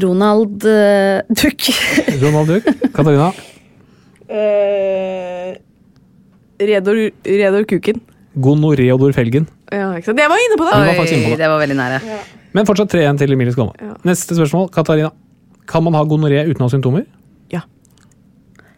Ronald 0.04 0.66
uh, 0.68 1.24
Duck. 1.32 1.70
Ronald 2.24 2.52
Duck. 2.52 2.72
Katarina. 2.96 3.32
Uh, 4.28 5.56
Redor, 6.60 7.00
Redor 7.24 7.68
Kuken. 7.70 8.02
Gonoreodor 8.36 9.16
Felgen. 9.16 9.48
Ja, 9.72 9.94
ikke 9.96 10.12
sant? 10.12 10.20
Jeg 10.20 10.32
var 10.32 10.42
inne 10.44 10.58
på 10.60 10.66
det! 10.68 10.74
Oi, 10.76 10.88
var 10.90 10.98
faktisk 11.00 11.16
inne 11.16 11.30
på 11.30 11.38
det. 11.38 11.46
det 11.46 11.52
var 11.54 11.62
veldig 11.64 11.78
nære. 11.80 12.18
Men 12.56 12.68
fortsatt 12.68 12.94
3-1 12.96 13.20
til 13.22 13.36
Emilie 13.36 13.54
Skolmen. 13.56 13.76
Ja. 13.84 13.94
Neste 14.08 14.38
spørsmål. 14.38 14.70
Katarina. 14.74 15.12
Kan 15.68 15.84
man 15.84 15.96
ha 15.98 16.04
gonoré 16.08 16.44
uten 16.48 16.62
å 16.64 16.68
ha 16.70 16.72
symptomer? 16.72 17.04
Ja. 17.52 17.64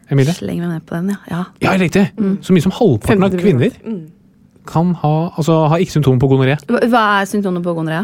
Emilie? 0.09 0.33
Sleng 0.37 0.61
meg 0.63 0.69
ned 0.71 0.85
på 0.87 0.95
den, 0.97 1.11
ja. 1.13 1.19
ja. 1.29 1.41
Ja, 1.65 1.73
riktig! 1.79 2.05
Så 2.45 2.55
mye 2.55 2.63
som 2.63 2.73
halvparten 2.77 3.25
av 3.27 3.35
50%. 3.35 3.43
kvinner 3.43 4.07
kan 4.67 4.89
ha, 4.99 5.11
altså, 5.39 5.61
har 5.71 5.79
ikke 5.83 5.93
symptomer 5.97 6.19
på 6.19 6.27
gonoré. 6.33 6.57
Hva 6.67 6.81
hva 6.91 7.03
er 7.21 7.27
symptomene 7.29 7.63
på 7.63 7.75
gonoré? 7.77 8.01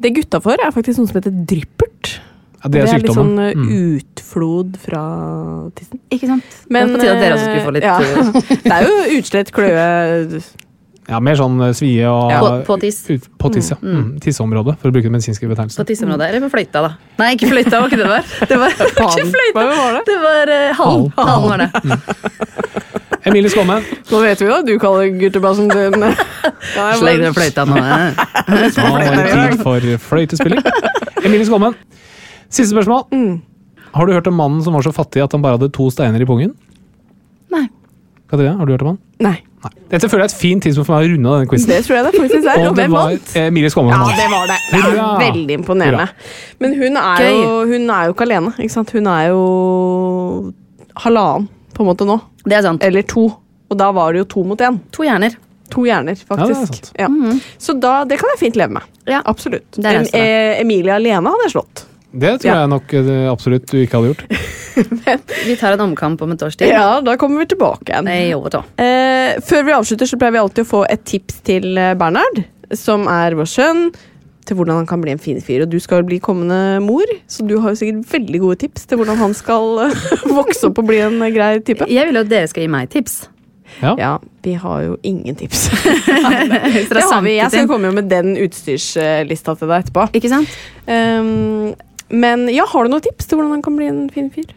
Det 0.00 0.14
gutta 0.16 0.38
får, 0.44 0.62
er 0.64 0.72
faktisk 0.72 1.00
noe 1.02 1.10
som 1.10 1.18
heter 1.18 1.34
dryppert. 1.48 2.14
Ja, 2.62 2.70
det 2.72 2.80
er 2.82 2.86
litt 3.00 3.10
sånn 3.12 3.34
sykdommen. 3.36 3.42
eh, 3.44 3.56
Mm. 3.56 3.98
utflod 4.00 4.76
fra 4.80 5.02
tissen. 5.76 6.00
Ikke 6.12 6.26
sant? 6.30 6.56
Men, 6.72 6.92
det 6.92 6.94
er 6.94 6.96
på 6.96 7.02
tide 7.02 7.12
at 7.16 7.20
dere 7.24 7.36
også 7.36 7.48
skulle 7.48 7.66
få 7.66 7.74
litt 7.76 7.84
eh, 7.84 7.90
eh, 7.90 8.16
ja. 8.16 8.56
Det 8.64 8.72
er 8.76 8.86
jo 8.88 9.18
utslett, 9.20 9.52
kløe 9.52 10.40
Ja, 11.06 11.20
mer 11.22 11.36
sånn 11.38 11.60
eh, 11.68 11.72
svie 11.78 12.06
og 12.10 12.30
Ja. 12.32 12.40
På- 12.42 12.64
på 12.66 12.76
tiss. 12.82 12.98
Ut, 13.10 13.28
på 13.38 13.50
tiss, 13.54 13.70
ja. 13.70 13.76
Mm. 13.82 14.18
Tisseområdet, 14.20 14.74
for 14.80 14.90
å 14.90 14.92
bruke 14.92 15.06
den 15.06 15.12
medisinske 15.14 15.46
på 15.46 15.52
betegnelsen. 15.54 15.86
tisseområdet. 15.86 16.28
Eller 16.32 16.40
på 16.48 16.50
fløyta, 16.56 16.82
da. 16.82 16.90
Nei, 17.20 17.28
ikke 17.36 17.50
fløyta, 17.52 17.78
var 17.80 17.88
ikke 17.88 18.00
det 18.00 18.06
det 18.06 18.10
var. 18.10 18.24
Det 18.50 18.58
var 18.58 18.70
ikke 18.74 19.28
fløyta. 19.30 19.54
Hva 19.54 19.66
var 19.70 19.92
det? 19.94 20.02
Det 20.10 20.18
var 20.24 20.52
uh, 20.56 20.74
halen. 20.80 21.12
Halen 21.16 21.48
var 21.50 21.58
det. 21.62 21.70
Emilie 23.26 23.50
Skåme, 23.50 23.80
Nå 24.10 24.20
vet 24.22 24.38
vi 24.42 24.46
jo 24.46 24.54
at 24.54 24.66
du 24.68 24.76
kaller 24.78 25.08
guttebassen 25.18 25.66
din 25.70 25.96
ja, 26.76 26.84
Sleng 26.94 27.22
den 27.24 27.34
fløyta 27.34 27.64
nå. 27.66 27.74
ja. 27.74 28.12
nå 28.46 28.90
var 28.94 29.02
det 29.02 29.24
tid 29.32 29.62
for 29.64 29.88
fløytespilling. 30.10 30.62
Emilie 31.24 31.46
Skåme, 31.48 31.72
siste 32.46 32.70
spørsmål. 32.70 33.06
Mm. 33.10 33.40
Har 33.96 34.06
du 34.06 34.12
hørt 34.14 34.26
om 34.30 34.36
mannen 34.38 34.62
som 34.62 34.74
var 34.78 34.82
så 34.86 34.92
fattig 34.94 35.22
at 35.24 35.32
han 35.34 35.42
bare 35.42 35.58
hadde 35.58 35.72
to 35.74 35.88
steiner 35.90 36.22
i 36.22 36.28
pungen? 36.28 36.52
Nei. 37.50 37.64
Katrine, 38.30 38.54
har 38.60 38.66
du 38.68 38.74
hørt 38.76 38.82
om 38.86 38.92
han? 38.94 38.98
Nei, 39.26 39.36
Nei. 39.66 39.86
Dette 39.92 40.08
føler 40.10 40.24
jeg 40.24 40.30
er 40.30 40.34
et 40.34 40.40
fint 40.42 40.62
tidspunkt 40.66 40.86
for 40.88 40.96
meg 40.96 41.06
å 41.06 41.12
runde 41.14 41.30
av 41.30 41.36
denne 41.40 41.50
quizen. 41.50 41.70
det 41.72 41.78
tror 41.86 41.96
jeg 41.96 42.04
det 42.06 42.12
faktisk 42.20 42.48
er. 42.52 42.60
Og 42.62 42.66
Og 42.70 42.76
det 42.76 42.84
hvem 42.84 42.94
var 42.96 43.10
vant? 43.10 43.32
Emilie 43.42 43.70
Skåme. 43.74 43.90
Ja, 43.94 44.16
det 44.20 44.28
var 44.32 44.46
det. 44.50 44.58
det 44.70 44.78
er 44.78 44.84
Hurra! 44.86 45.08
veldig 45.22 45.54
imponerende. 45.60 46.06
Men 46.60 46.74
hun 46.80 46.96
er, 47.02 47.24
jo, 47.30 47.56
hun 47.72 47.90
er 47.90 48.04
jo 48.10 48.14
ikke 48.16 48.26
alene. 48.28 48.52
Ikke 48.58 48.74
sant? 48.76 48.92
Hun 48.96 49.06
er 49.12 49.28
jo 49.32 49.42
halvannen 51.04 51.48
på 51.76 51.82
en 51.84 51.90
måte 51.90 52.06
nå. 52.08 52.18
Det 52.46 52.56
er 52.58 52.62
sant. 52.66 52.82
Eller 52.86 53.02
to. 53.10 53.26
Og 53.70 53.76
da 53.80 53.90
var 53.92 54.14
det 54.14 54.22
jo 54.24 54.28
to 54.36 54.44
mot 54.46 54.60
én. 54.62 54.78
To 54.94 55.02
hjerner. 55.06 55.34
To 55.74 55.82
hjerner, 55.82 56.14
Ja, 56.14 56.36
det 56.36 56.44
er 56.44 56.54
faktisk. 56.54 56.76
sant. 56.78 56.92
Ja, 56.98 57.08
Så 57.58 57.74
da, 57.82 58.04
det 58.06 58.20
kan 58.20 58.30
jeg 58.34 58.38
fint 58.38 58.56
leve 58.56 58.70
med. 58.78 58.82
Ja. 59.10 59.20
Absolutt. 59.26 59.66
Det 59.74 59.84
er 59.84 59.98
En, 59.98 60.06
eh, 60.14 60.60
Emilie 60.62 60.94
alene 60.94 61.26
hadde 61.32 61.48
jeg 61.48 61.56
slått. 61.56 61.84
Det 62.16 62.32
tror 62.42 62.48
Ja. 62.50 62.58
jeg 62.62 62.72
nok 62.72 62.94
eh, 62.96 63.26
absolutt 63.30 63.66
du 63.70 63.78
ikke 63.82 64.00
hadde 64.00 64.12
gjort. 64.14 64.24
Vi 65.46 65.56
tar 65.56 65.72
en 65.76 65.80
omkamp 65.86 66.20
om 66.22 66.32
et 66.34 66.42
års 66.42 66.56
tid. 66.56 66.68
Ja, 66.68 67.00
da 67.04 67.16
kommer 67.20 67.40
vi 67.40 67.46
tilbake 67.54 67.92
igjen. 67.92 68.04
Nei, 68.08 68.18
jo, 68.30 68.42
da. 68.52 68.60
Eh, 68.76 69.38
før 69.46 69.64
vi 69.64 69.72
avslutter, 69.76 70.08
så 70.10 70.18
pleier 70.20 70.34
vi 70.36 70.42
alltid 70.42 70.66
å 70.66 70.68
få 70.68 70.82
et 70.90 71.04
tips 71.08 71.38
til 71.46 71.78
eh, 71.80 71.94
Bernhard, 71.96 72.42
som 72.76 73.06
er 73.08 73.36
vår 73.38 73.48
sønn, 73.48 73.86
til 74.46 74.58
hvordan 74.58 74.82
han 74.82 74.86
kan 74.90 75.00
bli 75.02 75.14
en 75.14 75.22
fin 75.22 75.40
fyr. 75.42 75.64
Og 75.64 75.70
du 75.72 75.78
skal 75.82 76.04
bli 76.06 76.18
kommende 76.22 76.82
mor, 76.84 77.08
så 77.30 77.46
du 77.48 77.56
har 77.62 77.72
jo 77.72 77.80
sikkert 77.80 78.04
veldig 78.12 78.42
gode 78.44 78.60
tips 78.66 78.84
til 78.90 79.00
hvordan 79.00 79.16
han 79.22 79.32
skal 79.38 79.86
eh, 79.86 80.04
vokse 80.40 80.68
opp 80.68 80.82
og 80.82 80.90
bli 80.90 81.00
en 81.06 81.18
grei 81.34 81.54
type. 81.64 81.88
Jeg 81.88 82.10
vil 82.10 82.20
jo 82.20 82.26
at 82.26 82.34
dere 82.34 82.52
skal 82.52 82.66
gi 82.66 82.70
meg 82.76 82.92
tips. 82.92 83.16
Ja. 83.80 83.96
Ja, 83.98 84.12
vi 84.44 84.52
har 84.60 84.82
jo 84.84 84.94
ingen 85.02 85.34
tips. 85.36 85.66
Det 86.06 87.02
har 87.02 87.22
vi. 87.24 87.32
Jeg 87.36 87.50
skal 87.50 87.66
komme 87.66 87.88
komme 87.88 87.96
med 87.98 88.08
den 88.12 88.36
utstyrslista 88.40 89.56
til 89.58 89.72
deg 89.72 89.82
etterpå. 89.84 90.06
Ikke 90.16 90.30
sant? 90.30 90.52
Um, 90.86 91.74
men 92.10 92.46
ja, 92.54 92.66
har 92.70 92.84
du 92.86 92.90
noen 92.92 93.02
tips 93.04 93.26
til 93.26 93.38
hvordan 93.38 93.56
han 93.56 93.62
kan 93.66 93.76
bli 93.78 93.86
en 93.90 94.08
fin 94.14 94.30
fyr? 94.30 94.52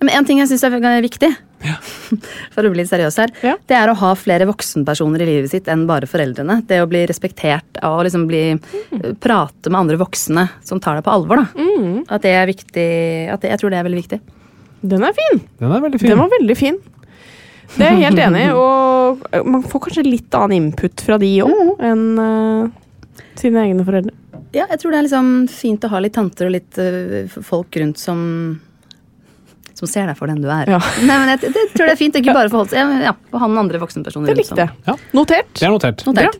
Men 0.00 0.10
en 0.18 0.24
ting 0.28 0.38
jeg 0.42 0.48
syns 0.50 0.64
er 0.66 1.00
viktig, 1.02 1.30
for 2.54 2.66
å 2.66 2.70
bli 2.70 2.82
litt 2.82 2.90
seriøs 2.90 3.16
her, 3.22 3.30
Ja. 3.42 3.54
det 3.66 3.76
er 3.78 3.88
å 3.88 3.94
ha 3.96 4.10
flere 4.18 4.44
voksenpersoner 4.50 5.22
i 5.24 5.28
livet 5.30 5.50
sitt 5.50 5.68
enn 5.72 5.86
bare 5.88 6.06
foreldrene. 6.10 6.58
Det 6.68 6.82
å 6.82 6.88
bli 6.90 7.06
respektert 7.08 7.78
og 7.82 8.02
liksom 8.04 8.26
bli 8.28 8.42
Mm. 8.54 9.16
prate 9.18 9.70
med 9.70 9.80
andre 9.80 9.96
voksne 9.98 10.48
som 10.62 10.78
tar 10.80 10.96
deg 11.00 11.04
på 11.06 11.12
alvor. 11.14 11.36
da. 11.42 11.46
At 12.14 12.22
det 12.22 12.34
er 12.36 12.46
viktig. 12.46 12.88
At 13.32 13.40
det, 13.40 13.50
jeg 13.54 13.58
tror 13.60 13.70
det 13.70 13.78
er 13.80 13.86
veldig 13.88 14.02
viktig. 14.02 14.20
Den 14.84 15.02
er 15.08 15.12
fin. 15.16 15.40
Den 15.58 15.72
er 15.72 15.80
veldig 15.80 16.00
fin. 16.00 16.10
Den 16.10 16.18
var 16.18 16.28
veldig 16.38 16.56
fin. 16.56 16.76
Det 17.78 17.86
er 17.86 17.94
jeg 17.96 18.04
helt 18.04 18.18
enig 18.28 18.42
i. 18.44 18.50
Og 18.60 19.46
man 19.48 19.62
får 19.64 19.80
kanskje 19.88 20.04
litt 20.06 20.34
annen 20.36 20.68
input 20.68 21.00
fra 21.00 21.16
de 21.18 21.30
òg 21.42 21.80
enn 21.80 22.04
eh, 22.20 22.68
sine 23.40 23.64
egne 23.66 23.86
foreldre. 23.86 24.14
Ja, 24.54 24.68
jeg 24.70 24.78
tror 24.80 24.94
det 24.94 25.00
er 25.00 25.06
liksom 25.08 25.32
fint 25.50 25.84
å 25.86 25.90
ha 25.90 26.00
litt 26.02 26.14
tanter 26.14 26.46
og 26.46 26.54
litt 26.54 26.78
uh, 26.78 27.42
folk 27.42 27.74
rundt 27.80 27.98
som 27.98 28.22
som 29.74 29.88
ser 29.90 30.06
deg 30.06 30.14
for 30.18 30.30
den 30.30 30.38
du 30.42 30.48
er. 30.52 30.68
Ja. 30.70 30.78
Nei, 31.08 31.16
men 31.18 31.32
jeg, 31.32 31.50
jeg 31.50 31.70
tror 31.74 31.88
det 31.88 31.94
er 31.96 31.98
fint. 31.98 32.14
Ikke 32.20 32.34
bare 32.36 32.50
forholde 32.52 32.70
seg 32.70 32.78
ja, 32.80 32.86
men 32.86 33.02
ja, 33.04 33.14
å 33.34 33.42
ha 33.42 33.48
noen 33.50 33.64
andre 33.64 33.80
voksenpersoner 33.82 34.30
Det 34.30 34.36
likte 34.38 34.60
jeg. 34.60 34.70
Ja. 34.86 34.94
Notert. 35.16 35.50
Det 35.58 35.66
er 35.66 35.74
notert. 35.74 36.04
Notert. 36.06 36.38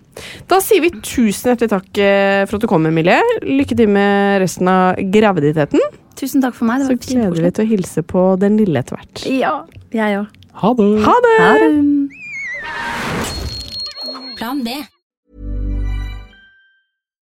Da 0.50 0.60
sier 0.62 0.84
vi 0.84 0.92
tusen 1.00 1.50
hjertelig 1.50 1.72
takk 1.74 2.02
eh, 2.04 2.44
for 2.46 2.60
at 2.60 2.64
du 2.64 2.68
kom, 2.70 2.86
Emilie. 2.90 3.18
Lykke 3.42 3.78
til 3.78 3.90
med 3.90 4.38
resten 4.44 4.70
av 4.70 5.02
graviditeten. 5.18 5.82
Tusen 6.14 6.44
takk 6.44 6.54
for 6.54 6.70
meg. 6.70 6.86
Så 6.86 6.94
Det 6.94 6.94
var 6.94 7.02
gleder 7.10 7.48
vi 7.48 7.54
til 7.58 7.66
å 7.66 7.70
hilse 7.74 8.06
på 8.06 8.26
den 8.40 8.58
lille 8.62 8.84
etter 8.84 9.00
hvert. 9.00 9.26
Ja, 9.26 9.54
jeg 9.94 10.22
òg. 10.22 10.40
Ha 10.62 10.70
det! 10.78 10.90
Ha 11.02 11.16
det! 11.26 11.36
Ha 11.42 11.52
det. 11.58 11.70
Plan 14.38 14.62
B. 14.62 14.93